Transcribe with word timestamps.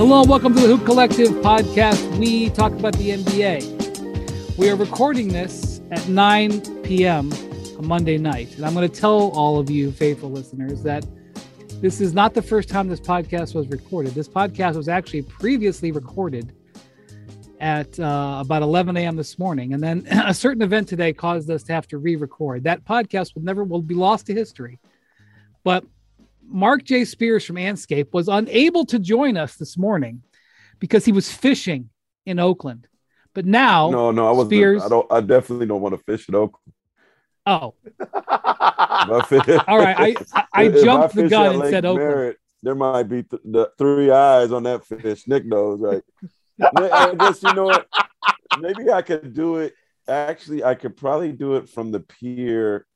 Hello 0.00 0.22
and 0.22 0.30
welcome 0.30 0.54
to 0.54 0.60
the 0.60 0.66
Hoop 0.66 0.86
Collective 0.86 1.28
podcast. 1.42 2.16
We 2.16 2.48
talk 2.48 2.72
about 2.72 2.94
the 2.94 3.10
NBA. 3.10 4.56
We 4.56 4.70
are 4.70 4.74
recording 4.74 5.28
this 5.28 5.82
at 5.90 6.08
9 6.08 6.82
p.m. 6.84 7.30
on 7.76 7.86
Monday 7.86 8.16
night. 8.16 8.56
And 8.56 8.64
I'm 8.64 8.72
going 8.72 8.90
to 8.90 9.00
tell 9.00 9.28
all 9.32 9.58
of 9.58 9.68
you 9.68 9.92
faithful 9.92 10.30
listeners 10.30 10.82
that 10.84 11.06
this 11.82 12.00
is 12.00 12.14
not 12.14 12.32
the 12.32 12.40
first 12.40 12.70
time 12.70 12.88
this 12.88 12.98
podcast 12.98 13.54
was 13.54 13.68
recorded. 13.68 14.14
This 14.14 14.26
podcast 14.26 14.76
was 14.76 14.88
actually 14.88 15.20
previously 15.20 15.92
recorded 15.92 16.54
at 17.60 18.00
uh, 18.00 18.38
about 18.40 18.62
11 18.62 18.96
a.m. 18.96 19.16
this 19.16 19.38
morning. 19.38 19.74
And 19.74 19.82
then 19.82 20.06
a 20.24 20.32
certain 20.32 20.62
event 20.62 20.88
today 20.88 21.12
caused 21.12 21.50
us 21.50 21.62
to 21.64 21.74
have 21.74 21.86
to 21.88 21.98
re 21.98 22.16
record. 22.16 22.64
That 22.64 22.86
podcast 22.86 23.34
will 23.34 23.42
never 23.42 23.64
will 23.64 23.82
be 23.82 23.94
lost 23.94 24.28
to 24.28 24.32
history. 24.32 24.78
But 25.62 25.84
Marc 26.50 26.84
J. 26.84 27.04
Spears 27.04 27.44
from 27.44 27.56
Andscape 27.56 28.12
was 28.12 28.28
unable 28.28 28.84
to 28.86 28.98
join 28.98 29.36
us 29.36 29.56
this 29.56 29.78
morning 29.78 30.22
because 30.78 31.04
he 31.04 31.12
was 31.12 31.30
fishing 31.30 31.90
in 32.26 32.38
Oakland. 32.38 32.86
But 33.34 33.46
now, 33.46 33.90
no, 33.90 34.10
no, 34.10 34.28
I 34.28 34.32
was. 34.32 34.48
Spears, 34.48 34.82
I 34.82 34.88
don't. 34.88 35.10
I 35.10 35.20
definitely 35.20 35.66
don't 35.66 35.80
want 35.80 35.96
to 35.96 36.02
fish 36.02 36.28
in 36.28 36.34
Oakland. 36.34 36.74
Oh, 37.46 37.74
all 39.68 39.78
right. 39.78 39.96
I 39.98 40.16
I, 40.34 40.44
I 40.52 40.68
jumped 40.68 41.14
the 41.14 41.28
gun 41.28 41.54
and 41.54 41.70
said 41.70 41.84
Oakland. 41.84 42.10
Merritt, 42.10 42.36
there 42.62 42.74
might 42.74 43.04
be 43.04 43.22
th- 43.22 43.42
the 43.44 43.70
three 43.78 44.10
eyes 44.10 44.50
on 44.50 44.64
that 44.64 44.84
fish. 44.84 45.28
Nick 45.28 45.46
knows, 45.46 45.80
right? 45.80 46.02
I 46.60 47.14
guess 47.14 47.42
you 47.42 47.54
know 47.54 47.66
what? 47.66 47.86
Maybe 48.58 48.90
I 48.90 49.02
could 49.02 49.32
do 49.32 49.56
it. 49.56 49.74
Actually, 50.08 50.64
I 50.64 50.74
could 50.74 50.96
probably 50.96 51.32
do 51.32 51.54
it 51.54 51.68
from 51.68 51.92
the 51.92 52.00
pier 52.00 52.86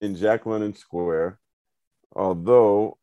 in 0.00 0.14
Jack 0.14 0.46
London 0.46 0.74
Square. 0.74 1.38
Although 2.14 2.96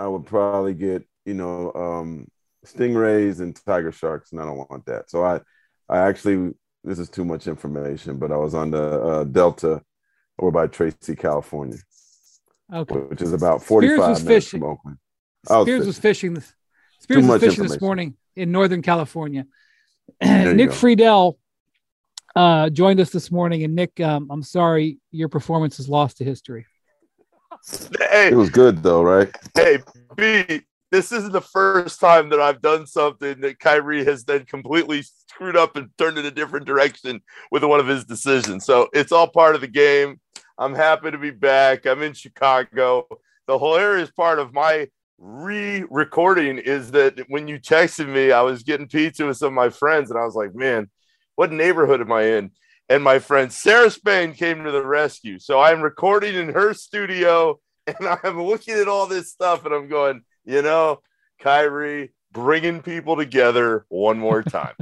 I 0.00 0.08
would 0.08 0.24
probably 0.26 0.74
get, 0.74 1.04
you 1.26 1.34
know, 1.34 1.72
um, 1.74 2.26
stingrays 2.66 3.40
and 3.40 3.54
tiger 3.66 3.92
sharks, 3.92 4.32
and 4.32 4.40
I 4.40 4.44
don't 4.44 4.56
want 4.56 4.86
that. 4.86 5.10
So 5.10 5.22
I, 5.22 5.40
I 5.88 5.98
actually, 5.98 6.54
this 6.82 6.98
is 6.98 7.10
too 7.10 7.24
much 7.24 7.46
information, 7.46 8.18
but 8.18 8.32
I 8.32 8.36
was 8.36 8.54
on 8.54 8.70
the 8.70 9.00
uh, 9.00 9.24
Delta 9.24 9.82
over 10.38 10.50
by 10.50 10.66
Tracy, 10.68 11.14
California. 11.14 11.78
Okay. 12.72 12.94
Which 12.94 13.20
is 13.20 13.32
about 13.32 13.62
45 13.62 13.98
minutes 13.98 14.22
fishing. 14.22 14.60
from 14.60 14.70
Oakland. 14.70 14.98
Spears 15.44 15.86
was 15.86 15.98
fishing. 15.98 16.34
This, 16.34 16.54
Spears 17.00 17.26
was 17.26 17.40
fishing 17.40 17.64
this 17.64 17.80
morning 17.80 18.16
in 18.36 18.52
Northern 18.52 18.80
California. 18.80 19.44
Nick 20.22 20.72
Friedel 20.72 21.38
uh, 22.36 22.70
joined 22.70 23.00
us 23.00 23.10
this 23.10 23.30
morning, 23.30 23.64
and 23.64 23.74
Nick, 23.74 24.00
um, 24.00 24.28
I'm 24.30 24.42
sorry, 24.42 24.98
your 25.10 25.28
performance 25.28 25.80
is 25.80 25.88
lost 25.88 26.18
to 26.18 26.24
history. 26.24 26.66
Hey, 27.98 28.28
it 28.28 28.36
was 28.36 28.50
good 28.50 28.82
though, 28.82 29.02
right? 29.02 29.34
Hey, 29.54 29.78
B, 30.16 30.62
this 30.90 31.12
isn't 31.12 31.32
the 31.32 31.40
first 31.40 32.00
time 32.00 32.28
that 32.30 32.40
I've 32.40 32.62
done 32.62 32.86
something 32.86 33.40
that 33.40 33.60
Kyrie 33.60 34.04
has 34.04 34.24
then 34.24 34.44
completely 34.44 35.02
screwed 35.02 35.56
up 35.56 35.76
and 35.76 35.90
turned 35.98 36.18
in 36.18 36.26
a 36.26 36.30
different 36.30 36.66
direction 36.66 37.20
with 37.50 37.64
one 37.64 37.80
of 37.80 37.86
his 37.86 38.04
decisions. 38.04 38.64
So 38.64 38.88
it's 38.92 39.12
all 39.12 39.28
part 39.28 39.54
of 39.54 39.60
the 39.60 39.68
game. 39.68 40.20
I'm 40.58 40.74
happy 40.74 41.10
to 41.10 41.18
be 41.18 41.30
back. 41.30 41.86
I'm 41.86 42.02
in 42.02 42.12
Chicago. 42.12 43.06
The 43.46 43.58
hilarious 43.58 44.10
part 44.10 44.38
of 44.38 44.52
my 44.52 44.88
re-recording 45.18 46.58
is 46.58 46.90
that 46.92 47.20
when 47.28 47.46
you 47.46 47.58
texted 47.58 48.08
me, 48.08 48.32
I 48.32 48.42
was 48.42 48.62
getting 48.62 48.88
pizza 48.88 49.26
with 49.26 49.36
some 49.36 49.48
of 49.48 49.52
my 49.54 49.70
friends, 49.70 50.10
and 50.10 50.18
I 50.18 50.24
was 50.24 50.34
like, 50.34 50.54
"Man, 50.54 50.90
what 51.36 51.52
neighborhood 51.52 52.00
am 52.00 52.12
I 52.12 52.22
in?" 52.22 52.50
And 52.90 53.04
my 53.04 53.20
friend 53.20 53.52
Sarah 53.52 53.90
Spain 53.90 54.34
came 54.34 54.64
to 54.64 54.72
the 54.72 54.84
rescue. 54.84 55.38
So 55.38 55.60
I'm 55.60 55.80
recording 55.80 56.34
in 56.34 56.48
her 56.48 56.74
studio, 56.74 57.60
and 57.86 57.96
I'm 58.24 58.42
looking 58.42 58.74
at 58.74 58.88
all 58.88 59.06
this 59.06 59.30
stuff, 59.30 59.64
and 59.64 59.72
I'm 59.72 59.88
going, 59.88 60.22
you 60.44 60.60
know, 60.60 60.98
Kyrie 61.38 62.12
bringing 62.32 62.82
people 62.82 63.16
together 63.16 63.86
one 63.88 64.18
more 64.18 64.42
time. 64.42 64.74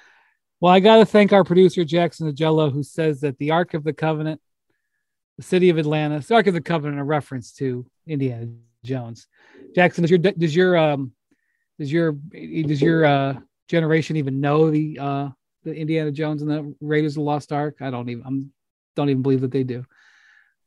well, 0.60 0.72
I 0.72 0.80
got 0.80 0.96
to 0.96 1.04
thank 1.04 1.34
our 1.34 1.44
producer 1.44 1.84
Jackson 1.84 2.32
Agello, 2.32 2.72
who 2.72 2.82
says 2.82 3.20
that 3.20 3.36
the 3.36 3.50
Ark 3.50 3.74
of 3.74 3.84
the 3.84 3.92
Covenant, 3.92 4.40
the 5.36 5.42
city 5.42 5.68
of 5.68 5.76
Atlanta, 5.76 6.20
the 6.20 6.34
Ark 6.34 6.46
of 6.46 6.54
the 6.54 6.62
Covenant, 6.62 6.98
a 6.98 7.04
reference 7.04 7.52
to 7.56 7.84
Indiana 8.06 8.48
Jones. 8.84 9.26
Jackson, 9.74 10.00
does 10.02 10.10
your 10.10 10.18
does 10.18 10.56
your 10.56 10.78
um 10.78 11.12
does 11.78 11.92
your 11.92 12.12
does 12.32 12.80
your 12.80 13.04
uh 13.04 13.34
generation 13.68 14.16
even 14.16 14.40
know 14.40 14.70
the 14.70 14.98
uh 14.98 15.28
the 15.64 15.74
Indiana 15.74 16.10
Jones 16.10 16.42
and 16.42 16.50
the 16.50 16.74
Raiders 16.80 17.12
of 17.12 17.16
the 17.16 17.22
Lost 17.22 17.52
Ark? 17.52 17.76
I 17.80 17.90
don't 17.90 18.08
even 18.08 18.24
I'm 18.26 18.52
don't 18.96 19.08
even 19.08 19.22
believe 19.22 19.40
that 19.42 19.50
they 19.50 19.64
do. 19.64 19.84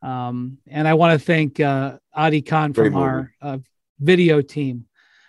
Um, 0.01 0.57
and 0.67 0.87
I 0.87 0.95
want 0.95 1.19
to 1.19 1.25
thank 1.25 1.59
uh, 1.59 1.97
Adi 2.13 2.41
Khan 2.41 2.73
from 2.73 2.95
our 2.95 3.31
uh, 3.41 3.59
video 3.99 4.41
team 4.41 4.85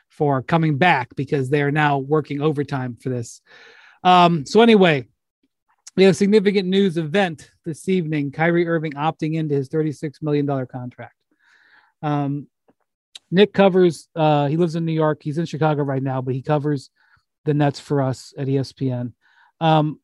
for 0.09 0.43
coming 0.43 0.79
back 0.79 1.15
because 1.17 1.49
they 1.49 1.63
are 1.63 1.71
now 1.71 1.99
working 1.99 2.41
overtime 2.41 2.97
for 3.01 3.09
this. 3.09 3.41
Um, 4.03 4.45
so 4.47 4.61
anyway, 4.61 5.07
we 5.97 6.05
have 6.05 6.13
a 6.13 6.15
significant 6.15 6.69
news 6.69 6.97
event 6.97 7.51
this 7.65 7.89
evening. 7.89 8.33
Kyrie 8.33 8.67
Irving 8.67 8.93
opting 8.93 9.35
into 9.35 9.55
his 9.55 9.69
$36 9.69 10.23
million 10.23 10.47
contract. 10.67 11.15
Um, 12.03 12.49
Nick 13.31 13.53
covers, 13.53 14.09
uh, 14.15 14.47
he 14.47 14.57
lives 14.57 14.77
in 14.77 14.85
New 14.85 14.93
York. 14.93 15.23
He's 15.23 15.39
in 15.39 15.47
Chicago 15.47 15.83
right 15.83 16.03
now, 16.03 16.21
but 16.21 16.35
he 16.35 16.43
covers 16.43 16.91
the 17.45 17.55
Nets 17.55 17.81
for 17.81 18.03
us 18.03 18.35
at 18.37 18.47
ESPN. 18.47 19.13
Um, 19.61 20.01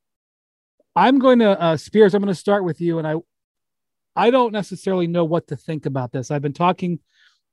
I'm 0.97 1.19
going 1.19 1.39
to, 1.41 1.61
uh, 1.61 1.77
Spears, 1.77 2.15
I'm 2.15 2.23
going 2.23 2.33
to 2.33 2.39
start 2.39 2.65
with 2.65 2.81
you. 2.81 2.99
And 2.99 3.07
I, 3.07 3.15
I 4.17 4.31
don't 4.31 4.53
necessarily 4.53 5.07
know 5.07 5.25
what 5.25 5.49
to 5.49 5.57
think 5.57 5.87
about 5.87 6.13
this. 6.13 6.31
I've 6.31 6.43
been 6.43 6.53
talking 6.53 6.99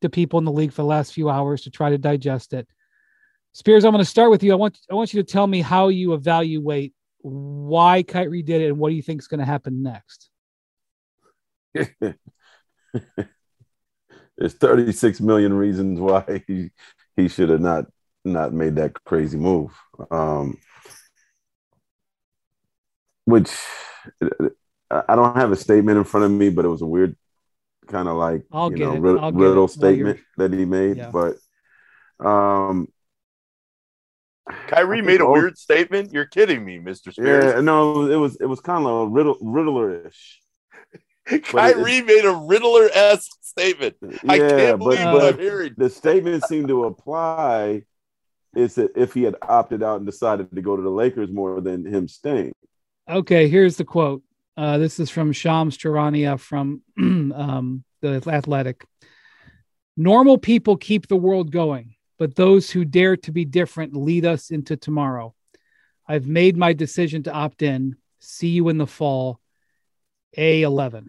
to 0.02 0.10
people 0.10 0.40
in 0.40 0.46
the 0.46 0.52
league 0.52 0.72
for 0.72 0.82
the 0.82 0.88
last 0.88 1.14
few 1.14 1.30
hours 1.30 1.62
to 1.64 1.72
try 1.72 1.90
to 1.90 1.98
digest 1.98 2.54
it. 2.54 2.68
Spears, 3.54 3.86
I'm 3.86 3.92
going 3.92 4.04
to 4.04 4.10
start 4.10 4.30
with 4.30 4.44
you. 4.44 4.52
I 4.52 4.56
want 4.56 4.78
I 4.92 4.94
want 4.94 5.14
you 5.14 5.24
to 5.24 5.32
tell 5.32 5.48
me 5.48 5.62
how 5.62 5.88
you 5.88 6.14
evaluate 6.14 6.94
why 7.22 8.04
Kyrie 8.04 8.44
did 8.44 8.62
it 8.62 8.68
and 8.68 8.78
what 8.78 8.90
do 8.90 8.96
you 8.96 9.02
think 9.02 9.22
is 9.22 9.28
going 9.28 9.40
to 9.40 9.46
happen 9.46 9.82
next. 9.82 10.30
there's 14.38 14.54
36 14.54 15.22
million 15.22 15.54
reasons 15.54 16.00
why 16.00 16.44
he, 16.48 16.70
he 17.16 17.28
should 17.28 17.50
have 17.50 17.62
not 17.62 17.86
not 18.24 18.54
made 18.54 18.76
that 18.76 18.94
crazy 19.06 19.38
move. 19.38 19.72
Um, 20.12 20.58
which 23.28 23.52
I 24.90 25.16
don't 25.18 25.36
have 25.36 25.52
a 25.52 25.58
statement 25.58 25.98
in 25.98 26.06
front 26.06 26.26
of 26.26 26.32
me, 26.32 26.50
but 26.50 26.64
it 26.64 26.70
was 26.70 26.82
a 26.82 26.86
weird 26.86 27.18
kind 27.88 28.08
of 28.08 28.16
like 28.16 28.44
I'll 28.54 28.72
you 28.72 28.86
know 28.86 28.96
riddle, 28.96 29.32
riddle 29.34 29.68
statement 29.68 30.22
that 30.38 30.54
he 30.54 30.64
made. 30.64 30.96
Yeah. 30.96 31.12
But 31.12 31.36
um, 32.26 32.88
Kyrie 34.68 35.02
made 35.02 35.20
a 35.20 35.30
weird 35.30 35.58
statement. 35.58 36.14
You're 36.14 36.26
kidding 36.26 36.64
me, 36.64 36.80
Mister 36.80 37.12
Spears. 37.12 37.56
Yeah, 37.56 37.60
no, 37.60 38.10
it 38.10 38.16
was 38.16 38.38
it 38.38 38.46
was 38.46 38.62
kind 38.62 38.86
of 38.86 38.92
a 38.92 39.08
riddle 39.08 39.38
riddler-ish. 39.42 40.42
Kyrie 41.44 42.02
made 42.02 42.24
a 42.24 42.34
Riddler 42.34 42.88
esque 42.94 43.38
statement. 43.42 43.98
Yeah, 44.02 44.18
I 44.30 44.38
can't 44.40 44.80
believe 44.80 45.00
but, 45.00 45.14
what 45.14 45.34
I'm 45.34 45.40
hearing. 45.40 45.74
The 45.76 45.90
statement 45.90 46.46
seemed 46.46 46.70
to 46.70 46.86
apply 46.86 47.84
is 48.56 48.76
that 48.76 48.92
if 48.96 49.14
he 49.14 49.24
had 49.24 49.36
opted 49.42 49.84
out 49.84 49.98
and 49.98 50.06
decided 50.06 50.50
to 50.56 50.62
go 50.62 50.78
to 50.78 50.82
the 50.82 50.90
Lakers 50.90 51.30
more 51.30 51.60
than 51.60 51.86
him 51.86 52.08
staying. 52.08 52.54
Okay, 53.10 53.48
here's 53.48 53.78
the 53.78 53.86
quote. 53.86 54.24
Uh, 54.56 54.78
this 54.78 55.00
is 55.00 55.10
from 55.10 55.32
Shams 55.32 55.78
Charania 55.78 56.40
from 56.40 56.82
um, 57.00 57.84
the 58.02 58.22
Athletic. 58.28 58.84
Normal 59.96 60.38
people 60.38 60.78
keep 60.78 61.08
the 61.08 61.16
world 61.16 61.52
going, 61.52 61.96
but 62.20 62.36
those 62.36 62.70
who 62.70 62.86
dare 62.86 63.18
to 63.18 63.32
be 63.32 63.46
different 63.46 63.96
lead 63.96 64.26
us 64.26 64.52
into 64.52 64.76
tomorrow. 64.76 65.34
I've 66.08 66.28
made 66.28 66.58
my 66.58 66.74
decision 66.74 67.24
to 67.24 67.34
opt 67.34 67.62
in. 67.62 67.96
See 68.20 68.50
you 68.50 68.70
in 68.70 68.78
the 68.78 68.88
fall. 68.88 69.40
A11 70.38 71.08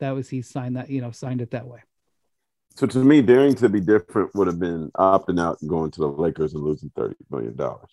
that 0.00 0.10
was 0.10 0.28
he 0.28 0.42
signed 0.42 0.76
that 0.76 0.90
you 0.90 1.00
know 1.00 1.10
signed 1.10 1.40
it 1.40 1.50
that 1.50 1.66
way. 1.66 1.80
So 2.74 2.86
to 2.86 2.98
me, 2.98 3.22
daring 3.22 3.54
to 3.56 3.68
be 3.68 3.80
different 3.80 4.34
would 4.34 4.46
have 4.46 4.58
been 4.58 4.90
opting 4.96 5.40
out 5.40 5.58
and 5.60 5.70
going 5.70 5.90
to 5.92 6.00
the 6.00 6.08
Lakers 6.08 6.54
and 6.54 6.62
losing 6.62 6.90
thirty 6.94 7.16
million 7.30 7.56
dollars. 7.56 7.90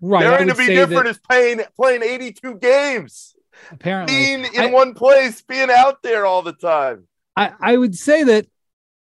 Right. 0.00 0.22
Daring 0.22 0.48
to 0.48 0.54
be 0.54 0.66
different 0.66 1.04
that, 1.04 1.10
is 1.10 1.18
playing 1.18 1.60
playing 1.76 2.02
eighty 2.02 2.32
two 2.32 2.56
games. 2.56 3.34
Apparently, 3.70 4.14
being 4.14 4.44
in 4.54 4.60
I, 4.60 4.66
one 4.66 4.94
place, 4.94 5.42
being 5.42 5.68
out 5.70 6.02
there 6.02 6.24
all 6.24 6.42
the 6.42 6.54
time. 6.54 7.06
I 7.36 7.52
I 7.60 7.76
would 7.76 7.94
say 7.94 8.24
that 8.24 8.46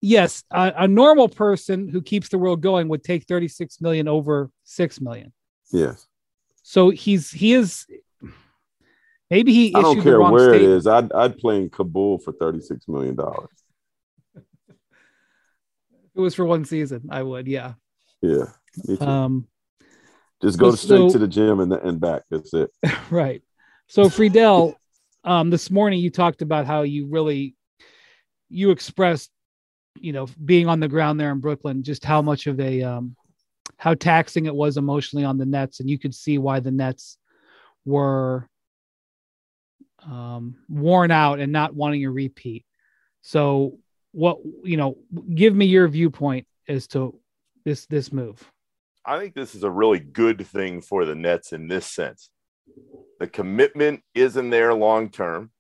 yes, 0.01 0.43
a, 0.51 0.73
a 0.79 0.89
normal 0.89 1.29
person 1.29 1.89
who 1.89 2.01
keeps 2.01 2.31
the 2.31 2.39
world 2.39 2.63
going 2.63 2.89
would 2.89 3.05
take 3.05 3.25
thirty 3.25 3.49
six 3.49 3.81
million 3.81 4.09
over 4.09 4.51
six 4.65 5.01
million. 5.01 5.33
Yes. 5.71 6.07
So 6.63 6.91
he's 6.91 7.31
he 7.31 7.53
is 7.53 7.87
Maybe 9.31 9.53
he. 9.53 9.75
I 9.75 9.81
don't 9.81 10.03
care 10.03 10.21
where 10.21 10.51
statement. 10.51 10.63
it 10.63 10.77
is. 10.77 10.87
I'd 10.89 11.13
I'd 11.13 11.39
play 11.39 11.59
in 11.59 11.71
Kabul 11.71 12.19
for 12.19 12.33
thirty 12.33 12.61
six 12.61 12.89
million 12.89 13.15
dollars. 13.15 13.49
it 14.35 16.21
was 16.21 16.35
for 16.35 16.45
one 16.45 16.65
season. 16.65 17.09
I 17.11 17.23
would. 17.23 17.47
Yeah. 17.47 17.75
Yeah. 18.21 18.47
Um. 18.99 19.47
Just 20.43 20.59
go 20.59 20.75
straight 20.75 21.11
to 21.11 21.19
the 21.19 21.29
gym 21.29 21.61
and 21.61 21.73
and 21.73 22.01
back. 22.01 22.23
That's 22.31 22.53
it. 22.55 22.71
right. 23.11 23.43
So 23.89 24.09
Friedel, 24.09 24.75
um, 25.25 25.51
this 25.51 25.71
morning 25.71 26.01
you 26.01 26.11
talked 26.11 26.43
about 26.43 26.67
how 26.67 26.83
you 26.83 27.07
really 27.07 27.55
you 28.49 28.71
expressed, 28.71 29.31
you 29.97 30.13
know, 30.13 30.27
being 30.45 30.69
on 30.69 30.81
the 30.81 30.89
ground 30.89 31.21
there 31.21 31.31
in 31.31 31.41
Brooklyn, 31.41 31.83
just 31.83 32.05
how 32.05 32.23
much 32.23 32.47
of 32.47 32.59
a 32.61 32.83
um, 32.83 33.17
how 33.77 33.95
taxing 33.95 34.47
it 34.47 34.55
was 34.55 34.77
emotionally 34.77 35.25
on 35.25 35.39
the 35.39 35.47
Nets, 35.47 35.81
and 35.81 35.89
you 35.89 35.99
could 35.99 36.15
see 36.15 36.39
why 36.39 36.61
the 36.61 36.71
Nets 36.71 37.19
were 37.85 38.49
um, 40.05 40.57
worn 40.69 41.11
out 41.11 41.41
and 41.41 41.53
not 41.53 41.75
wanting 41.75 42.05
a 42.05 42.11
repeat. 42.11 42.65
So, 43.23 43.79
what 44.13 44.39
you 44.65 44.77
know, 44.77 44.99
give 45.35 45.55
me 45.55 45.67
your 45.67 45.89
viewpoint 45.89 46.47
as 46.69 46.87
to 46.89 47.19
this 47.65 47.87
this 47.87 48.13
move. 48.13 48.51
I 49.11 49.19
think 49.19 49.35
this 49.35 49.57
is 49.57 49.65
a 49.65 49.71
really 49.71 49.99
good 49.99 50.47
thing 50.47 50.81
for 50.81 51.05
the 51.05 51.17
Nets 51.17 51.53
in 51.53 51.67
this 51.67 51.85
sense. 51.85 52.31
The 53.19 53.27
commitment 53.27 54.03
isn't 54.15 54.51
there 54.51 54.73
long 54.73 55.09
term. 55.09 55.51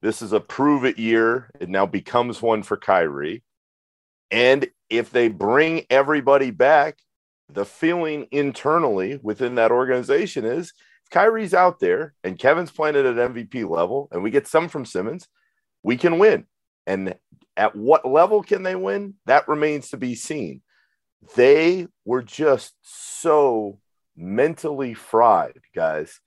This 0.00 0.22
is 0.22 0.32
a 0.32 0.40
prove 0.40 0.86
it 0.86 0.98
year. 0.98 1.50
It 1.60 1.68
now 1.68 1.84
becomes 1.84 2.40
one 2.40 2.62
for 2.62 2.78
Kyrie. 2.78 3.44
And 4.30 4.66
if 4.88 5.10
they 5.10 5.28
bring 5.28 5.84
everybody 5.90 6.50
back, 6.50 6.96
the 7.52 7.66
feeling 7.66 8.28
internally 8.30 9.20
within 9.22 9.56
that 9.56 9.72
organization 9.72 10.46
is 10.46 10.72
if 11.04 11.10
Kyrie's 11.10 11.52
out 11.52 11.80
there 11.80 12.14
and 12.24 12.38
Kevin's 12.38 12.70
playing 12.70 12.96
at 12.96 13.04
an 13.04 13.16
MVP 13.16 13.68
level 13.68 14.08
and 14.10 14.22
we 14.22 14.30
get 14.30 14.48
some 14.48 14.70
from 14.70 14.86
Simmons, 14.86 15.28
we 15.82 15.98
can 15.98 16.18
win. 16.18 16.46
And 16.86 17.14
at 17.58 17.76
what 17.76 18.08
level 18.08 18.42
can 18.42 18.62
they 18.62 18.74
win? 18.74 19.16
That 19.26 19.48
remains 19.48 19.90
to 19.90 19.98
be 19.98 20.14
seen. 20.14 20.62
They 21.34 21.86
were 22.04 22.22
just 22.22 22.74
so 22.82 23.78
mentally 24.16 24.94
fried, 24.94 25.60
guys, 25.74 26.20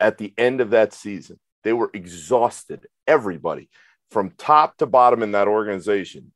at 0.00 0.18
the 0.18 0.32
end 0.36 0.60
of 0.60 0.70
that 0.70 0.92
season. 0.92 1.38
They 1.64 1.72
were 1.72 1.90
exhausted. 1.92 2.86
Everybody 3.06 3.68
from 4.10 4.32
top 4.38 4.76
to 4.78 4.86
bottom 4.86 5.22
in 5.22 5.32
that 5.32 5.48
organization 5.48 6.32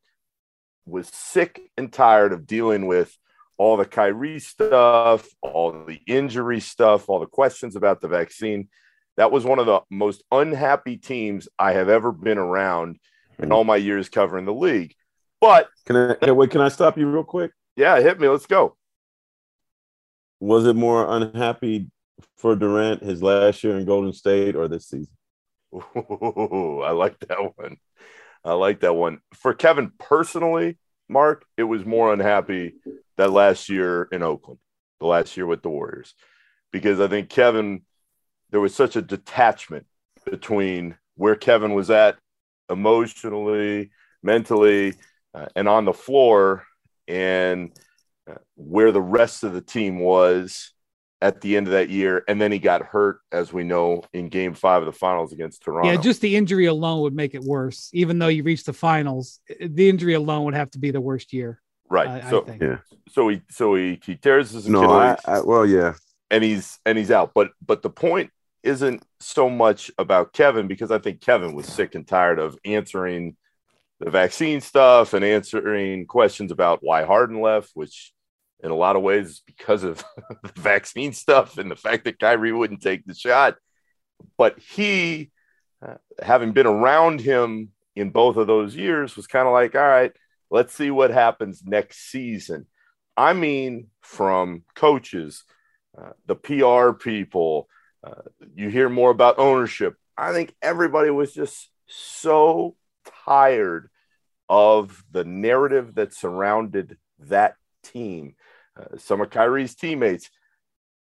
was 0.87 1.09
sick 1.09 1.61
and 1.77 1.93
tired 1.93 2.33
of 2.33 2.47
dealing 2.47 2.87
with 2.87 3.17
all 3.57 3.77
the 3.77 3.87
Kyrie 3.87 4.41
stuff, 4.41 5.29
all 5.41 5.85
the 5.87 6.01
injury 6.07 6.61
stuff, 6.61 7.09
all 7.09 7.21
the 7.21 7.27
questions 7.27 7.77
about 7.77 8.01
the 8.01 8.09
vaccine. 8.09 8.69
That 9.17 9.31
was 9.31 9.45
one 9.45 9.59
of 9.59 9.67
the 9.67 9.81
most 9.91 10.23
unhappy 10.33 10.97
teams 10.97 11.49
I 11.59 11.73
have 11.73 11.89
ever 11.89 12.13
been 12.13 12.39
around 12.39 12.99
in 13.39 13.45
mm-hmm. 13.45 13.53
all 13.53 13.65
my 13.65 13.77
years 13.77 14.09
covering 14.09 14.47
the 14.47 14.55
league. 14.55 14.95
But 15.41 15.69
can 15.87 16.17
I 16.23 16.33
wait? 16.33 16.51
Can 16.51 16.61
I 16.61 16.69
stop 16.69 16.97
you 16.97 17.09
real 17.09 17.25
quick? 17.25 17.53
Yeah, 17.77 18.01
hit 18.01 18.21
me. 18.21 18.29
Let's 18.29 18.47
go. 18.47 18.77
Was 20.41 20.67
it 20.67 20.77
more 20.77 21.07
unhappy 21.09 21.91
for 22.37 22.57
Durant 22.57 23.03
his 23.03 23.23
last 23.23 23.63
year 23.63 23.79
in 23.79 23.85
Golden 23.87 24.13
State 24.13 24.57
or 24.57 24.69
this 24.69 24.89
season? 24.89 25.17
Ooh, 25.75 26.83
I 26.85 26.91
like 26.91 27.19
that 27.21 27.57
one. 27.57 27.77
I 28.45 28.53
like 28.55 28.81
that 28.81 28.95
one. 28.95 29.21
For 29.35 29.55
Kevin 29.55 29.93
personally, 29.99 30.79
Marc, 31.09 31.45
it 31.57 31.63
was 31.63 31.85
more 31.85 32.13
unhappy 32.13 32.75
that 33.17 33.31
last 33.31 33.69
year 33.69 34.09
in 34.11 34.23
Oakland, 34.23 34.59
the 35.01 35.07
last 35.07 35.37
year 35.37 35.47
with 35.47 35.63
the 35.63 35.71
Warriors, 35.71 36.15
because 36.73 37.01
I 37.01 37.07
think 37.07 37.29
Kevin, 37.29 37.83
there 38.51 38.61
was 38.61 38.75
such 38.75 38.97
a 38.97 39.03
detachment 39.03 39.87
between 40.25 40.97
where 41.15 41.37
Kevin 41.37 41.75
was 41.75 41.91
at 41.91 42.19
emotionally, 42.69 43.91
mentally, 44.23 44.95
uh, 45.35 45.47
and 45.55 45.69
on 45.69 45.85
the 45.85 45.93
floor, 45.93 46.65
and 47.13 47.71
uh, 48.29 48.35
where 48.57 48.91
the 48.91 49.01
rest 49.01 49.45
of 49.45 49.53
the 49.53 49.61
team 49.61 49.99
was 49.99 50.73
at 51.21 51.41
the 51.41 51.57
end 51.57 51.69
of 51.69 51.73
that 51.73 51.91
year. 51.91 52.25
And 52.27 52.41
then 52.41 52.51
he 52.51 52.59
got 52.59 52.83
hurt, 52.83 53.21
as 53.31 53.53
we 53.53 53.63
know, 53.63 54.03
in 54.13 54.29
game 54.29 54.55
five 54.55 54.83
of 54.83 54.87
the 54.87 54.93
finals 54.93 55.33
against 55.33 55.63
Toronto. 55.63 55.91
Yeah, 55.91 56.01
just 56.01 56.21
the 56.21 56.35
injury 56.35 56.67
alone 56.67 57.03
would 57.03 57.15
make 57.15 57.35
it 57.35 57.43
worse. 57.43 57.91
Even 57.93 58.19
though 58.19 58.29
you 58.29 58.43
reached 58.43 58.67
the 58.67 58.73
finals, 58.73 59.41
the 59.61 59.89
injury 59.89 60.15
alone 60.15 60.45
would 60.47 60.55
have 60.55 60.71
to 60.73 60.79
be 60.79 60.91
the 60.91 61.01
worst 61.01 61.33
year. 61.33 61.61
Right. 61.89 62.09
I, 62.09 62.31
so, 62.31 62.47
I 62.49 62.59
Yeah. 62.61 62.79
so 63.09 63.29
he, 63.29 63.43
so 63.51 63.75
he, 63.75 64.01
he 64.05 64.17
tears 64.17 64.51
his 64.51 64.67
No, 64.67 64.83
Achilles. 64.83 65.21
I, 65.27 65.33
I, 65.33 65.41
well, 65.43 65.67
yeah. 65.67 65.95
and 66.31 66.43
he's 66.43 66.79
and 66.87 66.97
he's 66.97 67.11
out. 67.11 67.33
But 67.35 67.51
but 67.65 67.83
the 67.83 67.91
point 67.91 68.31
isn't 68.63 69.05
so 69.21 69.51
much 69.51 69.91
about 69.99 70.33
Kevin 70.33 70.67
because 70.67 70.91
I 70.91 70.99
think 70.99 71.21
Kevin 71.21 71.55
was 71.55 71.67
sick 71.67 71.95
and 71.95 72.07
tired 72.07 72.39
of 72.39 72.57
answering 72.65 73.37
the 74.03 74.11
vaccine 74.11 74.61
stuff 74.61 75.15
and 75.15 75.25
answering 75.25 76.07
questions 76.07 76.51
about 76.51 76.81
why 76.83 77.05
Harden 77.05 77.41
left, 77.41 77.71
which 77.75 78.13
in 78.61 78.73
a 78.73 78.77
lot 78.77 78.97
of 78.97 79.03
ways 79.03 79.27
is 79.29 79.43
because 79.47 79.85
of 79.85 80.05
the 80.43 80.61
vaccine 80.61 81.13
stuff 81.13 81.57
and 81.57 81.71
the 81.71 81.77
fact 81.77 82.05
that 82.05 82.19
Kyrie 82.19 82.53
wouldn't 82.53 82.83
take 82.83 83.05
the 83.05 83.15
shot. 83.15 83.57
But 84.37 84.59
he, 84.59 85.31
uh, 85.87 85.95
having 86.21 86.51
been 86.51 86.67
around 86.67 87.21
him 87.21 87.71
in 87.95 88.11
both 88.11 88.37
of 88.37 88.49
those 88.49 88.75
years, 88.75 89.15
was 89.15 89.29
kind 89.29 89.47
of 89.47 89.53
like, 89.53 89.77
all 89.77 89.81
right, 89.83 90.13
let's 90.51 90.75
see 90.75 90.91
what 90.91 91.11
happens 91.11 91.63
next 91.65 92.11
season. 92.11 92.67
I 93.17 93.35
mean, 93.35 93.89
from 94.01 94.65
coaches, 94.75 95.45
uh, 95.97 96.11
the 96.27 96.35
PR 96.35 96.93
people, 96.93 97.69
uh, 98.03 98.23
you 98.57 98.69
hear 98.69 98.89
more 98.89 99.11
about 99.11 99.39
ownership. 99.39 99.95
I 100.19 100.33
think 100.33 100.55
everybody 100.61 101.11
was 101.11 101.33
just 101.33 101.69
so 101.87 102.75
tired 103.25 103.91
of 104.53 105.03
the 105.11 105.25
narrative 105.25 105.95
that 105.95 106.13
surrounded 106.13 106.99
that 107.21 107.55
team. 107.83 108.35
Uh, 108.79 108.99
some 108.99 109.23
of 109.23 109.31
Kyrie's 109.31 109.75
teammates, 109.75 110.29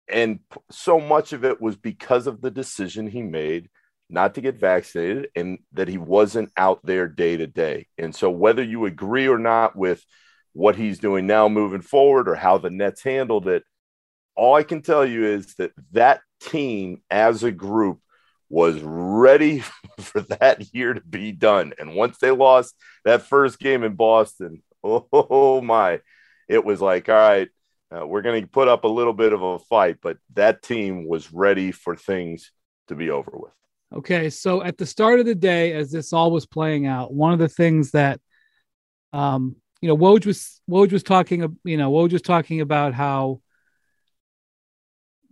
and 0.08 0.40
p- 0.50 0.60
so 0.70 0.98
much 0.98 1.34
of 1.34 1.44
it 1.44 1.60
was 1.60 1.76
because 1.76 2.26
of 2.26 2.40
the 2.40 2.50
decision 2.50 3.06
he 3.06 3.20
made 3.20 3.68
not 4.08 4.34
to 4.34 4.40
get 4.40 4.58
vaccinated 4.58 5.28
and 5.36 5.58
that 5.72 5.88
he 5.88 5.98
wasn't 5.98 6.52
out 6.56 6.80
there 6.84 7.06
day 7.06 7.36
to 7.36 7.46
day. 7.46 7.86
And 7.98 8.14
so, 8.14 8.30
whether 8.30 8.62
you 8.62 8.86
agree 8.86 9.28
or 9.28 9.38
not 9.38 9.76
with 9.76 10.02
what 10.54 10.76
he's 10.76 10.98
doing 10.98 11.26
now 11.26 11.46
moving 11.46 11.82
forward 11.82 12.30
or 12.30 12.36
how 12.36 12.56
the 12.56 12.70
Nets 12.70 13.02
handled 13.02 13.46
it, 13.46 13.62
all 14.34 14.54
I 14.54 14.62
can 14.62 14.80
tell 14.80 15.04
you 15.04 15.22
is 15.22 15.54
that 15.56 15.72
that 15.92 16.22
team 16.40 17.02
as 17.10 17.44
a 17.44 17.52
group 17.52 18.00
was 18.54 18.80
ready 18.80 19.64
for 20.00 20.20
that 20.20 20.72
year 20.72 20.94
to 20.94 21.00
be 21.00 21.32
done. 21.32 21.72
And 21.76 21.96
once 21.96 22.18
they 22.18 22.30
lost 22.30 22.76
that 23.04 23.22
first 23.22 23.58
game 23.58 23.82
in 23.82 23.96
Boston, 23.96 24.62
oh 24.84 25.60
my, 25.60 26.00
it 26.48 26.64
was 26.64 26.80
like, 26.80 27.08
all 27.08 27.16
right, 27.16 27.48
uh, 27.90 28.06
we're 28.06 28.22
going 28.22 28.40
to 28.40 28.46
put 28.46 28.68
up 28.68 28.84
a 28.84 28.88
little 28.88 29.12
bit 29.12 29.32
of 29.32 29.42
a 29.42 29.58
fight, 29.58 29.96
but 30.00 30.18
that 30.34 30.62
team 30.62 31.08
was 31.08 31.32
ready 31.32 31.72
for 31.72 31.96
things 31.96 32.52
to 32.86 32.94
be 32.94 33.10
over 33.10 33.32
with. 33.34 33.52
Okay, 33.92 34.30
so 34.30 34.62
at 34.62 34.78
the 34.78 34.86
start 34.86 35.18
of 35.18 35.26
the 35.26 35.34
day, 35.34 35.72
as 35.72 35.90
this 35.90 36.12
all 36.12 36.30
was 36.30 36.46
playing 36.46 36.86
out, 36.86 37.12
one 37.12 37.32
of 37.32 37.40
the 37.40 37.48
things 37.48 37.90
that, 37.90 38.20
um, 39.12 39.56
you 39.80 39.88
know, 39.88 39.96
Woj 39.96 40.26
was 40.26 40.60
Woj 40.70 40.92
was 40.92 41.02
talking, 41.02 41.58
you 41.64 41.76
know, 41.76 41.90
Woj 41.90 42.12
was 42.12 42.22
talking 42.22 42.60
about 42.60 42.94
how 42.94 43.40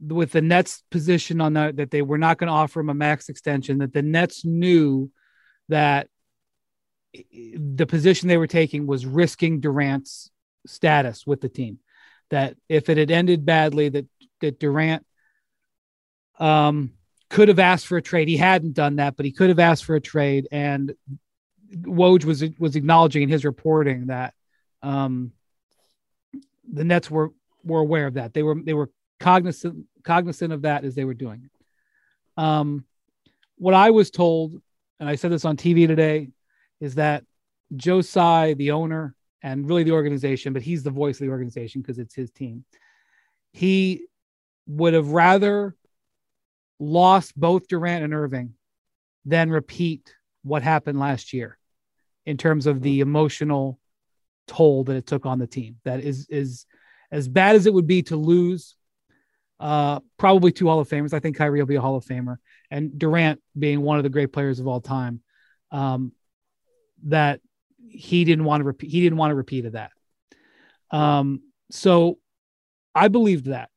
with 0.04 0.32
the 0.32 0.42
Nets' 0.42 0.82
position 0.90 1.40
on 1.40 1.52
that, 1.54 1.76
that 1.76 1.90
they 1.90 2.02
were 2.02 2.18
not 2.18 2.38
going 2.38 2.48
to 2.48 2.52
offer 2.52 2.80
him 2.80 2.90
a 2.90 2.94
max 2.94 3.28
extension, 3.28 3.78
that 3.78 3.92
the 3.92 4.02
Nets 4.02 4.44
knew 4.44 5.10
that 5.68 6.08
the 7.32 7.86
position 7.86 8.28
they 8.28 8.36
were 8.36 8.46
taking 8.46 8.86
was 8.86 9.06
risking 9.06 9.60
Durant's 9.60 10.30
status 10.66 11.26
with 11.26 11.40
the 11.40 11.48
team. 11.48 11.78
That 12.30 12.56
if 12.68 12.88
it 12.88 12.96
had 12.96 13.10
ended 13.10 13.44
badly, 13.44 13.90
that 13.90 14.06
that 14.40 14.58
Durant 14.58 15.04
um, 16.38 16.92
could 17.28 17.48
have 17.48 17.58
asked 17.58 17.86
for 17.86 17.98
a 17.98 18.02
trade. 18.02 18.28
He 18.28 18.38
hadn't 18.38 18.74
done 18.74 18.96
that, 18.96 19.16
but 19.16 19.26
he 19.26 19.32
could 19.32 19.50
have 19.50 19.58
asked 19.58 19.84
for 19.84 19.94
a 19.94 20.00
trade. 20.00 20.48
And 20.50 20.94
Woj 21.74 22.24
was 22.24 22.42
was 22.58 22.76
acknowledging 22.76 23.22
in 23.22 23.28
his 23.28 23.44
reporting 23.44 24.06
that 24.06 24.34
um, 24.82 25.32
the 26.70 26.84
Nets 26.84 27.10
were 27.10 27.32
were 27.62 27.80
aware 27.80 28.06
of 28.06 28.14
that. 28.14 28.32
They 28.32 28.42
were 28.42 28.56
they 28.62 28.74
were 28.74 28.90
cognizant 29.20 29.86
cognizant 30.02 30.52
of 30.52 30.62
that 30.62 30.84
as 30.84 30.94
they 30.94 31.04
were 31.04 31.14
doing 31.14 31.42
it. 31.44 32.42
Um, 32.42 32.84
what 33.56 33.74
I 33.74 33.90
was 33.90 34.10
told, 34.10 34.60
and 35.00 35.08
I 35.08 35.16
said 35.16 35.32
this 35.32 35.44
on 35.44 35.56
TV 35.56 35.86
today, 35.86 36.30
is 36.80 36.96
that 36.96 37.24
Joe 37.76 38.00
Tsai, 38.00 38.54
the 38.54 38.72
owner, 38.72 39.14
and 39.42 39.68
really 39.68 39.82
the 39.82 39.92
organization, 39.92 40.52
but 40.52 40.62
he's 40.62 40.82
the 40.82 40.90
voice 40.90 41.20
of 41.20 41.26
the 41.26 41.32
organization 41.32 41.80
because 41.80 41.98
it's 41.98 42.14
his 42.14 42.30
team. 42.30 42.64
He 43.52 44.06
would 44.66 44.94
have 44.94 45.08
rather 45.08 45.74
lost 46.78 47.38
both 47.38 47.68
Durant 47.68 48.04
and 48.04 48.14
Irving 48.14 48.54
than 49.24 49.50
repeat 49.50 50.14
what 50.42 50.62
happened 50.62 50.98
last 50.98 51.32
year 51.32 51.58
in 52.26 52.36
terms 52.36 52.66
of 52.66 52.82
the 52.82 53.00
emotional 53.00 53.78
toll 54.46 54.84
that 54.84 54.96
it 54.96 55.06
took 55.06 55.26
on 55.26 55.38
the 55.38 55.46
team. 55.46 55.76
That 55.84 56.00
is 56.00 56.26
is 56.28 56.66
as 57.10 57.28
bad 57.28 57.56
as 57.56 57.66
it 57.66 57.74
would 57.74 57.86
be 57.86 58.02
to 58.04 58.16
lose 58.16 58.76
uh, 59.60 60.00
probably 60.18 60.52
two 60.52 60.66
Hall 60.66 60.80
of 60.80 60.88
Famers. 60.88 61.14
I 61.14 61.20
think 61.20 61.36
Kyrie 61.36 61.60
will 61.60 61.66
be 61.66 61.76
a 61.76 61.80
Hall 61.80 61.96
of 61.96 62.04
Famer, 62.04 62.36
and 62.70 62.98
Durant 62.98 63.40
being 63.58 63.82
one 63.82 63.98
of 63.98 64.02
the 64.02 64.10
great 64.10 64.32
players 64.32 64.60
of 64.60 64.66
all 64.66 64.80
time. 64.80 65.20
Um, 65.70 66.12
that 67.04 67.40
he 67.88 68.24
didn't 68.24 68.44
want 68.44 68.60
to 68.60 68.64
repeat. 68.64 68.90
He 68.90 69.00
didn't 69.00 69.18
want 69.18 69.30
to 69.30 69.34
repeat 69.34 69.66
of 69.66 69.72
that. 69.72 69.90
Um, 70.90 71.42
so 71.70 72.18
I 72.94 73.08
believed 73.08 73.46
that. 73.46 73.70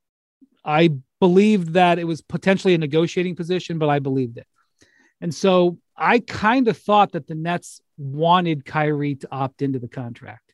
I 0.64 0.92
believed 1.20 1.74
that 1.74 2.00
it 2.00 2.04
was 2.04 2.22
potentially 2.22 2.74
a 2.74 2.78
negotiating 2.78 3.36
position, 3.36 3.80
but 3.80 3.90
I 3.90 4.00
believed 4.00 4.38
it. 4.38 4.48
And 5.22 5.34
so 5.34 5.78
I 5.96 6.20
kind 6.20 6.68
of 6.68 6.78
thought 6.78 7.14
that 7.14 7.28
the 7.28 7.36
Nets 7.36 7.82
wanted 7.98 8.66
Kyrie 8.66 9.16
to 9.16 9.28
opt 9.32 9.62
into 9.62 9.80
the 9.80 9.88
contract 9.88 10.54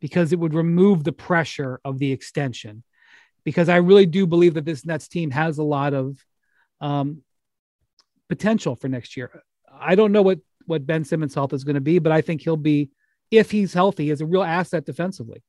because 0.00 0.32
it 0.32 0.38
would 0.38 0.54
remove 0.54 1.04
the 1.04 1.12
pressure 1.12 1.80
of 1.84 1.98
the 1.98 2.12
extension. 2.12 2.82
Because 3.44 3.68
I 3.68 3.76
really 3.76 4.06
do 4.06 4.26
believe 4.26 4.54
that 4.54 4.64
this 4.64 4.84
Nets 4.84 5.08
team 5.08 5.30
has 5.30 5.58
a 5.58 5.62
lot 5.62 5.94
of 5.94 6.16
um, 6.80 7.22
potential 8.28 8.76
for 8.76 8.88
next 8.88 9.16
year. 9.16 9.42
I 9.72 9.94
don't 9.94 10.12
know 10.12 10.22
what 10.22 10.40
what 10.66 10.86
Ben 10.86 11.04
Simmons' 11.04 11.34
health 11.34 11.52
is 11.52 11.64
going 11.64 11.74
to 11.74 11.80
be, 11.80 11.98
but 11.98 12.12
I 12.12 12.20
think 12.20 12.42
he'll 12.42 12.56
be, 12.56 12.90
if 13.30 13.50
he's 13.50 13.74
healthy, 13.74 14.10
is 14.10 14.20
a 14.20 14.26
real 14.26 14.42
asset 14.42 14.86
defensively. 14.86 15.42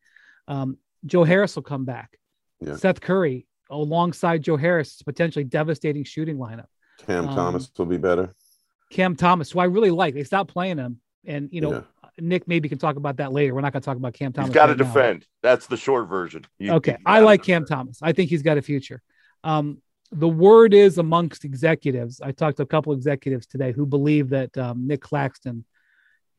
Um, 0.47 0.77
Joe 1.05 1.23
Harris 1.23 1.55
will 1.55 1.63
come 1.63 1.85
back. 1.85 2.17
Yeah. 2.59 2.75
Seth 2.75 3.01
Curry 3.01 3.47
alongside 3.69 4.43
Joe 4.43 4.57
Harris, 4.57 5.01
potentially 5.01 5.45
devastating 5.45 6.03
shooting 6.03 6.37
lineup. 6.37 6.65
Cam 7.05 7.27
um, 7.27 7.35
Thomas 7.35 7.71
will 7.77 7.85
be 7.85 7.97
better. 7.97 8.33
Cam 8.91 9.15
Thomas, 9.15 9.51
who 9.51 9.59
I 9.59 9.65
really 9.65 9.91
like. 9.91 10.13
They 10.13 10.23
stopped 10.23 10.51
playing 10.51 10.77
him, 10.77 10.99
and 11.25 11.49
you 11.51 11.61
know, 11.61 11.71
yeah. 11.71 11.81
Nick 12.19 12.47
maybe 12.47 12.69
can 12.69 12.77
talk 12.77 12.95
about 12.95 13.17
that 13.17 13.31
later. 13.31 13.55
We're 13.55 13.61
not 13.61 13.73
going 13.73 13.81
to 13.81 13.85
talk 13.85 13.97
about 13.97 14.13
Cam 14.13 14.33
Thomas. 14.33 14.49
He's 14.49 14.55
got 14.55 14.67
to 14.67 14.73
right 14.73 14.77
defend. 14.77 15.19
Now. 15.21 15.49
That's 15.49 15.67
the 15.67 15.77
short 15.77 16.07
version. 16.07 16.45
okay, 16.61 16.97
I 17.05 17.19
like 17.19 17.43
Cam 17.43 17.65
Thomas. 17.65 17.99
I 18.01 18.11
think 18.11 18.29
he's 18.29 18.43
got 18.43 18.57
a 18.57 18.61
future. 18.61 19.01
Um, 19.43 19.81
the 20.11 20.27
word 20.27 20.73
is 20.73 20.97
amongst 20.97 21.45
executives. 21.45 22.19
I 22.21 22.31
talked 22.31 22.57
to 22.57 22.63
a 22.63 22.67
couple 22.67 22.93
executives 22.93 23.47
today 23.47 23.71
who 23.71 23.85
believe 23.85 24.29
that 24.29 24.55
um, 24.57 24.87
Nick 24.87 25.01
Claxton 25.01 25.65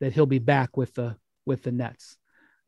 that 0.01 0.13
he'll 0.13 0.27
be 0.27 0.39
back 0.39 0.77
with 0.77 0.93
the 0.95 1.17
with 1.47 1.63
the 1.63 1.73
Nets. 1.73 2.17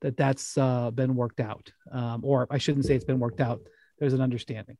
That 0.00 0.16
that's 0.16 0.58
uh, 0.58 0.90
been 0.90 1.14
worked 1.14 1.40
out, 1.40 1.72
um, 1.90 2.20
or 2.24 2.46
I 2.50 2.58
shouldn't 2.58 2.84
say 2.84 2.94
it's 2.94 3.04
been 3.04 3.20
worked 3.20 3.40
out. 3.40 3.60
There's 3.98 4.12
an 4.12 4.20
understanding. 4.20 4.76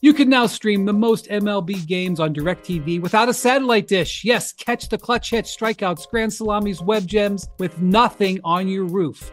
You 0.00 0.12
can 0.12 0.28
now 0.28 0.46
stream 0.46 0.84
the 0.84 0.92
most 0.92 1.28
MLB 1.28 1.86
games 1.86 2.20
on 2.20 2.34
DirecTV 2.34 3.00
without 3.00 3.28
a 3.28 3.34
satellite 3.34 3.88
dish. 3.88 4.24
Yes, 4.24 4.52
catch 4.52 4.88
the 4.88 4.98
clutch 4.98 5.30
hits, 5.30 5.56
strikeouts, 5.56 6.08
grand 6.10 6.32
salamis, 6.32 6.82
web 6.82 7.06
gems 7.06 7.48
with 7.58 7.80
nothing 7.80 8.40
on 8.44 8.68
your 8.68 8.84
roof. 8.84 9.32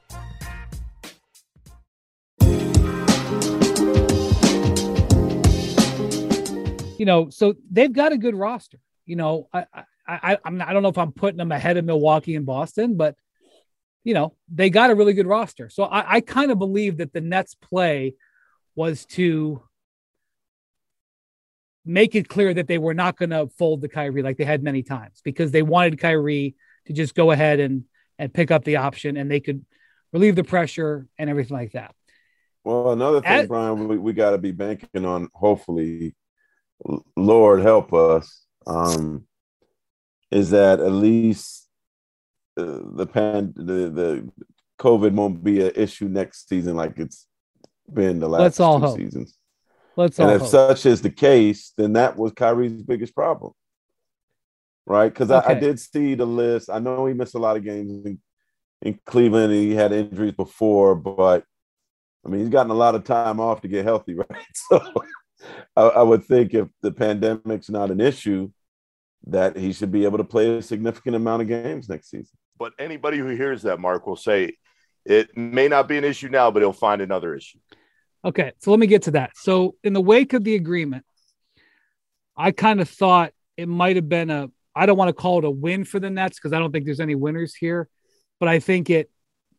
You 7.01 7.05
know, 7.05 7.31
so 7.31 7.55
they've 7.71 7.91
got 7.91 8.11
a 8.11 8.17
good 8.19 8.35
roster. 8.35 8.77
You 9.07 9.15
know, 9.15 9.47
I 9.51 9.65
I 10.07 10.37
I'm 10.45 10.61
I 10.61 10.71
don't 10.71 10.83
know 10.83 10.89
if 10.89 10.99
I'm 10.99 11.11
putting 11.11 11.39
them 11.39 11.51
ahead 11.51 11.77
of 11.77 11.83
Milwaukee 11.83 12.35
and 12.35 12.45
Boston, 12.45 12.95
but 12.95 13.15
you 14.03 14.13
know, 14.13 14.35
they 14.53 14.69
got 14.69 14.91
a 14.91 14.93
really 14.93 15.13
good 15.13 15.25
roster. 15.25 15.67
So 15.71 15.81
I, 15.81 16.17
I 16.17 16.21
kind 16.21 16.51
of 16.51 16.59
believe 16.59 16.97
that 16.97 17.11
the 17.11 17.19
Nets 17.19 17.55
play 17.55 18.13
was 18.75 19.07
to 19.17 19.63
make 21.85 22.13
it 22.13 22.29
clear 22.29 22.53
that 22.53 22.67
they 22.67 22.77
were 22.77 22.93
not 22.93 23.17
going 23.17 23.31
to 23.31 23.49
fold 23.57 23.81
the 23.81 23.89
Kyrie 23.89 24.21
like 24.21 24.37
they 24.37 24.45
had 24.45 24.61
many 24.61 24.83
times 24.83 25.21
because 25.23 25.49
they 25.49 25.63
wanted 25.63 25.97
Kyrie 25.97 26.53
to 26.85 26.93
just 26.93 27.15
go 27.15 27.31
ahead 27.31 27.59
and 27.59 27.85
and 28.19 28.31
pick 28.31 28.51
up 28.51 28.63
the 28.63 28.75
option 28.75 29.17
and 29.17 29.31
they 29.31 29.39
could 29.39 29.65
relieve 30.13 30.35
the 30.35 30.43
pressure 30.43 31.07
and 31.17 31.31
everything 31.31 31.57
like 31.57 31.71
that. 31.71 31.95
Well, 32.63 32.91
another 32.91 33.21
thing, 33.21 33.31
At, 33.31 33.47
Brian, 33.47 33.87
we, 33.87 33.97
we 33.97 34.13
got 34.13 34.31
to 34.31 34.37
be 34.37 34.51
banking 34.51 35.03
on. 35.03 35.29
Hopefully, 35.33 36.13
Lord 37.15 37.61
help 37.61 37.93
us. 37.93 38.45
Um, 38.67 39.27
is 40.29 40.51
that 40.51 40.79
at 40.79 40.91
least 40.91 41.67
uh, 42.57 42.79
the 42.95 43.05
pan 43.05 43.53
the 43.55 43.89
the 43.89 44.29
COVID 44.79 45.13
won't 45.13 45.43
be 45.43 45.61
an 45.61 45.71
issue 45.75 46.07
next 46.07 46.49
season 46.49 46.75
like 46.75 46.97
it's 46.97 47.27
been 47.91 48.19
the 48.19 48.27
last 48.27 48.41
Let's 48.41 48.59
all 48.59 48.79
two 48.79 48.85
hope. 48.87 48.97
seasons. 48.97 49.37
Let's 49.95 50.19
and 50.19 50.31
if 50.31 50.41
hope. 50.41 50.49
such 50.49 50.85
is 50.85 51.01
the 51.01 51.09
case, 51.09 51.73
then 51.77 51.93
that 51.93 52.17
was 52.17 52.31
Kyrie's 52.31 52.81
biggest 52.81 53.13
problem, 53.13 53.51
right? 54.85 55.09
Because 55.09 55.29
okay. 55.29 55.53
I, 55.53 55.57
I, 55.57 55.59
did 55.59 55.79
see 55.79 56.15
the 56.15 56.25
list. 56.25 56.69
I 56.69 56.79
know 56.79 57.05
he 57.05 57.13
missed 57.13 57.35
a 57.35 57.39
lot 57.39 57.57
of 57.57 57.63
games 57.63 58.05
in, 58.05 58.19
in 58.81 58.99
Cleveland. 59.05 59.53
He 59.53 59.75
had 59.75 59.91
injuries 59.91 60.31
before, 60.31 60.95
but 60.95 61.43
I 62.25 62.29
mean, 62.29 62.41
he's 62.41 62.49
gotten 62.49 62.71
a 62.71 62.75
lot 62.75 62.95
of 62.95 63.03
time 63.03 63.39
off 63.39 63.61
to 63.61 63.67
get 63.67 63.83
healthy, 63.83 64.15
right? 64.29 64.45
So 64.53 64.81
I, 65.75 65.81
I 65.81 66.03
would 66.03 66.25
think 66.25 66.53
if 66.53 66.67
the 66.81 66.91
pandemic's 66.91 67.69
not 67.69 67.91
an 67.91 68.01
issue, 68.01 68.51
that 69.27 69.55
he 69.57 69.71
should 69.73 69.91
be 69.91 70.05
able 70.05 70.17
to 70.17 70.23
play 70.23 70.57
a 70.57 70.61
significant 70.61 71.15
amount 71.15 71.43
of 71.43 71.47
games 71.47 71.87
next 71.87 72.09
season. 72.09 72.37
But 72.57 72.73
anybody 72.79 73.17
who 73.17 73.27
hears 73.27 73.63
that, 73.63 73.79
Marc, 73.79 74.07
will 74.07 74.15
say 74.15 74.57
it 75.05 75.35
may 75.35 75.67
not 75.67 75.87
be 75.87 75.97
an 75.97 76.03
issue 76.03 76.29
now, 76.29 76.51
but 76.51 76.61
he'll 76.61 76.73
find 76.73 77.01
another 77.01 77.35
issue. 77.35 77.59
Okay, 78.23 78.51
so 78.59 78.71
let 78.71 78.79
me 78.79 78.87
get 78.87 79.03
to 79.03 79.11
that. 79.11 79.31
So, 79.35 79.75
in 79.83 79.93
the 79.93 80.01
wake 80.01 80.33
of 80.33 80.43
the 80.43 80.55
agreement, 80.55 81.05
I 82.37 82.51
kind 82.51 82.79
of 82.79 82.87
thought 82.87 83.33
it 83.57 83.67
might 83.67 83.95
have 83.95 84.07
been 84.09 84.29
a, 84.29 84.49
I 84.75 84.85
don't 84.85 84.97
want 84.97 85.09
to 85.09 85.13
call 85.13 85.39
it 85.39 85.45
a 85.45 85.49
win 85.49 85.85
for 85.85 85.99
the 85.99 86.09
Nets 86.09 86.37
because 86.37 86.53
I 86.53 86.59
don't 86.59 86.71
think 86.71 86.85
there's 86.85 86.99
any 86.99 87.15
winners 87.15 87.55
here, 87.55 87.89
but 88.39 88.47
I 88.47 88.59
think 88.59 88.89
it 88.89 89.09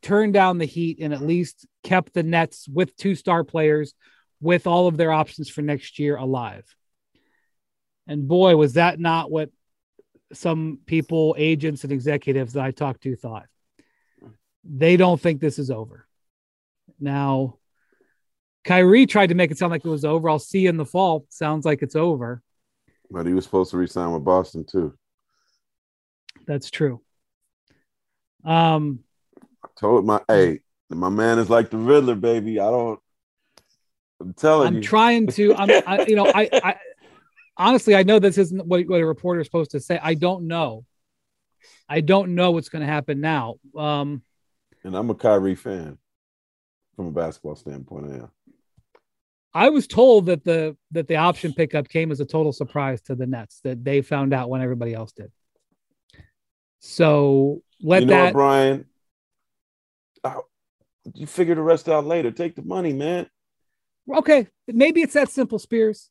turned 0.00 0.32
down 0.32 0.58
the 0.58 0.64
heat 0.64 0.98
and 1.00 1.12
at 1.12 1.18
mm-hmm. 1.18 1.28
least 1.28 1.66
kept 1.82 2.14
the 2.14 2.22
Nets 2.22 2.68
with 2.68 2.96
two 2.96 3.14
star 3.14 3.44
players 3.44 3.94
with 4.42 4.66
all 4.66 4.88
of 4.88 4.96
their 4.96 5.12
options 5.12 5.48
for 5.48 5.62
next 5.62 5.98
year 5.98 6.16
alive. 6.16 6.66
And 8.06 8.28
boy, 8.28 8.56
was 8.56 8.74
that 8.74 8.98
not 9.00 9.30
what 9.30 9.50
some 10.34 10.80
people, 10.86 11.34
agents, 11.38 11.84
and 11.84 11.92
executives 11.92 12.54
that 12.54 12.64
I 12.64 12.70
talked 12.70 13.02
to 13.02 13.16
thought. 13.16 13.46
They 14.64 14.96
don't 14.96 15.20
think 15.20 15.40
this 15.40 15.58
is 15.58 15.70
over. 15.70 16.06
Now, 17.00 17.58
Kyrie 18.64 19.06
tried 19.06 19.28
to 19.28 19.34
make 19.34 19.50
it 19.50 19.58
sound 19.58 19.72
like 19.72 19.84
it 19.84 19.88
was 19.88 20.04
over. 20.04 20.30
I'll 20.30 20.38
see 20.38 20.60
you 20.60 20.68
in 20.68 20.76
the 20.76 20.84
fall. 20.84 21.26
Sounds 21.28 21.64
like 21.64 21.82
it's 21.82 21.96
over. 21.96 22.42
But 23.10 23.26
he 23.26 23.34
was 23.34 23.44
supposed 23.44 23.72
to 23.72 23.76
resign 23.76 24.12
with 24.12 24.24
Boston 24.24 24.64
too. 24.64 24.94
That's 26.46 26.70
true. 26.70 27.00
Um, 28.44 29.00
I 29.64 29.68
told 29.76 30.06
my 30.06 30.20
hey, 30.28 30.60
my 30.88 31.08
man 31.08 31.38
is 31.38 31.50
like 31.50 31.70
the 31.70 31.76
Riddler, 31.76 32.14
baby. 32.14 32.58
I 32.58 32.70
don't. 32.70 33.00
I'm 34.22 34.34
telling 34.34 34.68
I'm 34.68 34.74
you. 34.76 34.82
trying 34.82 35.26
to. 35.28 35.54
I'm. 35.54 35.70
I, 35.86 36.04
you 36.06 36.14
know, 36.14 36.26
I, 36.26 36.48
I 36.52 36.76
honestly, 37.56 37.96
I 37.96 38.02
know 38.02 38.18
this 38.18 38.38
isn't 38.38 38.64
what, 38.66 38.86
what 38.86 39.00
a 39.00 39.06
reporter 39.06 39.40
is 39.40 39.46
supposed 39.46 39.72
to 39.72 39.80
say. 39.80 39.98
I 40.02 40.14
don't 40.14 40.46
know. 40.46 40.84
I 41.88 42.00
don't 42.00 42.34
know 42.34 42.52
what's 42.52 42.68
going 42.68 42.86
to 42.86 42.92
happen 42.92 43.20
now. 43.20 43.56
Um, 43.76 44.22
and 44.84 44.96
I'm 44.96 45.10
a 45.10 45.14
Kyrie 45.14 45.54
fan 45.54 45.98
from 46.96 47.08
a 47.08 47.10
basketball 47.10 47.56
standpoint. 47.56 48.10
I 48.10 48.14
am. 48.14 48.30
I 49.54 49.68
was 49.68 49.86
told 49.86 50.26
that 50.26 50.44
the 50.44 50.76
that 50.92 51.08
the 51.08 51.16
option 51.16 51.52
pickup 51.52 51.88
came 51.88 52.10
as 52.10 52.20
a 52.20 52.24
total 52.24 52.52
surprise 52.52 53.02
to 53.02 53.14
the 53.14 53.26
Nets 53.26 53.60
that 53.64 53.84
they 53.84 54.02
found 54.02 54.32
out 54.32 54.48
when 54.48 54.62
everybody 54.62 54.94
else 54.94 55.12
did. 55.12 55.30
So 56.78 57.62
let 57.80 58.02
you 58.02 58.06
know 58.06 58.14
that 58.14 58.24
what, 58.24 58.32
Brian. 58.32 58.86
you 61.14 61.26
figure 61.26 61.54
the 61.54 61.62
rest 61.62 61.88
out 61.88 62.06
later. 62.06 62.30
Take 62.30 62.54
the 62.54 62.62
money, 62.62 62.92
man. 62.92 63.28
Okay, 64.10 64.48
maybe 64.66 65.02
it's 65.02 65.14
that 65.14 65.30
simple, 65.30 65.58
Spears. 65.58 66.10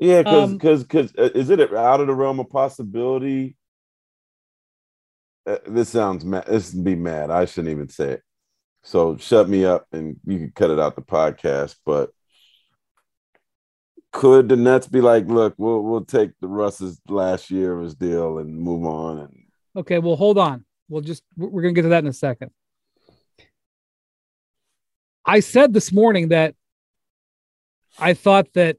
Yeah, 0.00 0.22
because 0.22 0.52
because 0.52 0.80
um, 0.80 0.86
because 0.86 1.12
uh, 1.18 1.38
is 1.38 1.50
it 1.50 1.60
out 1.74 2.00
of 2.00 2.06
the 2.06 2.14
realm 2.14 2.40
of 2.40 2.48
possibility? 2.50 3.56
Uh, 5.46 5.58
this 5.66 5.88
sounds 5.88 6.24
mad. 6.24 6.46
This 6.46 6.72
be 6.72 6.94
mad. 6.94 7.30
I 7.30 7.44
shouldn't 7.44 7.72
even 7.72 7.88
say 7.88 8.12
it. 8.12 8.22
So 8.82 9.16
shut 9.18 9.48
me 9.48 9.64
up, 9.64 9.86
and 9.92 10.16
you 10.24 10.38
can 10.38 10.52
cut 10.54 10.70
it 10.70 10.80
out 10.80 10.96
the 10.96 11.02
podcast. 11.02 11.76
But 11.84 12.10
could 14.12 14.48
the 14.48 14.56
Nets 14.56 14.86
be 14.86 15.00
like, 15.00 15.26
look, 15.26 15.54
we'll 15.58 15.82
we'll 15.82 16.04
take 16.04 16.30
the 16.40 16.48
Russ's 16.48 17.00
last 17.08 17.50
year 17.50 17.76
of 17.76 17.84
his 17.84 17.94
deal 17.94 18.38
and 18.38 18.58
move 18.58 18.84
on? 18.84 19.18
And 19.18 19.44
okay, 19.76 19.98
well, 19.98 20.16
hold 20.16 20.38
on. 20.38 20.64
We'll 20.88 21.02
just 21.02 21.22
we're 21.36 21.62
gonna 21.62 21.74
get 21.74 21.82
to 21.82 21.88
that 21.88 22.04
in 22.04 22.08
a 22.08 22.12
second. 22.12 22.50
I 25.24 25.40
said 25.40 25.72
this 25.72 25.92
morning 25.92 26.28
that 26.28 26.54
I 27.98 28.14
thought 28.14 28.52
that 28.54 28.76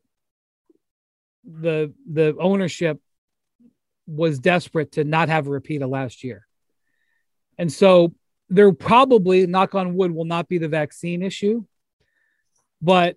the 1.43 1.93
the 2.09 2.35
ownership 2.39 2.99
was 4.07 4.39
desperate 4.39 4.93
to 4.93 5.03
not 5.03 5.29
have 5.29 5.47
a 5.47 5.51
repeat 5.51 5.81
of 5.81 5.89
last 5.89 6.23
year. 6.23 6.45
And 7.57 7.71
so 7.71 8.13
there 8.49 8.71
probably, 8.73 9.47
knock 9.47 9.75
on 9.75 9.95
wood, 9.95 10.11
will 10.11 10.25
not 10.25 10.49
be 10.49 10.57
the 10.57 10.67
vaccine 10.67 11.21
issue. 11.21 11.63
But 12.81 13.15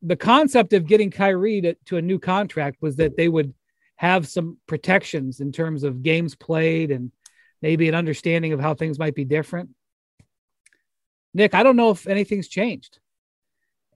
the 0.00 0.16
concept 0.16 0.72
of 0.72 0.86
getting 0.86 1.10
Kyrie 1.10 1.60
to, 1.62 1.74
to 1.86 1.96
a 1.96 2.02
new 2.02 2.18
contract 2.18 2.78
was 2.80 2.96
that 2.96 3.16
they 3.16 3.28
would 3.28 3.52
have 3.96 4.26
some 4.26 4.58
protections 4.66 5.40
in 5.40 5.52
terms 5.52 5.82
of 5.82 6.02
games 6.02 6.34
played 6.34 6.90
and 6.90 7.12
maybe 7.62 7.88
an 7.88 7.94
understanding 7.94 8.52
of 8.52 8.60
how 8.60 8.74
things 8.74 8.98
might 8.98 9.14
be 9.14 9.24
different. 9.24 9.70
Nick, 11.32 11.54
I 11.54 11.62
don't 11.62 11.76
know 11.76 11.90
if 11.90 12.06
anything's 12.06 12.48
changed. 12.48 12.98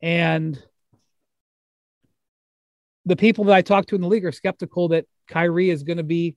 And 0.03 0.63
the 3.09 3.17
people 3.17 3.45
that 3.45 3.55
I 3.55 3.63
talked 3.63 3.89
to 3.89 3.95
in 3.95 4.03
the 4.03 4.09
league 4.09 4.27
are 4.27 4.33
skeptical 4.33 4.89
that 4.89 5.07
Kyrie 5.29 5.71
is 5.71 5.83
going 5.83 5.97
to 5.97 6.05
be 6.05 6.37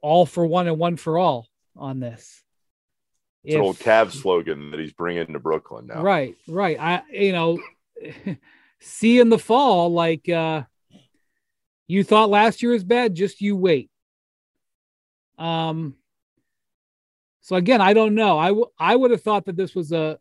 all 0.00 0.24
for 0.26 0.46
one 0.46 0.66
and 0.66 0.78
one 0.78 0.96
for 0.96 1.18
all 1.18 1.46
on 1.76 2.00
this. 2.00 2.42
It's 3.44 3.54
if, 3.54 3.60
an 3.60 3.66
old 3.66 3.78
Cavs 3.78 4.12
slogan 4.12 4.70
that 4.70 4.80
he's 4.80 4.94
bringing 4.94 5.26
to 5.32 5.38
Brooklyn 5.38 5.86
now. 5.86 6.02
Right, 6.02 6.34
right. 6.48 6.80
I, 6.80 7.02
you 7.10 7.32
know, 7.32 7.58
see 8.80 9.20
in 9.20 9.28
the 9.28 9.38
fall, 9.38 9.92
like 9.92 10.26
uh, 10.28 10.62
you 11.86 12.02
thought 12.02 12.30
last 12.30 12.62
year 12.62 12.72
was 12.72 12.84
bad, 12.84 13.14
just 13.14 13.40
you 13.40 13.56
wait. 13.56 13.90
Um. 15.38 15.96
So 17.42 17.56
again, 17.56 17.82
I 17.82 17.92
don't 17.92 18.14
know. 18.14 18.38
I, 18.38 18.48
w- 18.48 18.70
I 18.78 18.96
would 18.96 19.10
have 19.10 19.20
thought 19.20 19.44
that 19.44 19.56
this 19.56 19.74
was 19.74 19.92
a, 19.92 20.18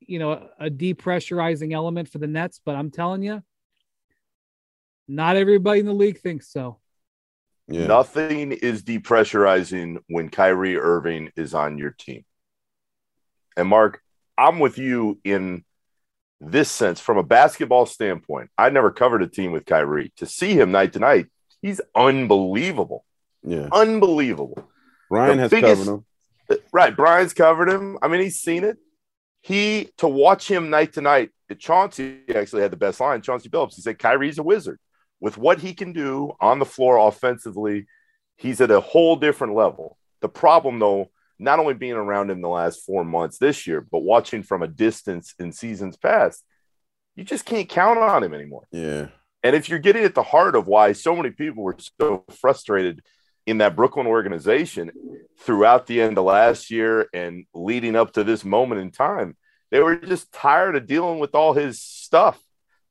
you 0.00 0.18
know, 0.18 0.48
a 0.58 0.70
depressurizing 0.70 1.72
element 1.72 2.08
for 2.08 2.18
the 2.18 2.26
Nets, 2.26 2.60
but 2.64 2.74
I'm 2.74 2.90
telling 2.90 3.22
you, 3.22 3.42
not 5.06 5.36
everybody 5.36 5.80
in 5.80 5.86
the 5.86 5.92
league 5.92 6.18
thinks 6.18 6.48
so. 6.52 6.78
Yeah. 7.68 7.86
Nothing 7.86 8.52
is 8.52 8.82
depressurizing 8.82 9.98
when 10.08 10.30
Kyrie 10.30 10.78
Irving 10.78 11.30
is 11.36 11.54
on 11.54 11.78
your 11.78 11.90
team. 11.90 12.24
And 13.56 13.68
Marc, 13.68 14.00
I'm 14.38 14.58
with 14.58 14.78
you 14.78 15.18
in 15.24 15.64
this 16.40 16.70
sense 16.70 17.00
from 17.00 17.18
a 17.18 17.22
basketball 17.22 17.84
standpoint. 17.84 18.50
I 18.56 18.70
never 18.70 18.90
covered 18.90 19.22
a 19.22 19.28
team 19.28 19.52
with 19.52 19.66
Kyrie. 19.66 20.12
To 20.16 20.26
see 20.26 20.54
him 20.54 20.70
night 20.70 20.94
to 20.94 20.98
night, 20.98 21.26
he's 21.60 21.80
unbelievable. 21.94 23.04
Yeah. 23.42 23.68
Unbelievable. 23.72 24.68
Brian 25.10 25.36
the 25.36 25.42
has 25.42 25.50
biggest, 25.50 25.84
covered 25.84 26.04
him. 26.48 26.60
Right. 26.72 26.96
Brian's 26.96 27.34
covered 27.34 27.68
him. 27.68 27.98
I 28.00 28.08
mean, 28.08 28.20
he's 28.20 28.38
seen 28.38 28.64
it. 28.64 28.78
He 29.40 29.90
to 29.98 30.08
watch 30.08 30.50
him 30.50 30.70
night 30.70 30.94
to 30.94 31.00
night. 31.00 31.30
Chauncey 31.58 32.20
actually 32.34 32.62
had 32.62 32.70
the 32.70 32.76
best 32.76 33.00
line. 33.00 33.22
Chauncey 33.22 33.48
Billups. 33.48 33.74
He 33.74 33.82
said, 33.82 33.98
Kyrie's 33.98 34.38
a 34.38 34.42
wizard. 34.42 34.78
With 35.20 35.38
what 35.38 35.60
he 35.60 35.74
can 35.74 35.92
do 35.92 36.32
on 36.40 36.58
the 36.58 36.66
floor 36.66 37.08
offensively, 37.08 37.86
he's 38.36 38.60
at 38.60 38.70
a 38.70 38.80
whole 38.80 39.16
different 39.16 39.54
level. 39.54 39.96
The 40.20 40.28
problem, 40.28 40.78
though, 40.78 41.10
not 41.38 41.58
only 41.58 41.74
being 41.74 41.94
around 41.94 42.30
him 42.30 42.42
the 42.42 42.48
last 42.48 42.84
four 42.84 43.04
months 43.04 43.38
this 43.38 43.66
year, 43.66 43.80
but 43.80 44.00
watching 44.00 44.42
from 44.42 44.62
a 44.62 44.68
distance 44.68 45.34
in 45.38 45.52
seasons 45.52 45.96
past, 45.96 46.44
you 47.16 47.24
just 47.24 47.44
can't 47.44 47.68
count 47.68 47.98
on 47.98 48.22
him 48.22 48.34
anymore. 48.34 48.66
Yeah. 48.70 49.08
And 49.42 49.54
if 49.54 49.68
you're 49.68 49.78
getting 49.78 50.04
at 50.04 50.14
the 50.14 50.22
heart 50.22 50.56
of 50.56 50.66
why 50.66 50.92
so 50.92 51.14
many 51.16 51.30
people 51.30 51.62
were 51.62 51.76
so 52.00 52.24
frustrated 52.30 53.02
in 53.48 53.58
that 53.58 53.74
Brooklyn 53.74 54.06
organization 54.06 54.90
throughout 55.38 55.86
the 55.86 56.02
end 56.02 56.18
of 56.18 56.24
last 56.24 56.70
year 56.70 57.08
and 57.14 57.46
leading 57.54 57.96
up 57.96 58.12
to 58.12 58.22
this 58.22 58.44
moment 58.44 58.82
in 58.82 58.90
time, 58.90 59.38
they 59.70 59.80
were 59.80 59.96
just 59.96 60.30
tired 60.32 60.76
of 60.76 60.86
dealing 60.86 61.18
with 61.18 61.34
all 61.34 61.54
his 61.54 61.80
stuff. 61.80 62.38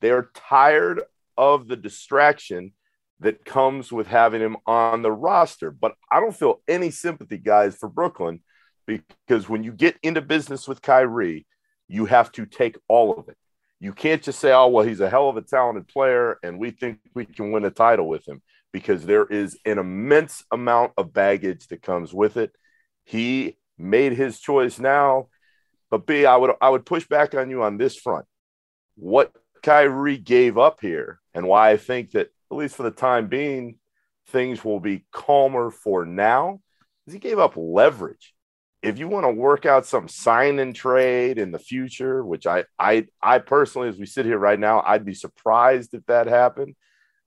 They 0.01 0.09
are 0.09 0.31
tired 0.33 1.03
of 1.37 1.67
the 1.67 1.75
distraction 1.75 2.73
that 3.19 3.45
comes 3.45 3.91
with 3.91 4.07
having 4.07 4.41
him 4.41 4.57
on 4.65 5.03
the 5.03 5.11
roster. 5.11 5.69
But 5.69 5.93
I 6.11 6.19
don't 6.19 6.35
feel 6.35 6.61
any 6.67 6.89
sympathy, 6.89 7.37
guys, 7.37 7.75
for 7.75 7.87
Brooklyn 7.87 8.41
because 8.87 9.47
when 9.47 9.63
you 9.63 9.71
get 9.71 9.95
into 10.01 10.21
business 10.21 10.67
with 10.67 10.81
Kyrie, 10.81 11.45
you 11.87 12.05
have 12.05 12.31
to 12.31 12.47
take 12.47 12.77
all 12.87 13.13
of 13.13 13.29
it. 13.29 13.37
You 13.79 13.93
can't 13.93 14.23
just 14.23 14.39
say, 14.39 14.51
oh, 14.53 14.69
well, 14.69 14.85
he's 14.85 15.01
a 15.01 15.09
hell 15.09 15.29
of 15.29 15.37
a 15.37 15.41
talented 15.43 15.87
player 15.87 16.39
and 16.41 16.57
we 16.57 16.71
think 16.71 16.97
we 17.13 17.25
can 17.25 17.51
win 17.51 17.63
a 17.63 17.69
title 17.69 18.07
with 18.07 18.27
him 18.27 18.41
because 18.71 19.05
there 19.05 19.25
is 19.25 19.57
an 19.65 19.77
immense 19.77 20.43
amount 20.51 20.93
of 20.97 21.13
baggage 21.13 21.67
that 21.67 21.81
comes 21.81 22.13
with 22.13 22.37
it. 22.37 22.51
He 23.03 23.57
made 23.77 24.13
his 24.13 24.39
choice 24.39 24.79
now. 24.79 25.27
But 25.89 26.05
B, 26.05 26.25
I 26.25 26.35
would 26.35 26.51
I 26.61 26.69
would 26.69 26.85
push 26.85 27.07
back 27.07 27.33
on 27.33 27.49
you 27.49 27.63
on 27.63 27.77
this 27.77 27.95
front. 27.95 28.25
What 28.95 29.31
Kyrie 29.63 30.17
gave 30.17 30.57
up 30.57 30.79
here 30.81 31.19
and 31.33 31.47
why 31.47 31.71
I 31.71 31.77
think 31.77 32.11
that 32.11 32.27
at 32.51 32.57
least 32.57 32.75
for 32.75 32.83
the 32.83 32.91
time 32.91 33.27
being, 33.27 33.77
things 34.27 34.63
will 34.63 34.79
be 34.79 35.05
calmer 35.11 35.71
for 35.71 36.05
now. 36.05 36.61
Is 37.05 37.13
he 37.13 37.19
gave 37.19 37.39
up 37.39 37.53
leverage. 37.55 38.33
If 38.81 38.99
you 38.99 39.07
want 39.07 39.25
to 39.25 39.31
work 39.31 39.65
out 39.65 39.85
some 39.85 40.07
sign 40.07 40.59
and 40.59 40.75
trade 40.75 41.39
in 41.39 41.51
the 41.51 41.59
future, 41.59 42.23
which 42.23 42.45
I, 42.45 42.65
I, 42.77 43.07
I 43.21 43.39
personally, 43.39 43.89
as 43.89 43.97
we 43.97 44.05
sit 44.05 44.25
here 44.25 44.37
right 44.37 44.59
now, 44.59 44.83
I'd 44.85 45.05
be 45.05 45.15
surprised 45.15 45.93
if 45.93 46.05
that 46.05 46.27
happened 46.27 46.75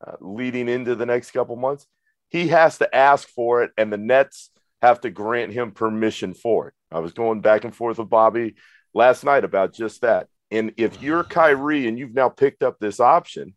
uh, 0.06 0.16
leading 0.20 0.68
into 0.68 0.94
the 0.94 1.06
next 1.06 1.30
couple 1.32 1.56
months. 1.56 1.86
He 2.28 2.48
has 2.48 2.78
to 2.78 2.94
ask 2.94 3.28
for 3.28 3.62
it, 3.62 3.72
and 3.76 3.92
the 3.92 3.98
Nets 3.98 4.50
have 4.82 5.00
to 5.02 5.10
grant 5.10 5.52
him 5.52 5.72
permission 5.72 6.34
for 6.34 6.68
it. 6.68 6.74
I 6.90 7.00
was 7.00 7.12
going 7.12 7.40
back 7.40 7.64
and 7.64 7.74
forth 7.74 7.98
with 7.98 8.08
Bobby 8.08 8.54
last 8.94 9.24
night 9.24 9.44
about 9.44 9.74
just 9.74 10.02
that. 10.02 10.28
And 10.50 10.72
if 10.76 11.02
you're 11.02 11.24
Kyrie 11.24 11.86
and 11.86 11.98
you've 11.98 12.14
now 12.14 12.28
picked 12.28 12.62
up 12.62 12.78
this 12.78 12.98
option, 12.98 13.54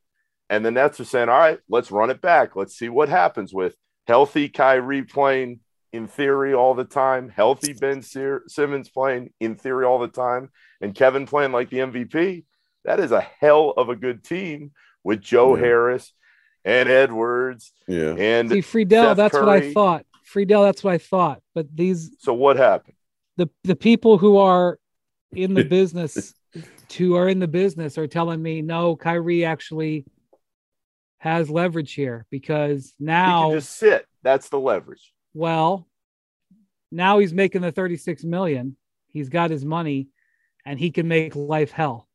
and 0.49 0.63
the 0.65 0.71
Nets 0.71 0.99
are 0.99 1.05
saying, 1.05 1.29
all 1.29 1.39
right, 1.39 1.59
let's 1.69 1.91
run 1.91 2.09
it 2.09 2.21
back. 2.21 2.55
Let's 2.55 2.77
see 2.77 2.89
what 2.89 3.09
happens 3.09 3.53
with 3.53 3.75
healthy 4.07 4.49
Kyrie 4.49 5.03
playing 5.03 5.61
in 5.91 6.07
theory 6.07 6.53
all 6.53 6.73
the 6.73 6.83
time, 6.83 7.29
healthy 7.29 7.73
Ben 7.73 8.01
Simmons 8.01 8.89
playing 8.89 9.31
in 9.39 9.55
theory 9.55 9.85
all 9.85 9.99
the 9.99 10.07
time, 10.07 10.49
and 10.81 10.95
Kevin 10.95 11.25
playing 11.25 11.51
like 11.51 11.69
the 11.69 11.77
MVP. 11.77 12.45
That 12.83 12.99
is 12.99 13.11
a 13.11 13.21
hell 13.21 13.73
of 13.77 13.89
a 13.89 13.95
good 13.95 14.23
team 14.23 14.71
with 15.03 15.21
Joe. 15.21 15.55
Harris 15.55 16.11
and 16.65 16.89
Edwards. 16.89 17.73
Yeah. 17.87 18.15
And 18.17 18.49
See, 18.49 18.61
Friedel, 18.61 19.03
Seth 19.03 19.17
that's 19.17 19.33
Curry. 19.33 19.45
what 19.45 19.63
I 19.63 19.73
thought. 19.73 20.05
Friedel, 20.23 20.63
that's 20.63 20.83
what 20.83 20.93
I 20.93 20.97
thought. 20.97 21.41
But 21.53 21.75
these 21.75 22.15
So 22.19 22.33
what 22.33 22.57
happened? 22.57 22.95
The 23.37 23.49
the 23.63 23.75
people 23.75 24.17
who 24.17 24.37
are 24.37 24.79
in 25.31 25.53
the 25.53 25.63
business 25.79 26.33
who 26.95 27.15
are 27.15 27.27
in 27.27 27.39
the 27.39 27.47
business 27.47 27.97
are 27.97 28.07
telling 28.07 28.41
me 28.41 28.61
no, 28.61 28.95
Kyrie 28.95 29.45
actually 29.45 30.05
has 31.17 31.49
leverage 31.49 31.93
here 31.93 32.25
because 32.29 32.93
now 32.99 33.45
he 33.45 33.51
can 33.51 33.59
just 33.59 33.75
sit. 33.77 34.05
That's 34.21 34.49
the 34.49 34.59
leverage. 34.59 35.13
Well, 35.33 35.87
now 36.91 37.19
he's 37.19 37.33
making 37.33 37.61
the 37.61 37.71
36 37.71 38.23
million. 38.23 38.77
He's 39.07 39.29
got 39.29 39.49
his 39.49 39.65
money 39.65 40.09
and 40.65 40.79
he 40.79 40.91
can 40.91 41.07
make 41.07 41.35
life 41.35 41.71
hell. 41.71 42.07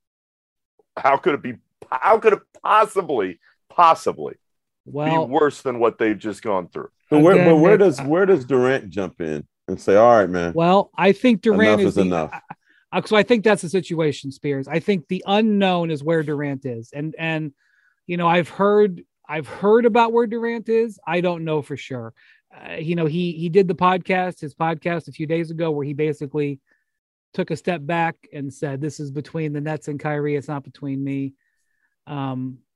How 0.96 1.16
could 1.16 1.34
it 1.34 1.42
be 1.42 1.54
how 1.90 2.18
could 2.18 2.34
it 2.34 2.40
possibly 2.62 3.38
possibly 3.68 4.36
well, 4.84 5.26
be 5.26 5.32
worse 5.32 5.62
than 5.62 5.78
what 5.78 5.98
they've 5.98 6.18
just 6.18 6.42
gone 6.42 6.68
through? 6.68 6.90
But 7.10 7.20
where, 7.20 7.34
again, 7.34 7.48
but 7.48 7.56
where 7.56 7.76
does 7.76 8.00
where 8.00 8.26
does 8.26 8.44
Durant 8.44 8.90
jump 8.90 9.20
in 9.20 9.46
and 9.66 9.80
say, 9.80 9.96
"All 9.96 10.16
right, 10.16 10.28
man"? 10.28 10.52
Well, 10.54 10.90
I 10.96 11.12
think 11.12 11.42
Durant 11.42 11.62
enough 11.62 11.80
is, 11.80 11.86
is 11.86 11.94
the, 11.94 12.00
enough. 12.02 12.42
so 13.06 13.16
I 13.16 13.22
think 13.22 13.44
that's 13.44 13.62
the 13.62 13.68
situation, 13.68 14.30
Spears. 14.30 14.68
I 14.68 14.80
think 14.80 15.08
the 15.08 15.24
unknown 15.26 15.90
is 15.90 16.02
where 16.02 16.22
Durant 16.22 16.66
is, 16.66 16.90
and 16.92 17.14
and 17.18 17.52
you 18.06 18.16
know, 18.16 18.26
I've 18.26 18.48
heard 18.48 19.02
I've 19.28 19.46
heard 19.46 19.84
about 19.84 20.12
where 20.12 20.26
Durant 20.26 20.68
is. 20.68 20.98
I 21.06 21.20
don't 21.20 21.44
know 21.44 21.62
for 21.62 21.76
sure. 21.76 22.14
Uh, 22.54 22.76
you 22.76 22.96
know, 22.96 23.06
he 23.06 23.32
he 23.32 23.48
did 23.48 23.68
the 23.68 23.74
podcast, 23.74 24.40
his 24.40 24.54
podcast 24.54 25.08
a 25.08 25.12
few 25.12 25.26
days 25.26 25.50
ago, 25.50 25.70
where 25.70 25.84
he 25.84 25.92
basically 25.92 26.60
took 27.34 27.50
a 27.50 27.56
step 27.56 27.84
back 27.84 28.16
and 28.32 28.52
said, 28.52 28.80
"This 28.80 29.00
is 29.00 29.10
between 29.10 29.52
the 29.52 29.60
Nets 29.60 29.88
and 29.88 30.00
Kyrie. 30.00 30.36
It's 30.36 30.48
not 30.48 30.64
between 30.64 31.04
me." 31.04 31.34
Um, 32.06 32.58
you 32.58 32.67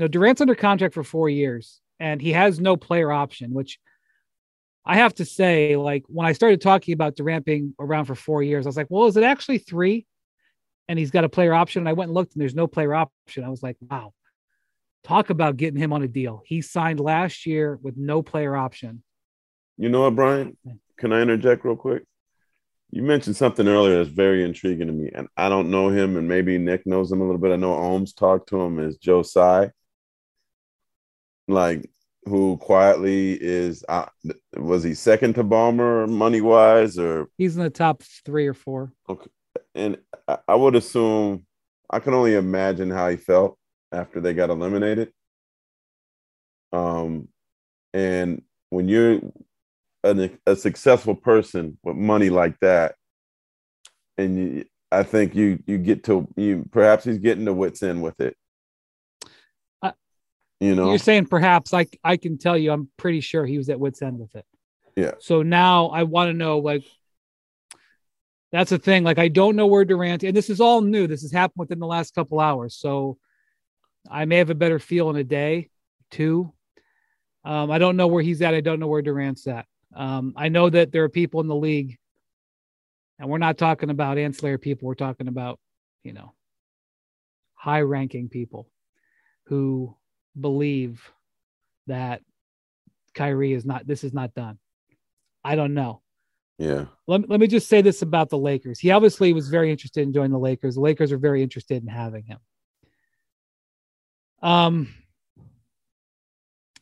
know, 0.00 0.08
Durant's 0.08 0.40
under 0.40 0.54
contract 0.54 0.94
for 0.94 1.04
four 1.04 1.28
years, 1.28 1.80
and 1.98 2.20
he 2.20 2.32
has 2.32 2.60
no 2.60 2.76
player 2.76 3.12
option. 3.12 3.52
Which 3.52 3.78
I 4.84 4.96
have 4.96 5.14
to 5.16 5.24
say, 5.24 5.76
like 5.76 6.04
when 6.08 6.26
I 6.26 6.32
started 6.32 6.60
talking 6.60 6.94
about 6.94 7.16
Durant 7.16 7.44
being 7.44 7.74
around 7.78 8.06
for 8.06 8.14
four 8.14 8.42
years, 8.42 8.66
I 8.66 8.68
was 8.68 8.76
like, 8.76 8.88
"Well, 8.90 9.06
is 9.06 9.16
it 9.16 9.24
actually 9.24 9.58
three? 9.58 10.06
And 10.88 10.98
he's 10.98 11.12
got 11.12 11.24
a 11.24 11.28
player 11.28 11.54
option. 11.54 11.82
And 11.82 11.88
I 11.88 11.92
went 11.92 12.08
and 12.08 12.14
looked, 12.14 12.32
and 12.32 12.40
there's 12.40 12.54
no 12.54 12.66
player 12.66 12.94
option. 12.94 13.44
I 13.44 13.48
was 13.48 13.62
like, 13.62 13.76
"Wow." 13.80 14.12
Talk 15.02 15.30
about 15.30 15.56
getting 15.56 15.80
him 15.80 15.94
on 15.94 16.02
a 16.02 16.08
deal. 16.08 16.42
He 16.44 16.60
signed 16.60 17.00
last 17.00 17.46
year 17.46 17.78
with 17.80 17.96
no 17.96 18.22
player 18.22 18.54
option. 18.54 19.02
You 19.78 19.88
know 19.88 20.02
what, 20.02 20.14
Brian? 20.14 20.58
Can 20.98 21.12
I 21.12 21.22
interject 21.22 21.64
real 21.64 21.76
quick? 21.76 22.02
You 22.90 23.02
mentioned 23.02 23.36
something 23.36 23.66
earlier 23.66 23.96
that's 23.96 24.14
very 24.14 24.44
intriguing 24.44 24.88
to 24.88 24.92
me, 24.92 25.10
and 25.14 25.28
I 25.36 25.48
don't 25.48 25.70
know 25.70 25.88
him, 25.88 26.16
and 26.16 26.28
maybe 26.28 26.58
Nick 26.58 26.86
knows 26.86 27.10
him 27.10 27.20
a 27.20 27.24
little 27.24 27.40
bit. 27.40 27.52
I 27.52 27.56
know 27.56 27.72
Ohms 27.72 28.14
talked 28.14 28.48
to 28.50 28.60
him 28.60 28.78
as 28.78 28.96
Joe 28.96 29.22
Tsai, 29.22 29.70
like 31.50 31.90
who 32.24 32.56
quietly 32.58 33.38
is 33.40 33.84
uh, 33.88 34.06
was 34.56 34.82
he 34.82 34.94
second 34.94 35.34
to 35.34 35.44
Ballmer 35.44 36.08
money 36.08 36.40
wise, 36.40 36.98
or 36.98 37.28
he's 37.38 37.56
in 37.56 37.62
the 37.62 37.70
top 37.70 38.02
three 38.24 38.46
or 38.46 38.54
four. 38.54 38.92
Okay, 39.08 39.30
and 39.74 39.98
I 40.46 40.54
would 40.54 40.76
assume 40.76 41.46
I 41.88 41.98
can 41.98 42.14
only 42.14 42.34
imagine 42.34 42.90
how 42.90 43.08
he 43.08 43.16
felt 43.16 43.58
after 43.92 44.20
they 44.20 44.34
got 44.34 44.50
eliminated. 44.50 45.12
Um, 46.72 47.28
and 47.92 48.42
when 48.68 48.88
you're 48.88 49.20
an, 50.04 50.38
a 50.46 50.54
successful 50.54 51.14
person 51.14 51.78
with 51.82 51.96
money 51.96 52.30
like 52.30 52.58
that, 52.60 52.94
and 54.16 54.38
you, 54.38 54.64
I 54.92 55.02
think 55.02 55.34
you 55.34 55.58
you 55.66 55.78
get 55.78 56.04
to 56.04 56.28
you 56.36 56.68
perhaps 56.70 57.04
he's 57.04 57.18
getting 57.18 57.46
to 57.46 57.52
wits 57.52 57.82
end 57.82 58.02
with 58.02 58.20
it. 58.20 58.36
You 60.60 60.74
know, 60.74 60.90
You're 60.90 60.98
saying 60.98 61.26
perhaps 61.26 61.72
I 61.72 61.86
I 62.04 62.18
can 62.18 62.36
tell 62.36 62.56
you 62.56 62.70
I'm 62.70 62.90
pretty 62.98 63.20
sure 63.20 63.46
he 63.46 63.56
was 63.56 63.70
at 63.70 63.80
wit's 63.80 64.02
end 64.02 64.18
with 64.18 64.34
it. 64.36 64.44
Yeah. 64.94 65.12
So 65.18 65.42
now 65.42 65.86
I 65.88 66.02
want 66.02 66.28
to 66.28 66.34
know 66.34 66.58
like 66.58 66.84
that's 68.52 68.70
the 68.70 68.78
thing. 68.78 69.02
Like 69.02 69.18
I 69.18 69.28
don't 69.28 69.56
know 69.56 69.66
where 69.66 69.86
Durant 69.86 70.22
and 70.22 70.36
this 70.36 70.50
is 70.50 70.60
all 70.60 70.82
new. 70.82 71.06
This 71.06 71.22
has 71.22 71.32
happened 71.32 71.60
within 71.60 71.78
the 71.78 71.86
last 71.86 72.14
couple 72.14 72.40
hours. 72.40 72.76
So 72.76 73.16
I 74.10 74.26
may 74.26 74.36
have 74.36 74.50
a 74.50 74.54
better 74.54 74.78
feel 74.78 75.08
in 75.10 75.16
a 75.16 75.24
day, 75.24 75.70
two. 76.10 76.52
Um, 77.44 77.70
I 77.70 77.78
don't 77.78 77.96
know 77.96 78.08
where 78.08 78.22
he's 78.22 78.42
at. 78.42 78.54
I 78.54 78.60
don't 78.60 78.80
know 78.80 78.86
where 78.86 79.02
Durant's 79.02 79.46
at. 79.46 79.66
Um, 79.94 80.34
I 80.36 80.48
know 80.48 80.68
that 80.68 80.92
there 80.92 81.04
are 81.04 81.08
people 81.08 81.40
in 81.40 81.48
the 81.48 81.56
league, 81.56 81.98
and 83.18 83.28
we're 83.28 83.38
not 83.38 83.58
talking 83.58 83.90
about 83.90 84.18
ancillary 84.18 84.58
people. 84.58 84.86
We're 84.86 84.94
talking 84.94 85.26
about, 85.26 85.58
you 86.04 86.12
know, 86.12 86.34
high 87.54 87.80
ranking 87.80 88.28
people 88.28 88.68
who 89.46 89.96
believe 90.38 91.10
that 91.86 92.22
Kyrie 93.14 93.52
is 93.52 93.64
not, 93.64 93.86
this 93.86 94.04
is 94.04 94.12
not 94.12 94.34
done. 94.34 94.58
I 95.42 95.56
don't 95.56 95.74
know. 95.74 96.02
yeah, 96.58 96.86
Let, 97.06 97.28
let 97.28 97.40
me 97.40 97.46
just 97.46 97.68
say 97.68 97.80
this 97.80 98.02
about 98.02 98.28
the 98.28 98.38
Lakers. 98.38 98.78
He 98.78 98.90
obviously 98.90 99.32
was 99.32 99.48
very 99.48 99.70
interested 99.70 100.02
in 100.02 100.12
joining 100.12 100.32
the 100.32 100.38
Lakers. 100.38 100.74
The 100.74 100.80
Lakers 100.82 101.12
are 101.12 101.18
very 101.18 101.42
interested 101.42 101.82
in 101.82 101.88
having 101.88 102.24
him. 102.24 102.38
Um, 104.42 104.94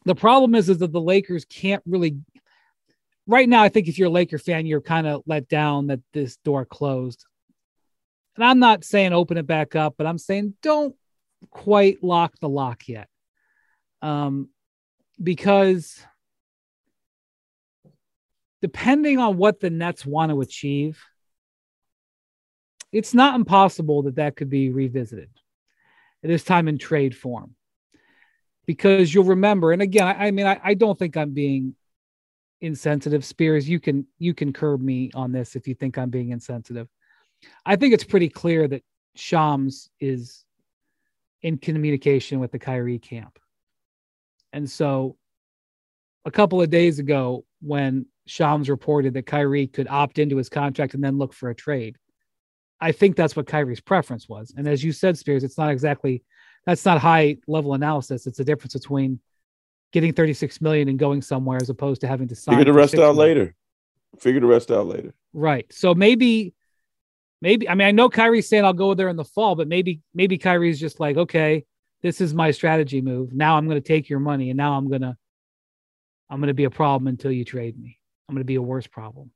the 0.05 0.15
problem 0.15 0.55
is, 0.55 0.69
is 0.69 0.79
that 0.79 0.93
the 0.93 1.01
Lakers 1.01 1.45
can't 1.45 1.83
really. 1.87 2.19
Right 3.27 3.49
now, 3.49 3.63
I 3.63 3.69
think 3.69 3.89
if 3.89 3.99
you're 3.99 4.09
a 4.09 4.11
Laker 4.11 4.39
fan, 4.39 4.65
you're 4.65 4.81
kind 4.81 5.07
of 5.07 5.23
let 5.27 5.49
down 5.49 5.89
that 5.89 6.01
this 6.15 6.37
door 6.39 6.65
closed. 6.65 7.27
And 8.37 8.45
I'm 8.45 8.59
not 8.59 8.85
saying 8.85 9.13
open 9.13 9.37
it 9.37 9.47
back 9.47 9.77
up, 9.77 9.97
but 9.99 10.07
I'm 10.07 10.17
saying 10.17 10.55
don't 10.63 10.95
quite 11.51 12.03
lock 12.03 12.35
the 12.41 12.49
lock 12.49 12.89
yet. 12.89 13.09
Um, 14.03 14.49
because 15.23 16.01
depending 18.63 19.19
on 19.19 19.37
what 19.37 19.61
the 19.61 19.71
Nets 19.71 20.07
want 20.07 20.31
to 20.31 20.41
achieve, 20.41 21.01
it's 22.93 23.15
not 23.15 23.35
impossible 23.35 24.03
that 24.03 24.17
that 24.17 24.37
could 24.37 24.51
be 24.51 24.71
revisited. 24.71 25.31
This 26.23 26.43
time 26.43 26.67
in 26.67 26.79
trade 26.79 27.17
form, 27.17 27.55
because 28.67 29.15
you'll 29.15 29.25
remember. 29.25 29.73
And 29.73 29.81
again, 29.81 30.07
I, 30.07 30.27
I 30.27 30.31
mean, 30.33 30.47
I, 30.47 30.61
I 30.65 30.75
don't 30.75 30.99
think 30.99 31.17
I'm 31.17 31.33
being 31.33 31.77
insensitive. 32.61 33.25
Spears, 33.25 33.69
you 33.69 33.79
can 33.79 34.05
you 34.19 34.35
can 34.35 34.53
curb 34.53 34.81
me 34.81 35.13
on 35.15 35.31
this 35.31 35.55
if 35.55 35.69
you 35.69 35.75
think 35.75 35.97
I'm 35.97 36.11
being 36.11 36.31
insensitive. 36.31 36.89
I 37.65 37.77
think 37.77 37.95
it's 37.95 38.03
pretty 38.03 38.29
clear 38.29 38.67
that 38.67 38.83
Shams 39.15 39.91
is 40.01 40.45
in 41.43 41.57
communication 41.59 42.41
with 42.41 42.51
the 42.51 42.59
Kyrie 42.59 42.99
camp. 42.99 43.39
And 44.59 44.69
so 44.69 45.17
a 46.25 46.33
couple 46.33 46.61
of 46.61 46.69
days 46.69 46.99
ago, 46.99 47.45
when 47.61 48.07
Shams 48.27 48.69
reported 48.69 49.15
that 49.15 49.25
Kyrie 49.25 49.69
could 49.69 49.87
opt 49.87 50.19
into 50.19 50.37
his 50.37 50.49
contract 50.49 50.95
and 50.95 51.03
then 51.03 51.17
look 51.17 51.33
for 51.33 51.49
a 51.49 51.55
trade, 51.55 51.97
I 52.81 52.91
think 52.91 53.15
that's 53.15 53.37
what 53.37 53.47
Kyrie's 53.47 53.81
preference 53.81 54.29
was. 54.29 54.53
And 54.57 54.67
as 54.67 54.83
you 54.83 54.91
said, 54.91 55.17
Spears, 55.17 55.45
it's 55.45 55.57
not 55.59 55.71
exactly 55.71 56.25
that's 56.67 56.85
not 56.85 56.99
high 56.99 57.37
level 57.47 57.75
analysis. 57.75 58.27
It's 58.27 58.39
the 58.39 58.45
difference 58.45 58.75
between 58.75 59.21
getting 59.93 60.13
36 60.13 60.61
million 60.61 60.89
and 60.89 60.99
going 60.99 61.23
somewhere 61.23 61.59
as 61.63 61.71
opposed 61.71 62.01
to 62.01 62.09
having 62.09 62.27
to 62.27 62.35
sign. 62.35 62.59
figure 62.59 62.73
the 62.73 62.77
rest 62.77 62.95
out 62.95 63.15
million. 63.15 63.17
later. 63.17 63.55
Figure 64.19 64.41
the 64.41 64.47
rest 64.49 64.73
out 64.73 64.89
later. 64.89 65.15
Right. 65.33 65.67
So 65.73 65.95
maybe, 65.95 66.53
maybe 67.41 67.69
I 67.69 67.77
mean 67.77 67.87
I 67.87 67.93
know 67.93 68.09
Kyrie's 68.09 68.49
saying 68.49 68.65
I'll 68.65 68.73
go 68.73 68.95
there 68.95 69.09
in 69.09 69.17
the 69.17 69.25
fall, 69.25 69.55
but 69.55 69.69
maybe 69.69 70.01
maybe 70.15 70.37
Kyrie's 70.37 70.81
just 70.81 70.99
like, 70.99 71.17
okay, 71.17 71.65
this 72.03 72.21
is 72.21 72.33
my 72.33 72.51
strategy 72.51 73.01
move. 73.01 73.33
Now 73.33 73.57
I'm 73.57 73.67
going 73.67 73.81
to 73.81 73.87
take 73.87 74.09
your 74.09 74.21
money, 74.21 74.51
and 74.51 74.57
now 74.57 74.77
I'm 74.77 74.89
gonna 74.89 75.17
I'm 76.31 76.41
gonna 76.41 76.55
be 76.55 76.65
a 76.65 76.71
problem 76.71 77.09
until 77.09 77.33
you 77.33 77.45
trade 77.45 77.79
me. 77.79 77.99
I'm 78.29 78.35
gonna 78.35 78.45
be 78.45 78.57
a 78.57 78.63
worse 78.63 78.87
problem. 78.87 79.31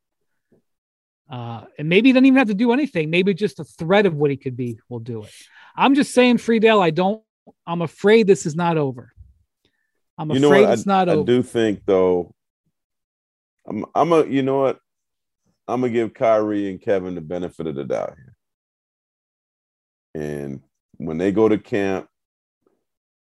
Uh, 1.30 1.64
and 1.78 1.88
maybe 1.88 2.10
he 2.10 2.12
doesn't 2.12 2.26
even 2.26 2.38
have 2.38 2.48
to 2.48 2.54
do 2.54 2.72
anything. 2.72 3.08
Maybe 3.08 3.32
just 3.32 3.56
the 3.56 3.64
threat 3.64 4.04
of 4.04 4.14
what 4.14 4.30
he 4.30 4.36
could 4.36 4.56
be 4.56 4.78
will 4.88 4.98
do 4.98 5.22
it. 5.22 5.30
I'm 5.74 5.94
just 5.94 6.12
saying, 6.12 6.38
Friedel, 6.38 6.80
I 6.80 6.90
don't. 6.90 7.22
I'm 7.66 7.80
afraid 7.80 8.26
this 8.26 8.44
is 8.44 8.54
not 8.54 8.76
over. 8.76 9.12
I'm 10.18 10.30
you 10.30 10.44
afraid 10.44 10.68
it's 10.68 10.86
not 10.86 11.08
I, 11.08 11.14
I 11.14 11.22
do 11.22 11.42
think 11.42 11.82
though. 11.86 12.34
I'm 13.66 13.84
I'm 13.94 14.12
a 14.12 14.26
you 14.26 14.42
know 14.42 14.60
what? 14.60 14.78
I'm 15.66 15.80
gonna 15.80 15.92
give 15.92 16.14
Kyrie 16.14 16.70
and 16.70 16.80
Kevin 16.80 17.14
the 17.14 17.20
benefit 17.20 17.66
of 17.66 17.74
the 17.74 17.84
doubt 17.84 18.14
here. 18.16 18.36
And 20.14 20.60
when 20.98 21.18
they 21.18 21.32
go 21.32 21.48
to 21.48 21.56
camp 21.56 22.08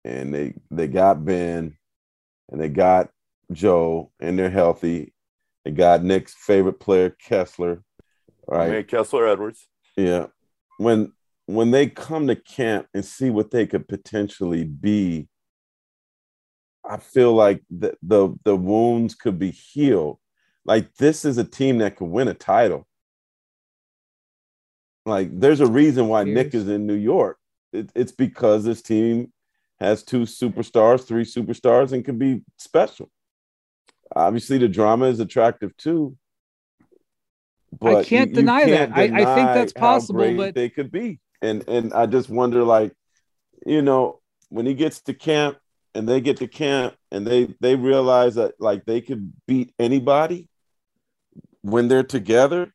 and 0.04 0.34
they 0.34 0.54
they 0.70 0.88
got 0.88 1.24
Ben 1.24 1.76
and 2.50 2.60
they 2.60 2.68
got 2.68 3.10
Joe 3.52 4.10
and 4.20 4.38
they're 4.38 4.50
healthy, 4.50 5.12
they 5.64 5.70
got 5.70 6.02
Nick's 6.02 6.34
favorite 6.34 6.80
player, 6.80 7.10
Kessler. 7.10 7.82
Right. 8.46 8.70
Man, 8.70 8.84
Kessler 8.84 9.26
Edwards. 9.26 9.68
Yeah. 9.96 10.26
When 10.78 11.12
when 11.46 11.70
they 11.70 11.86
come 11.86 12.26
to 12.26 12.36
camp 12.36 12.86
and 12.94 13.04
see 13.04 13.30
what 13.30 13.50
they 13.50 13.66
could 13.66 13.88
potentially 13.88 14.64
be, 14.64 15.28
I 16.88 16.96
feel 16.96 17.34
like 17.34 17.62
the 17.70 17.96
the, 18.02 18.34
the 18.44 18.56
wounds 18.56 19.14
could 19.14 19.38
be 19.38 19.50
healed. 19.50 20.18
Like 20.64 20.94
this 20.94 21.24
is 21.24 21.38
a 21.38 21.44
team 21.44 21.78
that 21.78 21.96
could 21.96 22.08
win 22.08 22.28
a 22.28 22.34
title. 22.34 22.86
Like 25.04 25.28
there's 25.32 25.60
a 25.60 25.66
reason 25.66 26.08
why 26.08 26.24
Nick 26.24 26.54
is 26.54 26.68
in 26.68 26.86
New 26.86 26.94
York. 26.94 27.38
It, 27.72 27.90
it's 27.94 28.12
because 28.12 28.64
this 28.64 28.82
team 28.82 29.32
has 29.82 30.02
two 30.02 30.20
superstars, 30.22 31.04
three 31.06 31.24
superstars, 31.24 31.92
and 31.92 32.04
can 32.04 32.18
be 32.18 32.42
special. 32.58 33.10
Obviously, 34.14 34.58
the 34.58 34.68
drama 34.68 35.06
is 35.06 35.20
attractive 35.20 35.76
too. 35.76 36.16
But 37.80 37.88
I 37.96 38.04
can't 38.04 38.32
deny 38.34 38.64
that. 38.66 38.90
I- 38.92 39.02
I 39.22 39.34
think 39.34 39.48
that's 39.54 39.72
possible, 39.72 40.18
but- 40.36 40.54
they 40.54 40.68
could 40.68 40.92
be. 40.92 41.18
And 41.40 41.68
and 41.68 41.92
I 41.92 42.06
just 42.06 42.28
wonder, 42.28 42.62
like, 42.62 42.92
you 43.66 43.82
know, 43.82 44.20
when 44.50 44.66
he 44.66 44.74
gets 44.74 45.00
to 45.02 45.14
camp 45.14 45.58
and 45.94 46.08
they 46.08 46.20
get 46.20 46.36
to 46.38 46.46
camp 46.46 46.94
and 47.10 47.26
they 47.26 47.54
they 47.60 47.74
realize 47.74 48.36
that 48.36 48.54
like 48.60 48.84
they 48.84 49.00
could 49.00 49.32
beat 49.48 49.74
anybody 49.78 50.48
when 51.62 51.88
they're 51.88 52.04
together. 52.04 52.72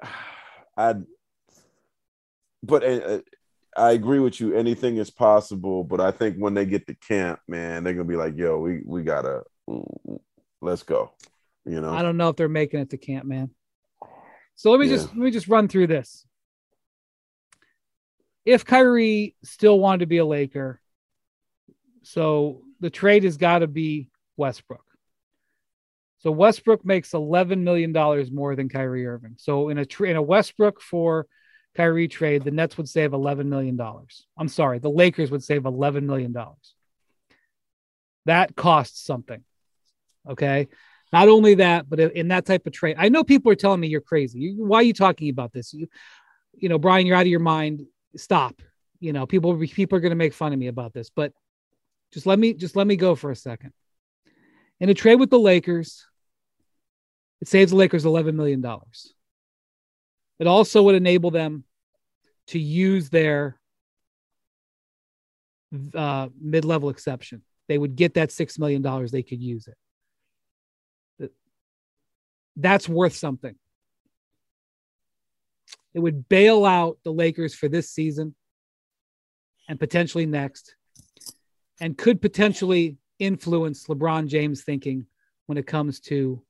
I, 0.76 0.94
but 2.62 2.84
uh, 2.84 3.20
I 3.76 3.92
agree 3.92 4.18
with 4.18 4.40
you. 4.40 4.54
Anything 4.54 4.96
is 4.96 5.10
possible, 5.10 5.84
but 5.84 6.00
I 6.00 6.10
think 6.10 6.36
when 6.36 6.54
they 6.54 6.66
get 6.66 6.86
to 6.88 6.94
camp, 6.94 7.40
man, 7.46 7.84
they're 7.84 7.94
gonna 7.94 8.04
be 8.04 8.16
like, 8.16 8.36
"Yo, 8.36 8.58
we 8.58 8.82
we 8.84 9.02
gotta, 9.02 9.42
let's 10.60 10.82
go." 10.82 11.12
You 11.64 11.80
know, 11.80 11.90
I 11.92 12.02
don't 12.02 12.16
know 12.16 12.30
if 12.30 12.36
they're 12.36 12.48
making 12.48 12.80
it 12.80 12.90
to 12.90 12.98
camp, 12.98 13.26
man. 13.26 13.50
So 14.56 14.70
let 14.70 14.80
me 14.80 14.86
Yeah. 14.86 14.96
just 14.96 15.08
let 15.08 15.16
me 15.16 15.30
just 15.30 15.48
run 15.48 15.68
through 15.68 15.86
this. 15.86 16.26
If 18.44 18.64
Kyrie 18.64 19.36
still 19.44 19.78
wanted 19.78 20.00
to 20.00 20.06
be 20.06 20.18
a 20.18 20.24
Laker, 20.24 20.80
so 22.02 22.62
the 22.80 22.90
trade 22.90 23.24
has 23.24 23.36
got 23.36 23.60
to 23.60 23.66
be 23.66 24.08
Westbrook. 24.36 24.84
So 26.18 26.30
Westbrook 26.30 26.84
makes 26.84 27.14
eleven 27.14 27.62
million 27.62 27.92
dollars 27.92 28.30
more 28.30 28.56
than 28.56 28.68
Kyrie 28.68 29.06
Irving. 29.06 29.36
So 29.38 29.68
in 29.68 29.78
a 29.78 29.86
tra- 29.86 30.10
in 30.10 30.16
a 30.16 30.22
Westbrook 30.22 30.80
for 30.80 31.26
Kyrie 31.76 32.08
trade, 32.08 32.42
the 32.42 32.50
Nets 32.50 32.76
would 32.76 32.88
save 32.88 33.12
eleven 33.12 33.48
million 33.48 33.76
dollars. 33.76 34.26
I'm 34.36 34.48
sorry, 34.48 34.78
the 34.78 34.90
Lakers 34.90 35.30
would 35.30 35.44
save 35.44 35.66
eleven 35.66 36.06
million 36.06 36.32
dollars. 36.32 36.74
That 38.26 38.56
costs 38.56 39.04
something. 39.04 39.42
Okay. 40.28 40.68
Not 41.12 41.28
only 41.28 41.54
that, 41.54 41.88
but 41.88 41.98
in 41.98 42.28
that 42.28 42.46
type 42.46 42.66
of 42.66 42.72
trade, 42.72 42.96
I 42.98 43.08
know 43.08 43.24
people 43.24 43.50
are 43.50 43.56
telling 43.56 43.80
me 43.80 43.88
you're 43.88 44.00
crazy. 44.00 44.54
Why 44.56 44.78
are 44.78 44.82
you 44.82 44.92
talking 44.92 45.28
about 45.28 45.52
this? 45.52 45.72
You, 45.72 45.88
you 46.54 46.68
know, 46.68 46.78
Brian, 46.78 47.06
you're 47.06 47.16
out 47.16 47.22
of 47.22 47.26
your 47.26 47.40
mind. 47.40 47.86
Stop. 48.16 48.62
You 49.00 49.12
know, 49.12 49.26
people 49.26 49.56
people 49.56 49.96
are 49.96 50.00
going 50.00 50.10
to 50.10 50.16
make 50.16 50.34
fun 50.34 50.52
of 50.52 50.58
me 50.58 50.68
about 50.68 50.92
this, 50.92 51.10
but 51.10 51.32
just 52.12 52.26
let 52.26 52.38
me 52.38 52.52
just 52.54 52.76
let 52.76 52.86
me 52.86 52.96
go 52.96 53.14
for 53.14 53.30
a 53.30 53.36
second. 53.36 53.72
In 54.78 54.88
a 54.88 54.94
trade 54.94 55.16
with 55.16 55.30
the 55.30 55.38
Lakers, 55.38 56.06
it 57.40 57.48
saves 57.48 57.70
the 57.70 57.76
Lakers 57.76 58.04
eleven 58.04 58.36
million 58.36 58.60
dollars. 58.60 59.14
It 60.40 60.48
also 60.48 60.82
would 60.82 60.96
enable 60.96 61.30
them 61.30 61.62
to 62.48 62.58
use 62.58 63.10
their 63.10 63.60
uh, 65.94 66.28
mid-level 66.40 66.88
exception. 66.88 67.42
They 67.68 67.78
would 67.78 67.94
get 67.94 68.14
that 68.14 68.32
six 68.32 68.58
million 68.58 68.82
dollars. 68.82 69.12
They 69.12 69.22
could 69.22 69.40
use 69.40 69.68
it 69.68 69.76
that's 72.56 72.88
worth 72.88 73.14
something. 73.14 73.54
It 75.94 76.00
would 76.00 76.28
bail 76.28 76.64
out 76.64 76.98
the 77.04 77.12
Lakers 77.12 77.54
for 77.54 77.68
this 77.68 77.90
season 77.90 78.34
and 79.68 79.78
potentially 79.78 80.26
next 80.26 80.76
and 81.80 81.96
could 81.96 82.20
potentially 82.20 82.98
influence 83.18 83.86
LeBron 83.86 84.28
James 84.28 84.62
thinking 84.62 85.06
when 85.46 85.58
it 85.58 85.66
comes 85.66 86.00
to 86.00 86.42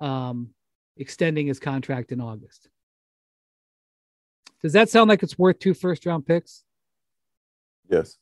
um, 0.00 0.50
extending 0.96 1.46
his 1.46 1.58
contract 1.60 2.12
in 2.12 2.20
August. 2.20 2.68
Does 4.62 4.72
that 4.72 4.88
sound 4.88 5.08
like 5.08 5.22
it's 5.22 5.38
worth 5.38 5.58
two 5.58 5.74
first 5.74 6.06
round 6.06 6.26
picks? 6.26 6.64
Yes. 7.88 8.16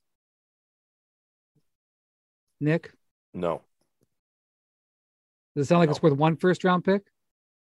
Nick? 2.61 2.93
No. 3.33 3.63
Does 5.55 5.67
it 5.67 5.69
sound 5.69 5.81
like 5.81 5.89
No. 5.89 5.93
it's 5.93 6.03
worth 6.03 6.15
one 6.15 6.37
first 6.37 6.65
round 6.65 6.85
pick? 6.85 7.03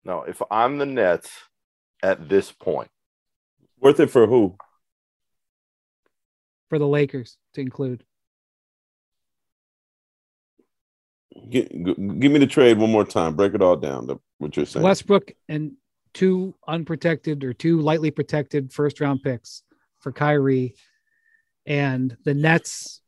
No. 0.04 0.22
If 0.22 0.40
I'm 0.50 0.78
the 0.78 0.86
Nets 0.86 1.30
at 2.02 2.28
this 2.28 2.52
point, 2.52 2.90
Worth 3.80 4.00
it 4.00 4.10
for 4.10 4.26
who? 4.26 4.56
for 6.68 6.78
the 6.78 6.86
Lakers 6.86 7.36
to 7.54 7.60
include. 7.60 8.04
Gi- 11.50 11.68
g- 11.68 11.94
give 11.94 12.32
me 12.32 12.38
the 12.38 12.46
trade 12.46 12.78
one 12.78 12.90
more 12.90 13.04
time. 13.04 13.34
Break 13.34 13.54
it 13.54 13.62
all 13.62 13.76
down. 13.76 14.06
The, 14.06 14.16
what 14.38 14.56
you're 14.56 14.66
saying. 14.66 14.84
Westbrook 14.84 15.32
and 15.48 15.72
two 16.14 16.54
unprotected 16.66 17.44
or 17.44 17.52
two 17.52 17.80
lightly 17.80 18.10
protected 18.10 18.72
first 18.72 19.00
round 19.00 19.22
picks 19.22 19.62
for 20.00 20.12
Kyrie 20.12 20.74
and 21.66 22.16
the 22.24 22.34
Nets. 22.34 23.00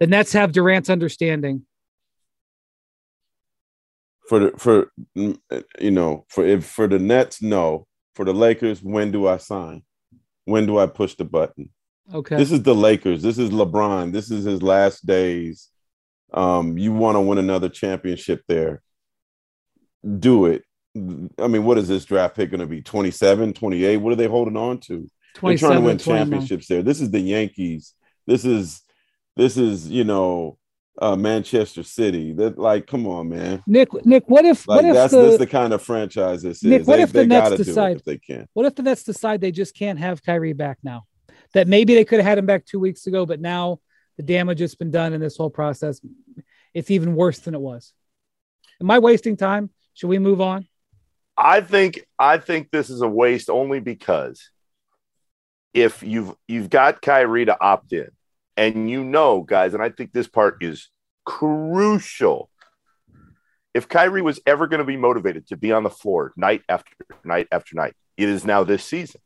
The 0.00 0.06
Nets 0.06 0.32
have 0.32 0.52
Durant's 0.52 0.90
understanding. 0.90 1.66
for 4.28 4.38
the 4.38 4.52
for 4.58 4.92
you 5.14 5.90
know 5.90 6.26
for 6.28 6.44
if 6.44 6.66
for 6.66 6.86
the 6.86 6.98
Nets, 6.98 7.42
no. 7.42 7.86
For 8.14 8.24
the 8.24 8.32
Lakers, 8.32 8.82
when 8.82 9.12
do 9.12 9.28
I 9.28 9.36
sign? 9.36 9.82
When 10.44 10.66
do 10.66 10.78
I 10.78 10.86
push 10.86 11.14
the 11.14 11.24
button? 11.24 11.70
Okay. 12.12 12.36
This 12.36 12.52
is 12.52 12.62
the 12.62 12.74
Lakers. 12.74 13.22
This 13.22 13.38
is 13.38 13.50
LeBron. 13.50 14.12
This 14.12 14.30
is 14.30 14.44
his 14.44 14.62
last 14.62 15.06
days. 15.06 15.68
Um, 16.32 16.76
you 16.78 16.92
want 16.92 17.16
to 17.16 17.20
win 17.20 17.38
another 17.38 17.68
championship 17.68 18.42
there. 18.48 18.82
Do 20.18 20.46
it. 20.46 20.62
I 20.96 21.48
mean, 21.48 21.64
what 21.64 21.78
is 21.78 21.88
this 21.88 22.04
draft 22.04 22.36
pick 22.36 22.50
going 22.50 22.60
to 22.60 22.66
be? 22.66 22.82
27, 22.82 23.52
28? 23.52 23.96
What 23.98 24.12
are 24.12 24.16
they 24.16 24.26
holding 24.26 24.56
on 24.56 24.78
to? 24.80 25.08
They're 25.40 25.56
trying 25.58 25.74
to 25.76 25.80
win 25.80 25.98
championships 25.98 26.66
there. 26.66 26.82
This 26.82 27.00
is 27.00 27.10
the 27.10 27.20
Yankees. 27.20 27.94
This 28.26 28.44
is 28.44 28.82
this 29.36 29.56
is, 29.56 29.88
you 29.88 30.04
know, 30.04 30.58
uh 31.00 31.14
Manchester 31.14 31.82
City. 31.84 32.32
That 32.32 32.58
like, 32.58 32.86
come 32.86 33.06
on, 33.06 33.28
man. 33.28 33.62
Nick, 33.66 33.88
Nick, 34.04 34.28
what 34.28 34.44
if 34.44 34.66
Like 34.66 34.76
what 34.82 34.84
if 34.86 34.94
that's 34.94 35.12
the, 35.12 35.36
the 35.38 35.46
kind 35.46 35.72
of 35.72 35.80
franchise 35.82 36.42
this 36.42 36.64
Nick, 36.64 36.80
is. 36.82 36.86
what 36.86 36.96
they 36.96 37.02
if 37.02 37.12
the 37.12 37.26
Nets 37.26 37.56
decide- 37.56 37.96
if 37.96 38.04
they 38.04 38.18
can. 38.18 38.46
what 38.54 38.66
if 38.66 38.74
the 38.74 38.82
Nets 38.82 39.04
decide 39.04 39.40
they 39.40 39.52
just 39.52 39.76
can't 39.76 39.98
have 39.98 40.22
Kyrie 40.22 40.54
back 40.54 40.78
now? 40.82 41.04
That 41.54 41.66
maybe 41.68 41.94
they 41.94 42.04
could 42.04 42.18
have 42.18 42.26
had 42.26 42.38
him 42.38 42.46
back 42.46 42.66
two 42.66 42.78
weeks 42.78 43.06
ago, 43.06 43.24
but 43.24 43.40
now 43.40 43.80
the 44.16 44.22
damage 44.22 44.60
that's 44.60 44.74
been 44.74 44.90
done 44.90 45.12
in 45.12 45.20
this 45.20 45.36
whole 45.36 45.50
process, 45.50 46.00
it's 46.74 46.90
even 46.90 47.14
worse 47.14 47.38
than 47.38 47.54
it 47.54 47.60
was. 47.60 47.92
Am 48.80 48.90
I 48.90 48.98
wasting 48.98 49.36
time? 49.36 49.70
Should 49.94 50.08
we 50.08 50.18
move 50.18 50.40
on? 50.40 50.68
I 51.36 51.60
think 51.60 52.04
I 52.18 52.38
think 52.38 52.70
this 52.70 52.90
is 52.90 53.00
a 53.00 53.08
waste 53.08 53.48
only 53.48 53.80
because 53.80 54.50
if 55.72 56.02
you've 56.02 56.34
you've 56.48 56.68
got 56.68 57.00
Kyrie 57.00 57.44
to 57.44 57.60
opt 57.60 57.92
in, 57.92 58.08
and 58.56 58.90
you 58.90 59.04
know, 59.04 59.42
guys, 59.42 59.74
and 59.74 59.82
I 59.82 59.90
think 59.90 60.12
this 60.12 60.28
part 60.28 60.62
is 60.62 60.90
crucial. 61.24 62.50
If 63.72 63.88
Kyrie 63.88 64.22
was 64.22 64.40
ever 64.46 64.66
going 64.66 64.80
to 64.80 64.84
be 64.84 64.96
motivated 64.96 65.46
to 65.48 65.56
be 65.56 65.70
on 65.72 65.84
the 65.84 65.90
floor 65.90 66.32
night 66.36 66.62
after 66.68 66.92
night 67.22 67.46
after 67.52 67.76
night, 67.76 67.94
it 68.16 68.28
is 68.28 68.44
now 68.44 68.64
this 68.64 68.84
season 68.84 69.20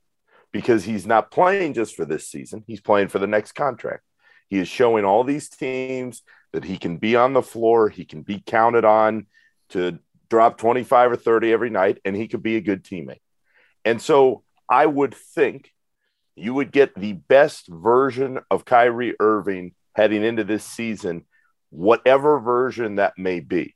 because 0.52 0.84
he's 0.84 1.06
not 1.06 1.30
playing 1.30 1.74
just 1.74 1.96
for 1.96 2.04
this 2.04 2.28
season. 2.28 2.62
He's 2.66 2.80
playing 2.80 3.08
for 3.08 3.18
the 3.18 3.26
next 3.26 3.52
contract. 3.52 4.04
He 4.48 4.58
is 4.58 4.68
showing 4.68 5.04
all 5.04 5.24
these 5.24 5.48
teams 5.48 6.22
that 6.52 6.64
he 6.64 6.76
can 6.76 6.98
be 6.98 7.16
on 7.16 7.32
the 7.32 7.42
floor, 7.42 7.88
he 7.88 8.04
can 8.04 8.22
be 8.22 8.42
counted 8.44 8.84
on 8.84 9.26
to 9.70 9.98
drop 10.28 10.58
25 10.58 11.12
or 11.12 11.16
30 11.16 11.52
every 11.52 11.70
night, 11.70 11.98
and 12.04 12.14
he 12.14 12.28
could 12.28 12.42
be 12.42 12.56
a 12.56 12.60
good 12.60 12.84
teammate. 12.84 13.20
And 13.84 14.00
so 14.00 14.44
I 14.68 14.84
would 14.86 15.14
think 15.14 15.72
you 16.36 16.54
would 16.54 16.72
get 16.72 16.94
the 16.94 17.14
best 17.14 17.66
version 17.68 18.40
of 18.50 18.64
Kyrie 18.64 19.16
Irving 19.20 19.74
heading 19.94 20.22
into 20.22 20.44
this 20.44 20.64
season, 20.64 21.24
whatever 21.70 22.38
version 22.40 22.96
that 22.96 23.14
may 23.18 23.40
be. 23.40 23.74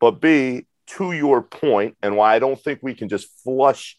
But 0.00 0.20
B, 0.20 0.66
to 0.88 1.12
your 1.12 1.42
point, 1.42 1.96
and 2.02 2.16
why 2.16 2.34
I 2.34 2.38
don't 2.38 2.60
think 2.60 2.80
we 2.82 2.94
can 2.94 3.08
just 3.08 3.28
flush 3.42 3.96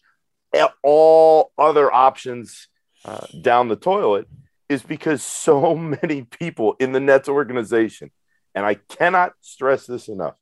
all 0.82 1.52
other 1.58 1.92
options 1.92 2.68
uh, 3.04 3.26
down 3.40 3.68
the 3.68 3.76
toilet 3.76 4.28
is 4.68 4.82
because 4.82 5.22
so 5.22 5.74
many 6.02 6.22
people 6.22 6.76
in 6.78 6.92
the 6.92 7.00
Nets 7.00 7.28
organization, 7.28 8.10
and 8.54 8.64
I 8.64 8.74
cannot 8.74 9.32
stress 9.40 9.86
this 9.86 10.08
enough, 10.08 10.34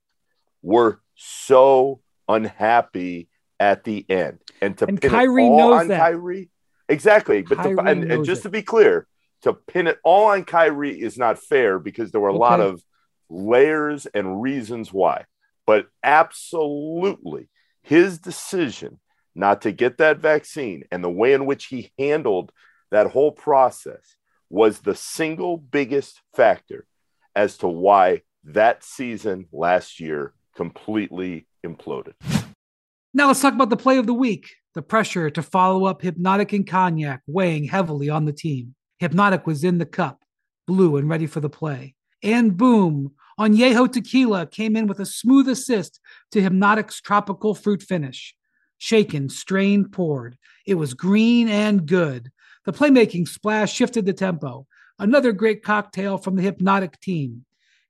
were 0.62 1.00
so 1.14 2.00
unhappy 2.28 3.28
at 3.58 3.84
the 3.84 4.04
end. 4.08 4.38
And 4.60 4.76
to 4.78 4.86
And 4.86 5.00
pin 5.00 5.10
Kyrie 5.10 5.46
it 5.46 5.48
all 5.48 5.58
knows 5.58 5.80
on 5.82 5.88
that. 5.88 5.98
Kyrie, 5.98 6.50
exactly. 6.88 7.42
But 7.42 7.62
to, 7.62 7.80
and, 7.80 8.10
and 8.10 8.24
just 8.24 8.40
it. 8.40 8.42
to 8.44 8.48
be 8.50 8.62
clear, 8.62 9.06
to 9.42 9.52
pin 9.52 9.86
it 9.86 9.98
all 10.02 10.26
on 10.26 10.44
Kyrie 10.44 11.00
is 11.00 11.16
not 11.16 11.38
fair 11.38 11.78
because 11.78 12.10
there 12.10 12.20
were 12.20 12.28
a 12.28 12.36
lot 12.36 12.60
of 12.60 12.82
layers 13.28 14.06
and 14.06 14.42
reasons 14.42 14.92
why. 14.92 15.24
But 15.66 15.88
absolutely, 16.02 17.48
his 17.82 18.18
decision 18.18 18.98
not 19.36 19.62
to 19.62 19.72
get 19.72 19.98
that 19.98 20.18
vaccine 20.18 20.84
and 20.90 21.04
the 21.04 21.10
way 21.10 21.32
in 21.32 21.46
which 21.46 21.66
he 21.66 21.92
handled 21.98 22.50
that 22.90 23.08
whole 23.08 23.32
process 23.32 24.16
was 24.48 24.80
the 24.80 24.94
single 24.94 25.56
biggest 25.56 26.22
factor 26.34 26.86
as 27.34 27.58
to 27.58 27.68
why 27.68 28.22
that 28.44 28.82
season 28.82 29.46
last 29.52 30.00
year 30.00 30.32
completely 30.56 31.46
imploded. 31.64 32.14
Now 33.12 33.28
let's 33.28 33.40
talk 33.40 33.54
about 33.54 33.70
the 33.70 33.76
play 33.76 33.98
of 33.98 34.06
the 34.06 34.14
week. 34.14 34.54
The 34.74 34.82
pressure 34.82 35.30
to 35.30 35.42
follow 35.42 35.86
up 35.86 36.02
Hypnotic 36.02 36.52
and 36.52 36.66
Cognac 36.66 37.22
weighing 37.26 37.64
heavily 37.64 38.10
on 38.10 38.24
the 38.24 38.32
team. 38.32 38.74
Hypnotic 38.98 39.46
was 39.46 39.64
in 39.64 39.78
the 39.78 39.86
cup, 39.86 40.22
blue 40.66 40.96
and 40.96 41.08
ready 41.08 41.26
for 41.26 41.40
the 41.40 41.50
play. 41.50 41.94
And 42.22 42.56
boom, 42.56 43.12
Añejo 43.38 43.90
Tequila 43.90 44.46
came 44.46 44.76
in 44.76 44.86
with 44.86 45.00
a 45.00 45.06
smooth 45.06 45.48
assist 45.48 46.00
to 46.32 46.40
Hypnotic's 46.40 47.00
tropical 47.00 47.54
fruit 47.54 47.82
finish. 47.82 48.34
Shaken, 48.78 49.28
strained, 49.28 49.92
poured. 49.92 50.36
It 50.66 50.74
was 50.74 50.94
green 50.94 51.48
and 51.48 51.86
good. 51.86 52.30
The 52.64 52.72
playmaking 52.72 53.28
splash 53.28 53.72
shifted 53.72 54.06
the 54.06 54.12
tempo. 54.12 54.66
Another 54.98 55.32
great 55.32 55.62
cocktail 55.62 56.18
from 56.18 56.36
the 56.36 56.42
Hypnotic 56.42 57.00
team. 57.00 57.44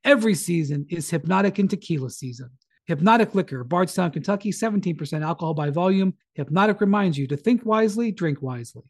Every 0.04 0.34
season 0.34 0.86
is 0.88 1.10
Hypnotic 1.10 1.58
and 1.58 1.68
Tequila 1.68 2.10
season. 2.10 2.50
Hypnotic 2.86 3.34
Liquor, 3.34 3.64
Bardstown, 3.64 4.12
Kentucky, 4.12 4.52
17% 4.52 5.22
alcohol 5.22 5.54
by 5.54 5.70
volume. 5.70 6.14
Hypnotic 6.34 6.80
reminds 6.80 7.18
you 7.18 7.26
to 7.26 7.36
think 7.36 7.64
wisely, 7.64 8.12
drink 8.12 8.40
wisely. 8.42 8.84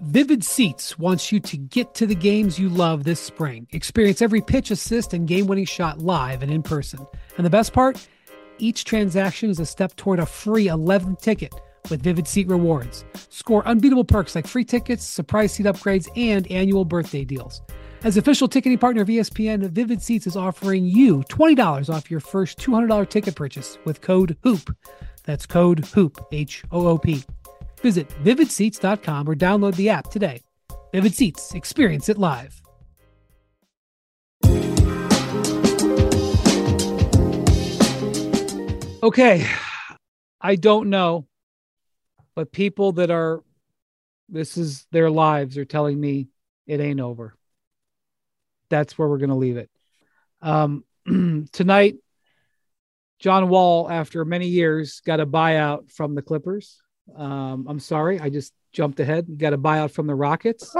Vivid 0.00 0.44
Seats 0.44 0.98
wants 0.98 1.32
you 1.32 1.40
to 1.40 1.56
get 1.56 1.94
to 1.94 2.06
the 2.06 2.14
games 2.14 2.58
you 2.58 2.68
love 2.68 3.04
this 3.04 3.20
spring. 3.20 3.66
Experience 3.72 4.22
every 4.22 4.40
pitch, 4.40 4.70
assist, 4.70 5.12
and 5.12 5.26
game 5.26 5.46
winning 5.46 5.64
shot 5.64 5.98
live 5.98 6.42
and 6.42 6.52
in 6.52 6.62
person. 6.62 7.04
And 7.36 7.44
the 7.44 7.50
best 7.50 7.72
part? 7.72 8.06
Each 8.60 8.84
transaction 8.84 9.50
is 9.50 9.60
a 9.60 9.66
step 9.66 9.94
toward 9.94 10.18
a 10.18 10.26
free 10.26 10.66
11th 10.66 11.20
ticket 11.20 11.54
with 11.90 12.02
Vivid 12.02 12.26
Seat 12.26 12.48
rewards. 12.48 13.04
Score 13.30 13.66
unbeatable 13.66 14.04
perks 14.04 14.34
like 14.34 14.46
free 14.46 14.64
tickets, 14.64 15.04
surprise 15.04 15.52
seat 15.52 15.66
upgrades, 15.66 16.08
and 16.16 16.50
annual 16.50 16.84
birthday 16.84 17.24
deals. 17.24 17.62
As 18.02 18.16
official 18.16 18.48
ticketing 18.48 18.78
partner 18.78 19.02
of 19.02 19.08
ESPN, 19.08 19.70
Vivid 19.70 20.02
Seats 20.02 20.26
is 20.26 20.36
offering 20.36 20.84
you 20.84 21.22
$20 21.30 21.92
off 21.92 22.10
your 22.10 22.20
first 22.20 22.58
$200 22.58 23.08
ticket 23.08 23.36
purchase 23.36 23.78
with 23.84 24.00
code 24.00 24.36
HOOP. 24.42 24.76
That's 25.24 25.46
code 25.46 25.84
HOOP, 25.94 26.26
H 26.32 26.64
O 26.72 26.86
O 26.88 26.98
P. 26.98 27.22
Visit 27.80 28.08
vividseats.com 28.24 29.28
or 29.28 29.36
download 29.36 29.76
the 29.76 29.88
app 29.88 30.10
today. 30.10 30.40
Vivid 30.92 31.14
Seats, 31.14 31.54
experience 31.54 32.08
it 32.08 32.18
live. 32.18 32.60
Okay, 39.00 39.46
I 40.40 40.56
don't 40.56 40.90
know, 40.90 41.28
but 42.34 42.50
people 42.50 42.92
that 42.92 43.12
are, 43.12 43.44
this 44.28 44.56
is 44.56 44.86
their 44.90 45.08
lives 45.08 45.56
are 45.56 45.64
telling 45.64 46.00
me 46.00 46.28
it 46.66 46.80
ain't 46.80 46.98
over. 46.98 47.36
That's 48.70 48.98
where 48.98 49.06
we're 49.06 49.18
going 49.18 49.30
to 49.30 49.36
leave 49.36 49.56
it. 49.56 49.70
Um, 50.42 50.84
tonight, 51.52 51.96
John 53.20 53.48
Wall, 53.48 53.88
after 53.88 54.24
many 54.24 54.48
years, 54.48 55.00
got 55.00 55.20
a 55.20 55.26
buyout 55.26 55.92
from 55.92 56.16
the 56.16 56.22
Clippers. 56.22 56.82
Um, 57.14 57.66
I'm 57.68 57.80
sorry, 57.80 58.18
I 58.18 58.30
just 58.30 58.52
jumped 58.72 58.98
ahead. 58.98 59.38
Got 59.38 59.52
a 59.52 59.58
buyout 59.58 59.92
from 59.92 60.08
the 60.08 60.14
Rockets. 60.14 60.74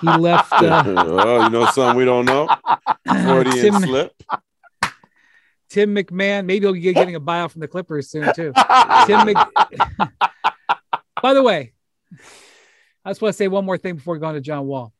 He 0.00 0.08
left. 0.08 0.52
Uh, 0.62 0.84
oh, 0.86 1.44
you 1.44 1.50
know 1.50 1.66
something 1.66 1.96
we 1.96 2.04
don't 2.04 2.24
know? 2.24 2.48
Freudian 3.06 3.72
Tim, 3.72 3.82
slip. 3.82 4.12
Tim 5.72 5.94
McMahon. 5.94 6.44
Maybe 6.44 6.66
he'll 6.66 6.74
be 6.74 6.80
getting 6.92 7.14
a 7.14 7.20
buyout 7.20 7.50
from 7.50 7.60
the 7.60 7.68
Clippers 7.68 8.10
soon 8.10 8.32
too. 8.34 8.52
Tim 9.06 9.26
Mc... 9.26 9.36
By 11.22 11.34
the 11.34 11.42
way, 11.42 11.72
I 13.04 13.10
just 13.10 13.22
want 13.22 13.32
to 13.32 13.36
say 13.36 13.48
one 13.48 13.64
more 13.64 13.78
thing 13.78 13.96
before 13.96 14.18
going 14.18 14.34
to 14.34 14.40
John 14.40 14.66
Wall. 14.66 14.92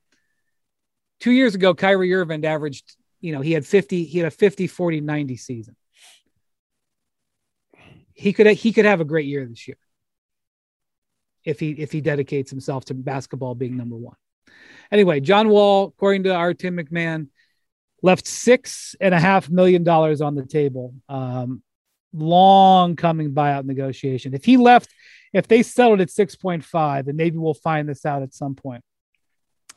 Two 1.20 1.32
years 1.32 1.54
ago, 1.54 1.74
Kyrie 1.74 2.14
Irving 2.14 2.44
averaged, 2.44 2.96
you 3.20 3.32
know, 3.32 3.40
he 3.40 3.52
had 3.52 3.66
50, 3.66 4.04
he 4.04 4.18
had 4.18 4.28
a 4.28 4.30
50, 4.30 4.66
40, 4.66 5.00
90 5.00 5.36
season. 5.36 5.76
He 8.14 8.32
could 8.32 8.46
he 8.46 8.72
could 8.72 8.84
have 8.84 9.00
a 9.00 9.04
great 9.04 9.26
year 9.26 9.44
this 9.46 9.66
year 9.66 9.78
if 11.44 11.58
he 11.58 11.70
if 11.70 11.90
he 11.90 12.00
dedicates 12.00 12.50
himself 12.50 12.84
to 12.86 12.94
basketball 12.94 13.54
being 13.54 13.76
number 13.76 13.96
one. 13.96 14.16
Anyway, 14.92 15.20
John 15.20 15.48
Wall, 15.48 15.86
according 15.86 16.24
to 16.24 16.34
our 16.34 16.54
Tim 16.54 16.76
McMahon, 16.76 17.28
left 18.02 18.26
six 18.26 18.94
and 19.00 19.14
a 19.14 19.20
half 19.20 19.48
million 19.48 19.84
dollars 19.84 20.20
on 20.20 20.34
the 20.34 20.44
table. 20.44 20.94
Um, 21.08 21.62
long 22.12 22.96
coming 22.96 23.32
buyout 23.32 23.64
negotiation. 23.64 24.34
If 24.34 24.44
he 24.44 24.56
left, 24.56 24.90
if 25.32 25.48
they 25.48 25.62
settled 25.62 26.00
at 26.00 26.08
6.5, 26.08 27.08
and 27.08 27.16
maybe 27.16 27.38
we'll 27.38 27.54
find 27.54 27.88
this 27.88 28.04
out 28.04 28.22
at 28.22 28.34
some 28.34 28.54
point. 28.54 28.82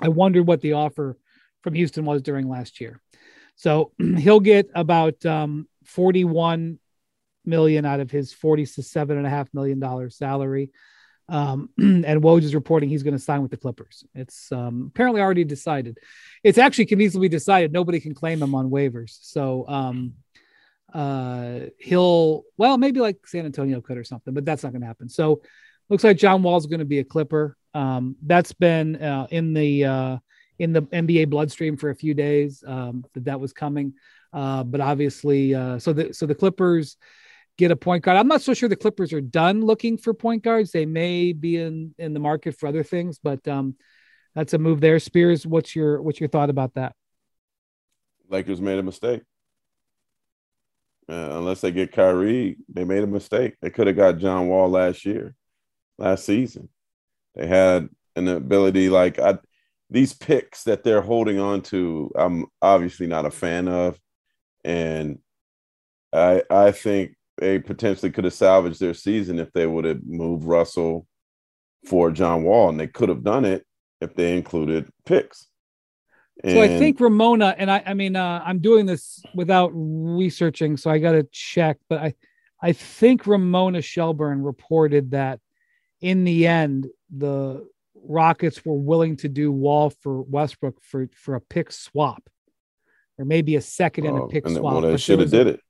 I 0.02 0.10
wondered 0.10 0.46
what 0.46 0.62
the 0.62 0.74
offer 0.74 1.18
from 1.62 1.76
Houston 1.76 2.04
was 2.04 2.22
during 2.22 2.50
last 2.50 2.82
year. 2.82 3.02
So 3.56 3.92
he'll 4.18 4.42
get 4.42 4.70
about 4.76 5.26
um, 5.26 5.68
41 5.86 6.80
million 7.46 7.86
out 7.86 8.00
of 8.00 8.12
his 8.12 8.34
40 8.34 8.66
to 8.66 8.84
seven 8.84 9.18
and 9.18 9.26
a 9.26 9.30
half 9.30 9.48
million 9.54 9.80
dollar 9.80 10.10
salary. 10.10 10.72
Um, 11.28 11.70
and 11.78 12.22
Woj 12.22 12.44
is 12.44 12.54
reporting 12.54 12.90
he's 12.90 13.04
going 13.04 13.16
to 13.16 13.20
sign 13.20 13.42
with 13.42 13.52
the 13.52 13.58
Clippers. 13.58 14.04
It's 14.14 14.52
um, 14.52 14.92
apparently 14.94 15.22
already 15.22 15.44
decided. 15.44 15.98
It's 16.44 16.58
actually 16.58 16.86
can 16.86 17.02
easily 17.02 17.28
be 17.28 17.36
decided. 17.36 17.72
Nobody 17.72 18.00
can 18.00 18.14
claim 18.14 18.42
him 18.42 18.54
on 18.54 18.70
waivers. 18.70 19.18
So 19.22 19.66
um, 19.68 20.14
uh, 20.94 21.62
he'll, 21.80 22.44
well, 22.58 22.78
maybe 22.78 23.00
like 23.00 23.26
San 23.28 23.46
Antonio 23.46 23.82
could 23.82 23.98
or 23.98 24.04
something, 24.04 24.34
but 24.34 24.46
that's 24.46 24.64
not 24.64 24.72
going 24.72 24.82
to 24.82 24.88
happen. 24.88 25.10
So 25.10 25.42
looks 25.90 26.04
like 26.04 26.18
John 26.18 26.44
Wall's 26.44 26.68
going 26.68 26.80
to 26.80 26.86
be 26.86 27.00
a 27.00 27.04
Clipper. 27.04 27.58
Um, 27.74 28.16
that's 28.22 28.54
been 28.54 28.96
uh, 28.96 29.28
in 29.32 29.54
the 29.54 29.84
uh, 29.84 30.18
in 30.60 30.74
the 30.74 30.84
NBA 30.84 31.30
bloodstream 31.30 31.76
for 31.76 31.90
a 31.90 31.96
few 31.96 32.14
days 32.14 32.64
um, 32.66 33.04
that 33.14 33.26
that 33.26 33.40
was 33.40 33.52
coming. 33.52 33.94
Uh, 34.32 34.64
but 34.64 34.82
obviously, 34.82 35.54
uh, 35.54 35.80
so 35.80 35.94
the 35.94 36.14
so 36.14 36.26
the 36.26 36.36
Clippers 36.36 36.98
get 37.58 37.72
a 37.72 37.76
point 37.76 38.04
guard. 38.04 38.18
I'm 38.18 38.28
not 38.28 38.42
so 38.42 38.54
sure 38.54 38.70
the 38.70 38.76
Clippers 38.76 39.14
are 39.14 39.22
done 39.22 39.66
looking 39.66 39.98
for 39.98 40.14
point 40.14 40.44
guards. 40.44 40.72
They 40.72 40.86
may 40.86 41.34
be 41.34 41.58
in 41.58 41.94
in 41.98 42.14
the 42.14 42.20
market 42.20 42.58
for 42.58 42.68
other 42.68 42.84
things, 42.84 43.20
but 43.22 43.48
um, 43.48 43.76
that's 44.34 44.54
a 44.54 44.58
move 44.58 44.82
there. 44.82 45.00
Spears, 45.00 45.46
what's 45.46 45.76
your 45.76 46.02
what's 46.02 46.20
your 46.20 46.30
thought 46.30 46.50
about 46.50 46.74
that? 46.76 46.96
Lakers 48.30 48.62
made 48.62 48.80
a 48.80 48.84
mistake. 48.84 49.22
Uh, 51.08 51.30
unless 51.34 51.62
they 51.62 51.72
get 51.72 51.92
Kyrie, 51.92 52.58
they 52.68 52.84
made 52.84 53.04
a 53.04 53.08
mistake. 53.08 53.56
They 53.62 53.70
could 53.70 53.86
have 53.86 53.96
got 53.96 54.18
John 54.18 54.48
Wall 54.48 54.68
last 54.70 55.06
year, 55.06 55.36
last 56.00 56.26
season. 56.26 56.68
They 57.36 57.46
had 57.46 57.90
an 58.16 58.28
ability 58.28 58.90
like 58.90 59.20
I, 59.20 59.38
these 59.92 60.14
picks 60.14 60.64
that 60.64 60.84
they're 60.84 61.04
holding 61.04 61.40
on 61.40 61.62
to. 61.64 62.12
I'm 62.16 62.48
obviously 62.62 63.06
not 63.06 63.26
a 63.26 63.32
fan 63.32 63.68
of, 63.68 64.00
and 64.64 65.20
I 66.12 66.42
I 66.50 66.72
think 66.72 67.16
they 67.38 67.60
potentially 67.60 68.12
could 68.12 68.24
have 68.24 68.34
salvaged 68.34 68.80
their 68.80 68.94
season 68.94 69.40
if 69.40 69.52
they 69.54 69.68
would 69.68 69.86
have 69.86 70.06
moved 70.06 70.46
Russell 70.46 71.08
for 71.86 72.12
John 72.12 72.44
Wall, 72.44 72.70
and 72.70 72.80
they 72.80 72.88
could 72.88 73.10
have 73.10 73.24
done 73.24 73.46
it 73.46 73.66
if 74.02 74.16
they 74.16 74.36
included 74.36 74.90
picks. 75.06 75.48
And 76.44 76.54
so 76.54 76.62
I 76.62 76.68
think 76.68 77.00
Ramona, 77.00 77.56
and 77.58 77.72
I, 77.72 77.84
I 77.86 77.94
mean, 77.94 78.16
uh, 78.16 78.42
I'm 78.46 78.60
doing 78.60 78.86
this 78.86 79.24
without 79.34 79.72
researching, 79.74 80.78
so 80.78 80.90
I 80.90 81.00
got 81.00 81.14
to 81.14 81.24
check, 81.32 81.78
but 81.88 82.00
I, 82.00 82.14
I 82.62 82.74
think 82.74 83.26
Ramona 83.26 83.82
Shelburne 83.82 84.42
reported 84.42 85.12
that 85.12 85.40
in 86.02 86.24
the 86.24 86.48
end, 86.48 86.88
the 87.16 87.66
Rockets 88.08 88.64
were 88.66 88.76
willing 88.76 89.18
to 89.18 89.30
do 89.30 89.52
Wall 89.52 89.90
for 89.90 90.22
Westbrook 90.22 90.82
for 90.82 91.08
for 91.16 91.36
a 91.36 91.42
pick 91.42 91.72
swap, 91.72 92.30
or 93.18 93.26
maybe 93.26 93.56
a 93.56 93.62
second 93.62 94.06
and 94.06 94.18
a 94.18 94.22
oh, 94.24 94.28
pick 94.28 94.48
swap. 94.48 94.74
Well, 94.74 94.82
they 94.82 94.98
should 94.98 95.20
have 95.20 95.32
did 95.32 95.48
it. 95.48 95.62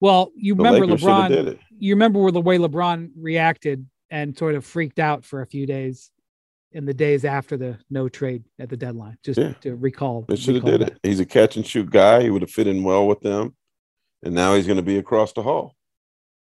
Well, 0.00 0.30
you 0.36 0.54
the 0.54 0.62
remember 0.62 0.86
Lakers 0.86 1.02
LeBron. 1.02 1.58
You 1.78 1.94
remember 1.94 2.30
the 2.30 2.40
way 2.40 2.58
LeBron 2.58 3.10
reacted 3.16 3.86
and 4.10 4.36
sort 4.36 4.54
of 4.54 4.64
freaked 4.64 4.98
out 4.98 5.24
for 5.24 5.42
a 5.42 5.46
few 5.46 5.66
days 5.66 6.10
in 6.72 6.84
the 6.84 6.94
days 6.94 7.24
after 7.24 7.56
the 7.56 7.78
no 7.90 8.08
trade 8.08 8.44
at 8.58 8.68
the 8.68 8.76
deadline. 8.76 9.18
Just 9.22 9.40
yeah. 9.40 9.52
to 9.60 9.74
recall, 9.74 10.24
they 10.28 10.36
should 10.36 10.56
have 10.56 10.64
did 10.64 10.80
that. 10.82 10.88
it. 10.90 10.98
He's 11.02 11.20
a 11.20 11.26
catch 11.26 11.56
and 11.56 11.66
shoot 11.66 11.90
guy. 11.90 12.22
He 12.22 12.30
would 12.30 12.42
have 12.42 12.50
fit 12.50 12.66
in 12.66 12.84
well 12.84 13.06
with 13.06 13.20
them, 13.20 13.54
and 14.22 14.34
now 14.34 14.54
he's 14.54 14.66
going 14.66 14.76
to 14.76 14.82
be 14.82 14.98
across 14.98 15.32
the 15.32 15.42
hall, 15.42 15.74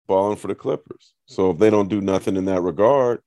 balling 0.06 0.36
for 0.36 0.48
the 0.48 0.54
Clippers. 0.54 1.14
So 1.26 1.50
if 1.50 1.58
they 1.58 1.70
don't 1.70 1.88
do 1.88 2.00
nothing 2.00 2.36
in 2.36 2.44
that 2.46 2.62
regard, 2.62 3.20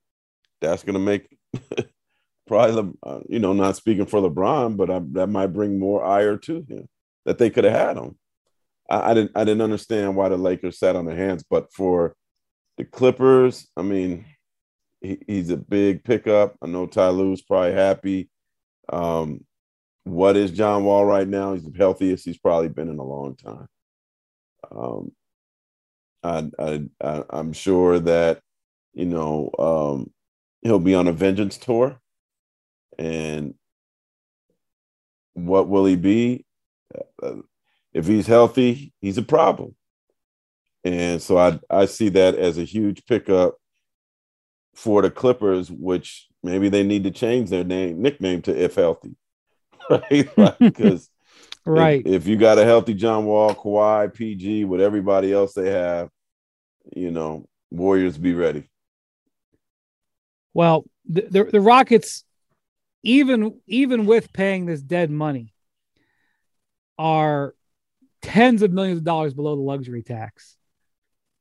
that's 0.60 0.82
going 0.82 0.94
to 0.94 1.00
make 1.00 1.36
probably 2.46 2.92
uh, 3.04 3.20
you 3.28 3.38
know 3.38 3.52
not 3.52 3.76
speaking 3.76 4.06
for 4.06 4.20
LeBron, 4.20 4.76
but 4.76 4.90
I, 4.90 5.00
that 5.12 5.28
might 5.28 5.48
bring 5.48 5.78
more 5.78 6.04
ire 6.04 6.36
to 6.38 6.64
him 6.68 6.88
that 7.24 7.38
they 7.38 7.50
could 7.50 7.64
have 7.64 7.74
had 7.74 7.96
him. 7.96 8.16
I, 8.88 9.10
I, 9.10 9.14
didn't 9.14 9.32
I 9.34 9.44
didn't 9.44 9.62
understand 9.62 10.16
why 10.16 10.28
the 10.28 10.36
Lakers 10.36 10.78
sat 10.78 10.96
on 10.96 11.06
their 11.06 11.16
hands, 11.16 11.44
but 11.48 11.72
for 11.72 12.14
the 12.76 12.84
Clippers, 12.84 13.68
I 13.76 13.82
mean, 13.82 14.24
he, 15.00 15.18
he's 15.26 15.50
a 15.50 15.56
big 15.56 16.04
pickup. 16.04 16.56
I 16.62 16.66
know 16.66 16.86
Ty 16.86 17.10
Lue's 17.10 17.42
probably 17.42 17.72
happy. 17.72 18.30
Um, 18.92 19.44
what 20.04 20.36
is 20.36 20.50
John 20.50 20.84
Wall 20.84 21.04
right 21.04 21.28
now? 21.28 21.52
He's 21.54 21.64
the 21.64 21.76
healthiest 21.76 22.24
he's 22.24 22.38
probably 22.38 22.68
been 22.68 22.88
in 22.88 22.98
a 22.98 23.04
long 23.04 23.36
time. 23.36 23.66
Um, 24.70 25.12
I, 26.22 26.50
I, 26.58 26.82
I 27.02 27.24
I'm 27.30 27.52
sure 27.52 27.98
that 28.00 28.40
you 28.94 29.06
know 29.06 29.50
um, 29.58 30.10
he'll 30.62 30.78
be 30.78 30.94
on 30.94 31.08
a 31.08 31.12
vengeance 31.12 31.56
tour, 31.58 32.00
and 32.98 33.54
what 35.34 35.68
will 35.68 35.84
he 35.84 35.96
be? 35.96 36.44
Uh, 37.22 37.36
if 37.92 38.06
he's 38.06 38.26
healthy, 38.26 38.92
he's 39.00 39.18
a 39.18 39.22
problem. 39.22 39.74
And 40.84 41.20
so 41.20 41.38
I 41.38 41.58
I 41.68 41.86
see 41.86 42.08
that 42.10 42.34
as 42.34 42.58
a 42.58 42.64
huge 42.64 43.04
pickup 43.06 43.56
for 44.74 45.02
the 45.02 45.10
Clippers, 45.10 45.70
which 45.70 46.28
maybe 46.42 46.68
they 46.68 46.84
need 46.84 47.04
to 47.04 47.10
change 47.10 47.50
their 47.50 47.64
name 47.64 48.00
nickname 48.00 48.42
to 48.42 48.56
if 48.56 48.74
healthy. 48.74 49.16
Right? 49.90 50.28
Because 50.58 51.08
right. 51.64 52.02
If, 52.04 52.22
if, 52.22 52.26
you 52.26 52.36
got 52.36 52.58
a 52.58 52.64
healthy 52.64 52.92
John 52.92 53.24
Wall, 53.24 53.54
Kawhi, 53.54 54.12
PG, 54.12 54.66
with 54.66 54.82
everybody 54.82 55.32
else 55.32 55.54
they 55.54 55.70
have, 55.70 56.10
you 56.94 57.10
know, 57.10 57.46
Warriors 57.70 58.18
be 58.18 58.34
ready. 58.34 58.68
Well, 60.52 60.84
the, 61.06 61.22
the, 61.22 61.44
the 61.44 61.60
Rockets, 61.60 62.24
even 63.02 63.60
even 63.66 64.04
with 64.04 64.32
paying 64.32 64.66
this 64.66 64.82
dead 64.82 65.10
money, 65.10 65.54
are 66.98 67.54
tens 68.22 68.62
of 68.62 68.72
millions 68.72 68.98
of 68.98 69.04
dollars 69.04 69.34
below 69.34 69.56
the 69.56 69.62
luxury 69.62 70.02
tax. 70.02 70.56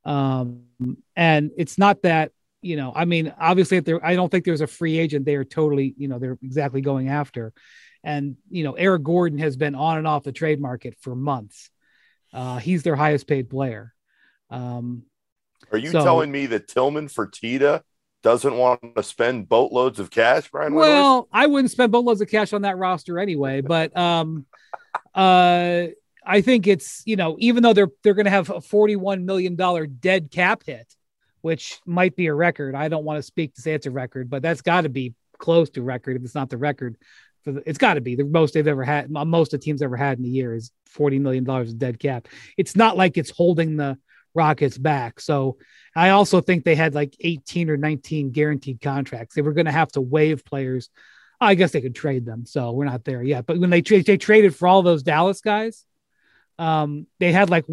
Um, 0.05 0.63
and 1.15 1.51
it's 1.57 1.77
not 1.77 2.03
that, 2.03 2.31
you 2.61 2.75
know, 2.77 2.93
I 2.95 3.05
mean, 3.05 3.33
obviously, 3.39 3.77
if 3.77 3.85
there, 3.85 4.03
I 4.03 4.15
don't 4.15 4.29
think 4.29 4.45
there's 4.45 4.61
a 4.61 4.67
free 4.67 4.97
agent 4.97 5.25
they 5.25 5.35
are 5.35 5.43
totally, 5.43 5.93
you 5.97 6.07
know, 6.07 6.17
they're 6.19 6.37
exactly 6.41 6.81
going 6.81 7.09
after. 7.09 7.53
And, 8.03 8.37
you 8.49 8.63
know, 8.63 8.73
Eric 8.73 9.03
Gordon 9.03 9.39
has 9.39 9.57
been 9.57 9.75
on 9.75 9.97
and 9.97 10.07
off 10.07 10.23
the 10.23 10.31
trade 10.31 10.61
market 10.61 10.95
for 11.01 11.15
months. 11.15 11.69
Uh, 12.33 12.57
he's 12.57 12.83
their 12.83 12.95
highest 12.95 13.27
paid 13.27 13.49
player. 13.49 13.93
Um, 14.49 15.03
Are 15.71 15.77
you 15.77 15.89
so, 15.89 16.03
telling 16.03 16.31
me 16.31 16.45
that 16.47 16.67
Tillman 16.67 17.07
Fertitta 17.07 17.81
doesn't 18.23 18.55
want 18.55 18.95
to 18.95 19.03
spend 19.03 19.49
boatloads 19.49 19.99
of 19.99 20.09
cash, 20.09 20.49
Brian? 20.49 20.73
Well, 20.73 21.27
I 21.31 21.47
wouldn't 21.47 21.71
spend 21.71 21.91
boatloads 21.91 22.21
of 22.21 22.29
cash 22.29 22.53
on 22.53 22.63
that 22.63 22.77
roster 22.77 23.19
anyway, 23.19 23.61
but 23.61 23.95
um, 23.97 24.45
uh, 25.15 25.87
I 26.27 26.41
think 26.41 26.67
it's 26.67 27.01
you 27.05 27.15
know 27.15 27.37
even 27.39 27.63
though 27.63 27.73
they're 27.73 27.91
they're 28.03 28.13
going 28.13 28.25
to 28.25 28.31
have 28.31 28.49
a 28.49 28.61
41 28.61 29.25
million 29.25 29.55
dollar 29.55 29.87
dead 29.87 30.29
cap 30.29 30.63
hit, 30.65 30.93
which 31.41 31.79
might 31.85 32.15
be 32.15 32.27
a 32.27 32.33
record. 32.33 32.75
I 32.75 32.89
don't 32.89 33.05
want 33.05 33.17
to 33.17 33.23
speak 33.23 33.55
to 33.55 33.61
say 33.61 33.73
it's 33.73 33.85
a 33.85 33.91
record, 33.91 34.29
but 34.29 34.41
that's 34.41 34.61
got 34.61 34.81
to 34.81 34.89
be 34.89 35.15
close 35.37 35.69
to 35.71 35.81
record 35.81 36.17
if 36.17 36.23
it's 36.23 36.35
not 36.35 36.49
the 36.49 36.57
record. 36.57 36.97
For 37.43 37.53
the, 37.53 37.63
it's 37.65 37.77
got 37.77 37.93
to 37.93 38.01
be 38.01 38.15
the 38.15 38.25
most 38.25 38.53
they've 38.53 38.67
ever 38.67 38.83
had. 38.83 39.09
Most 39.09 39.51
the 39.51 39.57
teams 39.57 39.81
ever 39.81 39.95
had 39.95 40.19
in 40.19 40.25
a 40.25 40.29
year 40.29 40.53
is 40.53 40.71
40 40.87 41.19
million 41.19 41.45
dollars 41.45 41.71
of 41.71 41.79
dead 41.79 41.99
cap. 41.99 42.27
It's 42.57 42.75
not 42.75 42.97
like 42.97 43.17
it's 43.17 43.31
holding 43.31 43.77
the 43.77 43.97
Rockets 44.37 44.77
back. 44.77 45.19
So 45.19 45.57
I 45.95 46.09
also 46.09 46.41
think 46.41 46.63
they 46.63 46.75
had 46.75 46.93
like 46.93 47.15
18 47.19 47.69
or 47.71 47.77
19 47.77 48.31
guaranteed 48.31 48.81
contracts. 48.81 49.33
They 49.33 49.41
were 49.41 49.53
going 49.53 49.65
to 49.65 49.71
have 49.71 49.91
to 49.93 50.01
waive 50.01 50.45
players. 50.45 50.89
I 51.41 51.55
guess 51.55 51.71
they 51.71 51.81
could 51.81 51.95
trade 51.95 52.25
them. 52.25 52.45
So 52.45 52.71
we're 52.71 52.85
not 52.85 53.03
there 53.03 53.23
yet. 53.23 53.45
But 53.45 53.57
when 53.57 53.71
they, 53.71 53.81
tra- 53.81 54.03
they 54.03 54.17
traded 54.17 54.55
for 54.55 54.67
all 54.67 54.83
those 54.83 55.01
Dallas 55.01 55.41
guys, 55.41 55.85
um, 56.57 57.07
they 57.19 57.31
had 57.31 57.49
like 57.49 57.65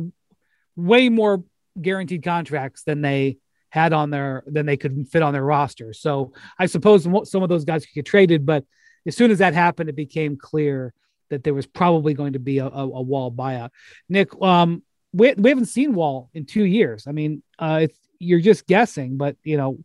way 0.77 1.09
more 1.09 1.45
guaranteed 1.81 2.23
contracts 2.23 2.85
than 2.85 3.01
they 3.01 3.39
had 3.71 3.93
on 3.93 4.11
their 4.11 4.45
than 4.47 4.67
they 4.67 4.77
could 4.77 5.09
fit 5.09 5.23
on 5.23 5.33
their 5.33 5.45
roster. 5.45 5.93
So 5.93 6.33
I 6.59 6.67
suppose 6.67 7.05
some 7.29 7.43
of 7.43 7.49
those 7.49 7.65
guys 7.65 7.85
could 7.85 7.95
get 7.95 8.07
traded, 8.07 8.47
but 8.47 8.65
as 9.07 9.17
soon 9.17 9.31
as 9.31 9.39
that 9.39 9.55
happened, 9.55 9.89
it 9.89 9.97
became 9.97 10.37
clear 10.37 10.95
that 11.31 11.45
there 11.45 11.55
was 11.55 11.67
probably 11.67 12.15
going 12.15 12.35
to 12.35 12.39
be 12.39 12.59
a, 12.59 12.67
a, 12.67 12.83
a 12.83 13.03
Wall 13.03 13.33
buyout. 13.33 13.71
Nick, 14.09 14.31
um, 14.41 14.83
we, 15.13 15.35
we 15.35 15.51
haven't 15.51 15.67
seen 15.67 15.95
Wall 15.95 16.31
in 16.35 16.47
two 16.47 16.65
years. 16.65 17.07
I 17.07 17.13
mean, 17.13 17.43
uh, 17.59 17.89
you're 18.19 18.41
just 18.41 18.67
guessing, 18.67 19.17
but 19.17 19.37
you 19.43 19.57
know, 19.57 19.79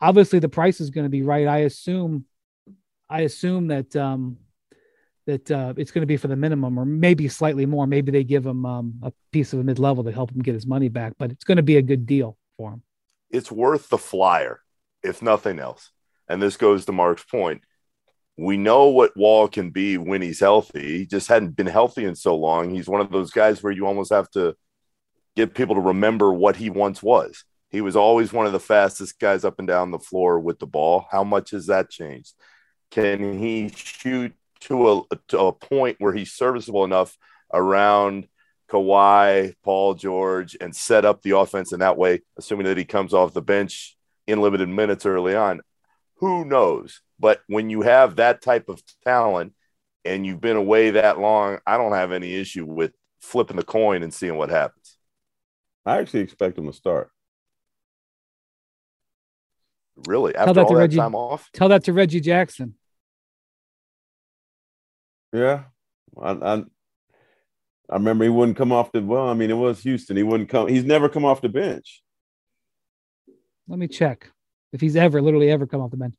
obviously 0.00 0.38
the 0.38 0.48
price 0.48 0.80
is 0.80 0.90
going 0.90 1.04
to 1.04 1.10
be 1.10 1.22
right. 1.22 1.46
I 1.46 1.58
assume, 1.58 2.24
I 3.08 3.20
assume 3.20 3.68
that 3.68 3.94
um, 3.94 4.38
that 5.26 5.50
uh, 5.50 5.74
it's 5.76 5.90
going 5.90 6.02
to 6.02 6.06
be 6.06 6.16
for 6.16 6.28
the 6.28 6.36
minimum 6.36 6.78
or 6.78 6.84
maybe 6.84 7.28
slightly 7.28 7.66
more. 7.66 7.86
Maybe 7.86 8.12
they 8.12 8.24
give 8.24 8.46
him 8.46 8.64
um, 8.64 8.94
a 9.02 9.12
piece 9.32 9.52
of 9.52 9.58
a 9.58 9.64
mid 9.64 9.78
level 9.78 10.04
to 10.04 10.12
help 10.12 10.30
him 10.30 10.40
get 10.40 10.54
his 10.54 10.66
money 10.66 10.88
back, 10.88 11.14
but 11.18 11.30
it's 11.30 11.44
going 11.44 11.56
to 11.56 11.62
be 11.62 11.76
a 11.76 11.82
good 11.82 12.06
deal 12.06 12.36
for 12.56 12.72
him. 12.72 12.82
It's 13.30 13.50
worth 13.50 13.88
the 13.88 13.98
flyer, 13.98 14.60
if 15.02 15.20
nothing 15.22 15.58
else. 15.58 15.90
And 16.28 16.40
this 16.40 16.56
goes 16.56 16.84
to 16.86 16.92
Marc's 16.92 17.24
point. 17.24 17.62
We 18.36 18.56
know 18.56 18.88
what 18.88 19.16
Wall 19.16 19.48
can 19.48 19.70
be 19.70 19.98
when 19.98 20.22
he's 20.22 20.40
healthy. 20.40 20.98
He 20.98 21.06
just 21.06 21.28
hadn't 21.28 21.56
been 21.56 21.66
healthy 21.66 22.04
in 22.04 22.14
so 22.14 22.36
long. 22.36 22.70
He's 22.70 22.88
one 22.88 23.00
of 23.00 23.10
those 23.10 23.30
guys 23.30 23.62
where 23.62 23.72
you 23.72 23.86
almost 23.86 24.12
have 24.12 24.30
to 24.32 24.54
get 25.34 25.54
people 25.54 25.74
to 25.74 25.80
remember 25.80 26.32
what 26.32 26.56
he 26.56 26.70
once 26.70 27.02
was. 27.02 27.44
He 27.70 27.80
was 27.80 27.96
always 27.96 28.32
one 28.32 28.46
of 28.46 28.52
the 28.52 28.60
fastest 28.60 29.18
guys 29.18 29.44
up 29.44 29.58
and 29.58 29.66
down 29.66 29.90
the 29.90 29.98
floor 29.98 30.38
with 30.38 30.58
the 30.58 30.66
ball. 30.66 31.06
How 31.10 31.24
much 31.24 31.50
has 31.50 31.66
that 31.66 31.90
changed? 31.90 32.34
Can 32.90 33.38
he 33.38 33.70
shoot 33.74 34.34
to 34.60 34.90
a, 35.10 35.16
to 35.28 35.38
a 35.38 35.52
point 35.52 35.96
where 35.98 36.12
he's 36.12 36.32
serviceable 36.32 36.84
enough 36.84 37.16
around 37.52 38.28
Kawhi, 38.68 39.54
Paul 39.62 39.94
George, 39.94 40.56
and 40.60 40.74
set 40.74 41.04
up 41.04 41.22
the 41.22 41.36
offense 41.36 41.72
in 41.72 41.80
that 41.80 41.96
way, 41.96 42.22
assuming 42.36 42.66
that 42.66 42.76
he 42.76 42.84
comes 42.84 43.14
off 43.14 43.32
the 43.32 43.42
bench 43.42 43.96
in 44.26 44.40
limited 44.40 44.68
minutes 44.68 45.06
early 45.06 45.34
on. 45.34 45.60
Who 46.16 46.44
knows? 46.44 47.00
But 47.18 47.42
when 47.46 47.70
you 47.70 47.82
have 47.82 48.16
that 48.16 48.42
type 48.42 48.68
of 48.68 48.82
talent 49.04 49.54
and 50.04 50.26
you've 50.26 50.40
been 50.40 50.56
away 50.56 50.90
that 50.90 51.18
long, 51.18 51.58
I 51.66 51.76
don't 51.76 51.92
have 51.92 52.12
any 52.12 52.34
issue 52.34 52.64
with 52.64 52.92
flipping 53.20 53.56
the 53.56 53.62
coin 53.62 54.02
and 54.02 54.12
seeing 54.12 54.36
what 54.36 54.50
happens. 54.50 54.96
I 55.84 55.98
actually 55.98 56.20
expect 56.20 56.58
him 56.58 56.66
to 56.66 56.72
start. 56.72 57.10
Really? 60.06 60.34
After 60.34 60.60
all 60.60 60.68
that 60.68 60.76
Reggie, 60.76 60.96
time 60.98 61.14
off? 61.14 61.50
Tell 61.52 61.68
that 61.68 61.84
to 61.84 61.92
Reggie 61.92 62.20
Jackson. 62.20 62.74
Yeah, 65.36 65.64
I, 66.20 66.30
I, 66.30 66.54
I 67.90 67.94
remember 67.94 68.24
he 68.24 68.30
wouldn't 68.30 68.56
come 68.56 68.72
off 68.72 68.90
the. 68.90 69.02
Well, 69.02 69.28
I 69.28 69.34
mean, 69.34 69.50
it 69.50 69.54
was 69.54 69.82
Houston. 69.82 70.16
He 70.16 70.22
wouldn't 70.22 70.48
come. 70.48 70.68
He's 70.68 70.84
never 70.84 71.10
come 71.10 71.26
off 71.26 71.42
the 71.42 71.50
bench. 71.50 72.02
Let 73.68 73.78
me 73.78 73.86
check 73.86 74.30
if 74.72 74.80
he's 74.80 74.96
ever, 74.96 75.20
literally 75.20 75.50
ever 75.50 75.66
come 75.66 75.82
off 75.82 75.90
the 75.90 75.98
bench. 75.98 76.14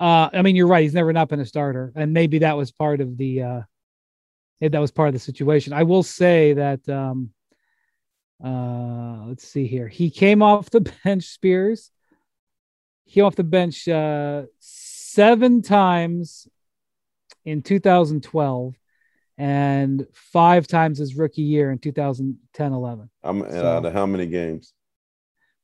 Uh, 0.00 0.30
I 0.32 0.42
mean, 0.42 0.56
you're 0.56 0.66
right. 0.66 0.82
He's 0.82 0.94
never 0.94 1.12
not 1.12 1.28
been 1.28 1.38
a 1.38 1.46
starter, 1.46 1.92
and 1.94 2.12
maybe 2.12 2.40
that 2.40 2.56
was 2.56 2.72
part 2.72 3.00
of 3.00 3.16
the. 3.16 3.42
Uh, 3.42 3.60
that 4.60 4.80
was 4.80 4.90
part 4.90 5.08
of 5.08 5.14
the 5.14 5.20
situation. 5.20 5.72
I 5.72 5.84
will 5.84 6.02
say 6.02 6.54
that. 6.54 6.88
Um, 6.88 7.30
uh, 8.44 9.26
let's 9.26 9.46
see 9.46 9.68
here. 9.68 9.86
He 9.86 10.10
came 10.10 10.42
off 10.42 10.70
the 10.70 10.80
bench. 11.04 11.24
Spears. 11.24 11.92
He 13.04 13.20
off 13.20 13.36
the 13.36 13.44
bench 13.44 13.86
uh, 13.86 14.46
seven 14.58 15.62
times 15.62 16.48
in 17.46 17.62
2012 17.62 18.74
and 19.38 20.06
five 20.12 20.66
times 20.66 20.98
his 20.98 21.14
rookie 21.14 21.42
year 21.42 21.70
in 21.70 21.78
2010 21.78 22.72
11. 22.72 23.08
I'm 23.22 23.40
so, 23.40 23.66
out 23.66 23.86
of 23.86 23.92
how 23.92 24.04
many 24.04 24.26
games? 24.26 24.74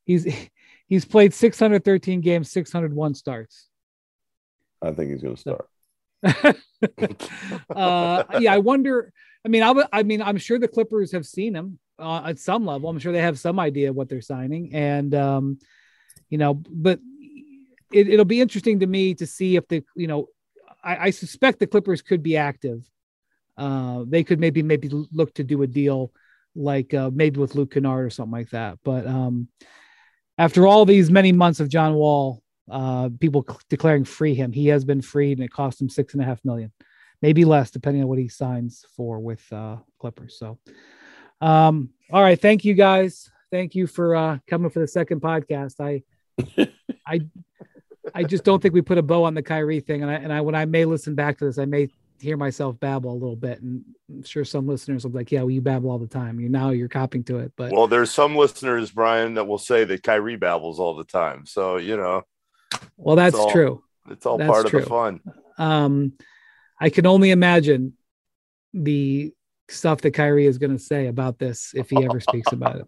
He's 0.04 0.26
he's 0.86 1.04
played 1.04 1.34
613 1.34 2.20
games, 2.20 2.50
601 2.50 3.14
starts. 3.14 3.68
I 4.80 4.92
think 4.92 5.10
he's 5.10 5.22
going 5.22 5.36
to 5.36 5.40
start. 5.40 5.68
uh, 7.76 8.24
yeah, 8.38 8.54
I 8.54 8.58
wonder. 8.58 9.12
I 9.44 9.48
mean, 9.48 9.62
I, 9.62 9.74
I 9.92 10.02
mean, 10.04 10.22
I'm 10.22 10.38
sure 10.38 10.58
the 10.58 10.68
Clippers 10.68 11.12
have 11.12 11.26
seen 11.26 11.54
him 11.54 11.78
uh, 11.98 12.22
at 12.26 12.38
some 12.38 12.64
level. 12.64 12.88
I'm 12.88 12.98
sure 12.98 13.12
they 13.12 13.22
have 13.22 13.38
some 13.38 13.58
idea 13.58 13.92
what 13.92 14.08
they're 14.08 14.20
signing, 14.20 14.74
and 14.74 15.14
um, 15.14 15.58
you 16.30 16.38
know, 16.38 16.54
but 16.54 17.00
it, 17.92 18.08
it'll 18.08 18.24
be 18.24 18.40
interesting 18.40 18.80
to 18.80 18.86
me 18.86 19.14
to 19.14 19.26
see 19.26 19.56
if 19.56 19.66
the 19.68 19.82
you 19.96 20.06
know 20.06 20.28
I, 20.82 21.06
I 21.06 21.10
suspect 21.10 21.58
the 21.58 21.66
Clippers 21.66 22.02
could 22.02 22.22
be 22.22 22.36
active. 22.36 22.88
Uh, 23.56 24.04
they 24.06 24.24
could 24.24 24.40
maybe 24.40 24.62
maybe 24.62 24.88
look 24.90 25.34
to 25.34 25.44
do 25.44 25.62
a 25.62 25.66
deal 25.66 26.12
like 26.54 26.94
uh, 26.94 27.10
maybe 27.12 27.40
with 27.40 27.54
Luke 27.54 27.72
Kennard 27.72 28.06
or 28.06 28.10
something 28.10 28.32
like 28.32 28.50
that. 28.50 28.78
But 28.84 29.06
um, 29.06 29.48
after 30.38 30.66
all 30.66 30.84
these 30.84 31.10
many 31.10 31.32
months 31.32 31.60
of 31.60 31.68
John 31.68 31.94
Wall, 31.94 32.42
uh, 32.70 33.10
people 33.20 33.44
c- 33.48 33.56
declaring 33.68 34.04
free 34.04 34.34
him, 34.34 34.52
he 34.52 34.68
has 34.68 34.84
been 34.84 35.02
freed, 35.02 35.38
and 35.38 35.44
it 35.44 35.52
cost 35.52 35.80
him 35.80 35.88
six 35.88 36.14
and 36.14 36.22
a 36.22 36.26
half 36.26 36.44
million, 36.44 36.72
maybe 37.20 37.44
less 37.44 37.70
depending 37.70 38.02
on 38.02 38.08
what 38.08 38.18
he 38.18 38.28
signs 38.28 38.84
for 38.96 39.18
with 39.18 39.44
uh, 39.52 39.76
Clippers. 39.98 40.38
So, 40.38 40.58
um, 41.40 41.90
all 42.12 42.22
right, 42.22 42.40
thank 42.40 42.64
you 42.64 42.74
guys. 42.74 43.30
Thank 43.50 43.74
you 43.74 43.86
for 43.86 44.16
uh, 44.16 44.38
coming 44.48 44.70
for 44.70 44.80
the 44.80 44.88
second 44.88 45.20
podcast. 45.20 45.80
I, 45.80 46.02
I 47.06 47.20
I 48.14 48.24
just 48.24 48.44
don't 48.44 48.60
think 48.60 48.74
we 48.74 48.82
put 48.82 48.98
a 48.98 49.02
bow 49.02 49.24
on 49.24 49.34
the 49.34 49.42
Kyrie 49.42 49.80
thing. 49.80 50.02
And 50.02 50.10
I 50.10 50.14
and 50.14 50.32
I 50.32 50.40
when 50.40 50.54
I 50.54 50.64
may 50.64 50.84
listen 50.84 51.14
back 51.14 51.38
to 51.38 51.44
this, 51.44 51.58
I 51.58 51.64
may 51.64 51.88
hear 52.20 52.36
myself 52.36 52.78
babble 52.78 53.12
a 53.12 53.14
little 53.14 53.36
bit. 53.36 53.60
And 53.60 53.84
I'm 54.10 54.22
sure 54.22 54.44
some 54.44 54.66
listeners 54.66 55.04
will 55.04 55.10
be 55.10 55.18
like, 55.18 55.32
Yeah, 55.32 55.40
well, 55.40 55.50
you 55.50 55.60
babble 55.60 55.90
all 55.90 55.98
the 55.98 56.06
time. 56.06 56.40
You 56.40 56.48
now 56.48 56.70
you're 56.70 56.88
copying 56.88 57.24
to 57.24 57.38
it. 57.38 57.52
But 57.56 57.72
well, 57.72 57.86
there's 57.86 58.10
some 58.10 58.36
listeners, 58.36 58.90
Brian, 58.90 59.34
that 59.34 59.44
will 59.44 59.58
say 59.58 59.84
that 59.84 60.02
Kyrie 60.02 60.36
babbles 60.36 60.80
all 60.80 60.96
the 60.96 61.04
time. 61.04 61.46
So 61.46 61.76
you 61.76 61.96
know. 61.96 62.22
Well, 62.96 63.16
that's 63.16 63.34
it's 63.34 63.44
all, 63.44 63.50
true. 63.50 63.84
It's 64.10 64.26
all 64.26 64.38
that's 64.38 64.50
part 64.50 64.66
true. 64.66 64.80
of 64.80 64.84
the 64.84 64.90
fun. 64.90 65.20
Um, 65.58 66.12
I 66.80 66.90
can 66.90 67.06
only 67.06 67.30
imagine 67.30 67.94
the 68.72 69.32
stuff 69.68 70.00
that 70.02 70.12
Kyrie 70.12 70.46
is 70.46 70.58
going 70.58 70.72
to 70.72 70.82
say 70.82 71.06
about 71.06 71.38
this 71.38 71.72
if 71.74 71.90
he 71.90 72.04
ever 72.04 72.20
speaks 72.20 72.52
about 72.52 72.76
it. 72.76 72.86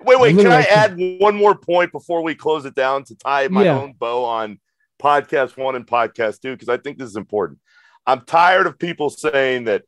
Wait, 0.00 0.20
wait. 0.20 0.36
Can 0.36 0.46
I 0.46 0.62
add 0.62 0.96
one 1.20 1.36
more 1.36 1.56
point 1.56 1.92
before 1.92 2.22
we 2.22 2.34
close 2.34 2.64
it 2.64 2.74
down 2.74 3.04
to 3.04 3.16
tie 3.16 3.48
my 3.48 3.64
yeah. 3.64 3.78
own 3.78 3.94
bow 3.98 4.24
on 4.24 4.60
podcast 5.00 5.56
one 5.56 5.76
and 5.76 5.86
podcast 5.86 6.40
two? 6.40 6.52
Because 6.52 6.68
I 6.68 6.76
think 6.76 6.98
this 6.98 7.08
is 7.08 7.16
important. 7.16 7.58
I'm 8.06 8.24
tired 8.24 8.66
of 8.66 8.78
people 8.78 9.10
saying 9.10 9.64
that 9.64 9.82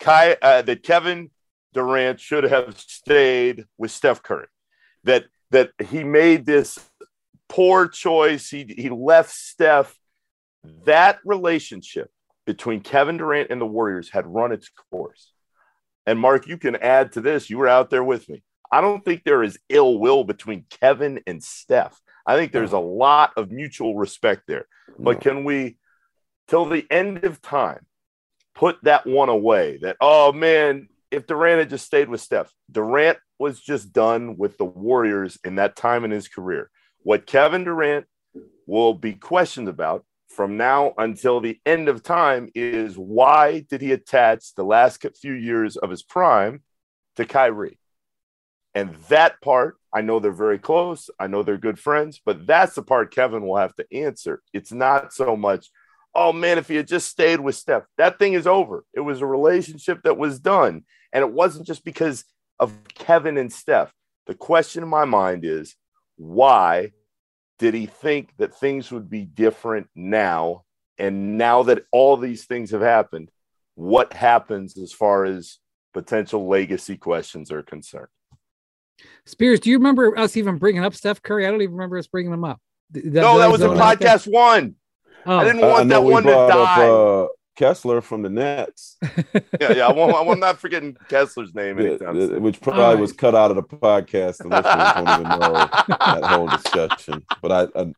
Kai, 0.00 0.36
uh, 0.42 0.62
that 0.62 0.82
Kevin 0.82 1.30
Durant 1.72 2.20
should 2.20 2.44
have 2.44 2.78
stayed 2.78 3.64
with 3.78 3.90
Steph 3.90 4.22
Curry. 4.22 4.48
That 5.04 5.24
that 5.50 5.70
he 5.88 6.04
made 6.04 6.44
this 6.44 6.78
poor 7.48 7.88
choice. 7.88 8.50
He 8.50 8.64
he 8.76 8.90
left 8.90 9.30
Steph. 9.30 9.96
That 10.84 11.18
relationship 11.24 12.10
between 12.46 12.80
Kevin 12.80 13.16
Durant 13.16 13.50
and 13.50 13.60
the 13.60 13.66
Warriors 13.66 14.10
had 14.10 14.26
run 14.26 14.52
its 14.52 14.68
course. 14.90 15.32
And 16.06 16.18
Marc, 16.18 16.48
you 16.48 16.58
can 16.58 16.76
add 16.76 17.12
to 17.12 17.20
this. 17.20 17.48
You 17.48 17.58
were 17.58 17.68
out 17.68 17.90
there 17.90 18.04
with 18.04 18.28
me. 18.28 18.42
I 18.72 18.80
don't 18.80 19.04
think 19.04 19.22
there 19.22 19.42
is 19.42 19.58
ill 19.68 19.98
will 19.98 20.24
between 20.24 20.64
Kevin 20.80 21.20
and 21.26 21.44
Steph. 21.44 22.00
I 22.26 22.36
think 22.36 22.52
there's 22.52 22.72
a 22.72 22.78
lot 22.78 23.32
of 23.36 23.50
mutual 23.50 23.96
respect 23.96 24.44
there. 24.48 24.66
But 24.98 25.20
can 25.20 25.44
we, 25.44 25.76
till 26.48 26.64
the 26.64 26.86
end 26.90 27.24
of 27.24 27.42
time, 27.42 27.84
put 28.54 28.82
that 28.84 29.06
one 29.06 29.28
away? 29.28 29.78
That, 29.82 29.98
oh 30.00 30.32
man, 30.32 30.88
if 31.10 31.26
Durant 31.26 31.58
had 31.58 31.70
just 31.70 31.84
stayed 31.84 32.08
with 32.08 32.22
Steph, 32.22 32.50
Durant 32.70 33.18
was 33.38 33.60
just 33.60 33.92
done 33.92 34.38
with 34.38 34.56
the 34.56 34.64
Warriors 34.64 35.38
in 35.44 35.56
that 35.56 35.76
time 35.76 36.04
in 36.04 36.10
his 36.10 36.28
career. 36.28 36.70
What 37.02 37.26
Kevin 37.26 37.64
Durant 37.64 38.06
will 38.66 38.94
be 38.94 39.12
questioned 39.12 39.68
about 39.68 40.06
from 40.28 40.56
now 40.56 40.94
until 40.96 41.40
the 41.40 41.60
end 41.66 41.88
of 41.88 42.02
time 42.02 42.48
is 42.54 42.96
why 42.96 43.66
did 43.68 43.82
he 43.82 43.92
attach 43.92 44.54
the 44.54 44.64
last 44.64 45.04
few 45.20 45.34
years 45.34 45.76
of 45.76 45.90
his 45.90 46.02
prime 46.02 46.62
to 47.16 47.26
Kyrie? 47.26 47.78
And 48.74 48.94
that 49.08 49.40
part, 49.42 49.76
I 49.92 50.00
know 50.00 50.18
they're 50.18 50.32
very 50.32 50.58
close. 50.58 51.10
I 51.18 51.26
know 51.26 51.42
they're 51.42 51.58
good 51.58 51.78
friends, 51.78 52.20
but 52.24 52.46
that's 52.46 52.74
the 52.74 52.82
part 52.82 53.14
Kevin 53.14 53.46
will 53.46 53.58
have 53.58 53.74
to 53.76 53.86
answer. 53.92 54.42
It's 54.52 54.72
not 54.72 55.12
so 55.12 55.36
much, 55.36 55.70
oh 56.14 56.32
man, 56.32 56.58
if 56.58 56.68
he 56.68 56.76
had 56.76 56.88
just 56.88 57.08
stayed 57.08 57.40
with 57.40 57.54
Steph, 57.54 57.84
that 57.98 58.18
thing 58.18 58.32
is 58.32 58.46
over. 58.46 58.84
It 58.94 59.00
was 59.00 59.20
a 59.20 59.26
relationship 59.26 60.02
that 60.04 60.16
was 60.16 60.40
done. 60.40 60.84
And 61.12 61.22
it 61.22 61.32
wasn't 61.32 61.66
just 61.66 61.84
because 61.84 62.24
of 62.58 62.72
Kevin 62.94 63.36
and 63.36 63.52
Steph. 63.52 63.92
The 64.26 64.34
question 64.34 64.82
in 64.82 64.88
my 64.88 65.04
mind 65.04 65.44
is 65.44 65.74
why 66.16 66.92
did 67.58 67.74
he 67.74 67.86
think 67.86 68.30
that 68.38 68.54
things 68.54 68.90
would 68.90 69.10
be 69.10 69.24
different 69.24 69.88
now? 69.94 70.64
And 70.96 71.36
now 71.36 71.64
that 71.64 71.84
all 71.90 72.16
these 72.16 72.46
things 72.46 72.70
have 72.70 72.80
happened, 72.80 73.30
what 73.74 74.12
happens 74.12 74.78
as 74.78 74.92
far 74.92 75.24
as 75.24 75.58
potential 75.92 76.48
legacy 76.48 76.96
questions 76.96 77.50
are 77.50 77.62
concerned? 77.62 78.08
Spears, 79.26 79.60
do 79.60 79.70
you 79.70 79.78
remember 79.78 80.18
us 80.18 80.36
even 80.36 80.58
bringing 80.58 80.84
up 80.84 80.94
Steph 80.94 81.22
Curry? 81.22 81.46
I 81.46 81.50
don't 81.50 81.62
even 81.62 81.74
remember 81.74 81.98
us 81.98 82.06
bringing 82.06 82.32
him 82.32 82.44
up. 82.44 82.60
That, 82.90 83.04
no, 83.04 83.38
that 83.38 83.50
was 83.50 83.62
in 83.62 83.70
podcast 83.70 84.30
one. 84.30 84.74
Oh. 85.24 85.38
I 85.38 85.44
didn't 85.44 85.62
want 85.62 85.88
that 85.88 86.02
one 86.02 86.24
to 86.24 86.30
die. 86.30 86.88
Up, 86.88 87.24
uh, 87.24 87.28
Kessler 87.56 88.00
from 88.00 88.22
the 88.22 88.30
Nets. 88.30 88.96
yeah, 89.60 89.72
yeah. 89.72 89.86
I 89.86 89.92
won't, 89.92 90.14
I'm 90.14 90.40
not 90.40 90.58
forgetting 90.58 90.96
Kessler's 91.08 91.54
name 91.54 91.78
anytime 91.78 92.18
yeah, 92.18 92.38
Which 92.38 92.60
probably 92.60 92.82
right. 92.82 92.98
was 92.98 93.12
cut 93.12 93.34
out 93.34 93.50
of 93.50 93.56
the 93.56 93.62
podcast. 93.62 94.38
The 94.38 94.48
listeners 94.48 94.92
don't 94.94 95.08
even 95.08 95.22
know 95.22 95.52
that 95.88 96.24
whole 96.24 96.48
discussion. 96.48 97.24
But 97.42 97.52
I, 97.52 97.80
I, 97.80 97.92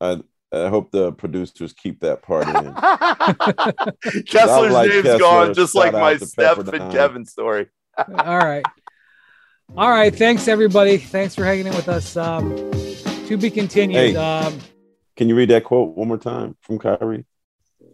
I, 0.00 0.20
I 0.52 0.68
hope 0.68 0.90
the 0.92 1.12
producers 1.12 1.72
keep 1.72 2.00
that 2.00 2.22
part 2.22 2.48
in. 2.48 2.54
Kessler's 4.24 4.72
like 4.72 4.88
name's 4.90 5.02
Kessler, 5.02 5.18
gone, 5.18 5.54
just 5.54 5.74
like 5.74 5.92
my 5.92 6.16
Steph 6.16 6.58
and 6.58 6.92
Kevin 6.92 7.26
story. 7.26 7.66
All 7.98 8.38
right. 8.38 8.64
All 9.74 9.90
right. 9.90 10.14
Thanks, 10.14 10.48
everybody. 10.48 10.98
Thanks 10.98 11.34
for 11.34 11.44
hanging 11.44 11.66
in 11.66 11.74
with 11.74 11.88
us. 11.88 12.16
Um, 12.16 12.48
to 13.26 13.36
be 13.36 13.50
continued. 13.50 13.96
Hey, 13.96 14.16
um, 14.16 14.58
Can 15.16 15.28
you 15.28 15.36
read 15.36 15.50
that 15.50 15.64
quote 15.64 15.96
one 15.96 16.08
more 16.08 16.18
time 16.18 16.56
from 16.60 16.78
Kyrie? 16.78 17.26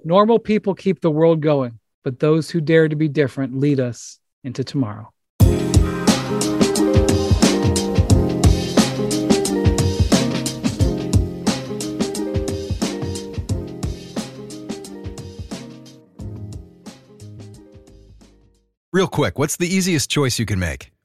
Normal 0.04 0.38
people 0.38 0.74
keep 0.74 1.00
the 1.00 1.10
world 1.10 1.40
going, 1.40 1.78
but 2.04 2.18
those 2.18 2.50
who 2.50 2.60
dare 2.60 2.88
to 2.88 2.96
be 2.96 3.08
different 3.08 3.56
lead 3.56 3.80
us 3.80 4.18
into 4.44 4.62
tomorrow. 4.62 5.10
Real 18.92 19.08
quick, 19.08 19.38
what's 19.38 19.56
the 19.56 19.66
easiest 19.66 20.10
choice 20.10 20.38
you 20.38 20.44
can 20.44 20.58
make? 20.58 20.91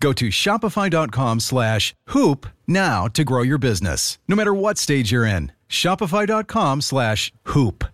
Go 0.00 0.12
to 0.14 0.28
shopify.com 0.28 1.40
slash 1.40 1.94
hoop 2.08 2.46
now 2.66 3.08
to 3.08 3.24
grow 3.24 3.42
your 3.42 3.58
business, 3.58 4.18
no 4.28 4.36
matter 4.36 4.54
what 4.54 4.78
stage 4.78 5.10
you're 5.12 5.24
in. 5.26 5.52
Shopify.com 5.68 6.80
slash 6.80 7.32
hoop. 7.44 7.84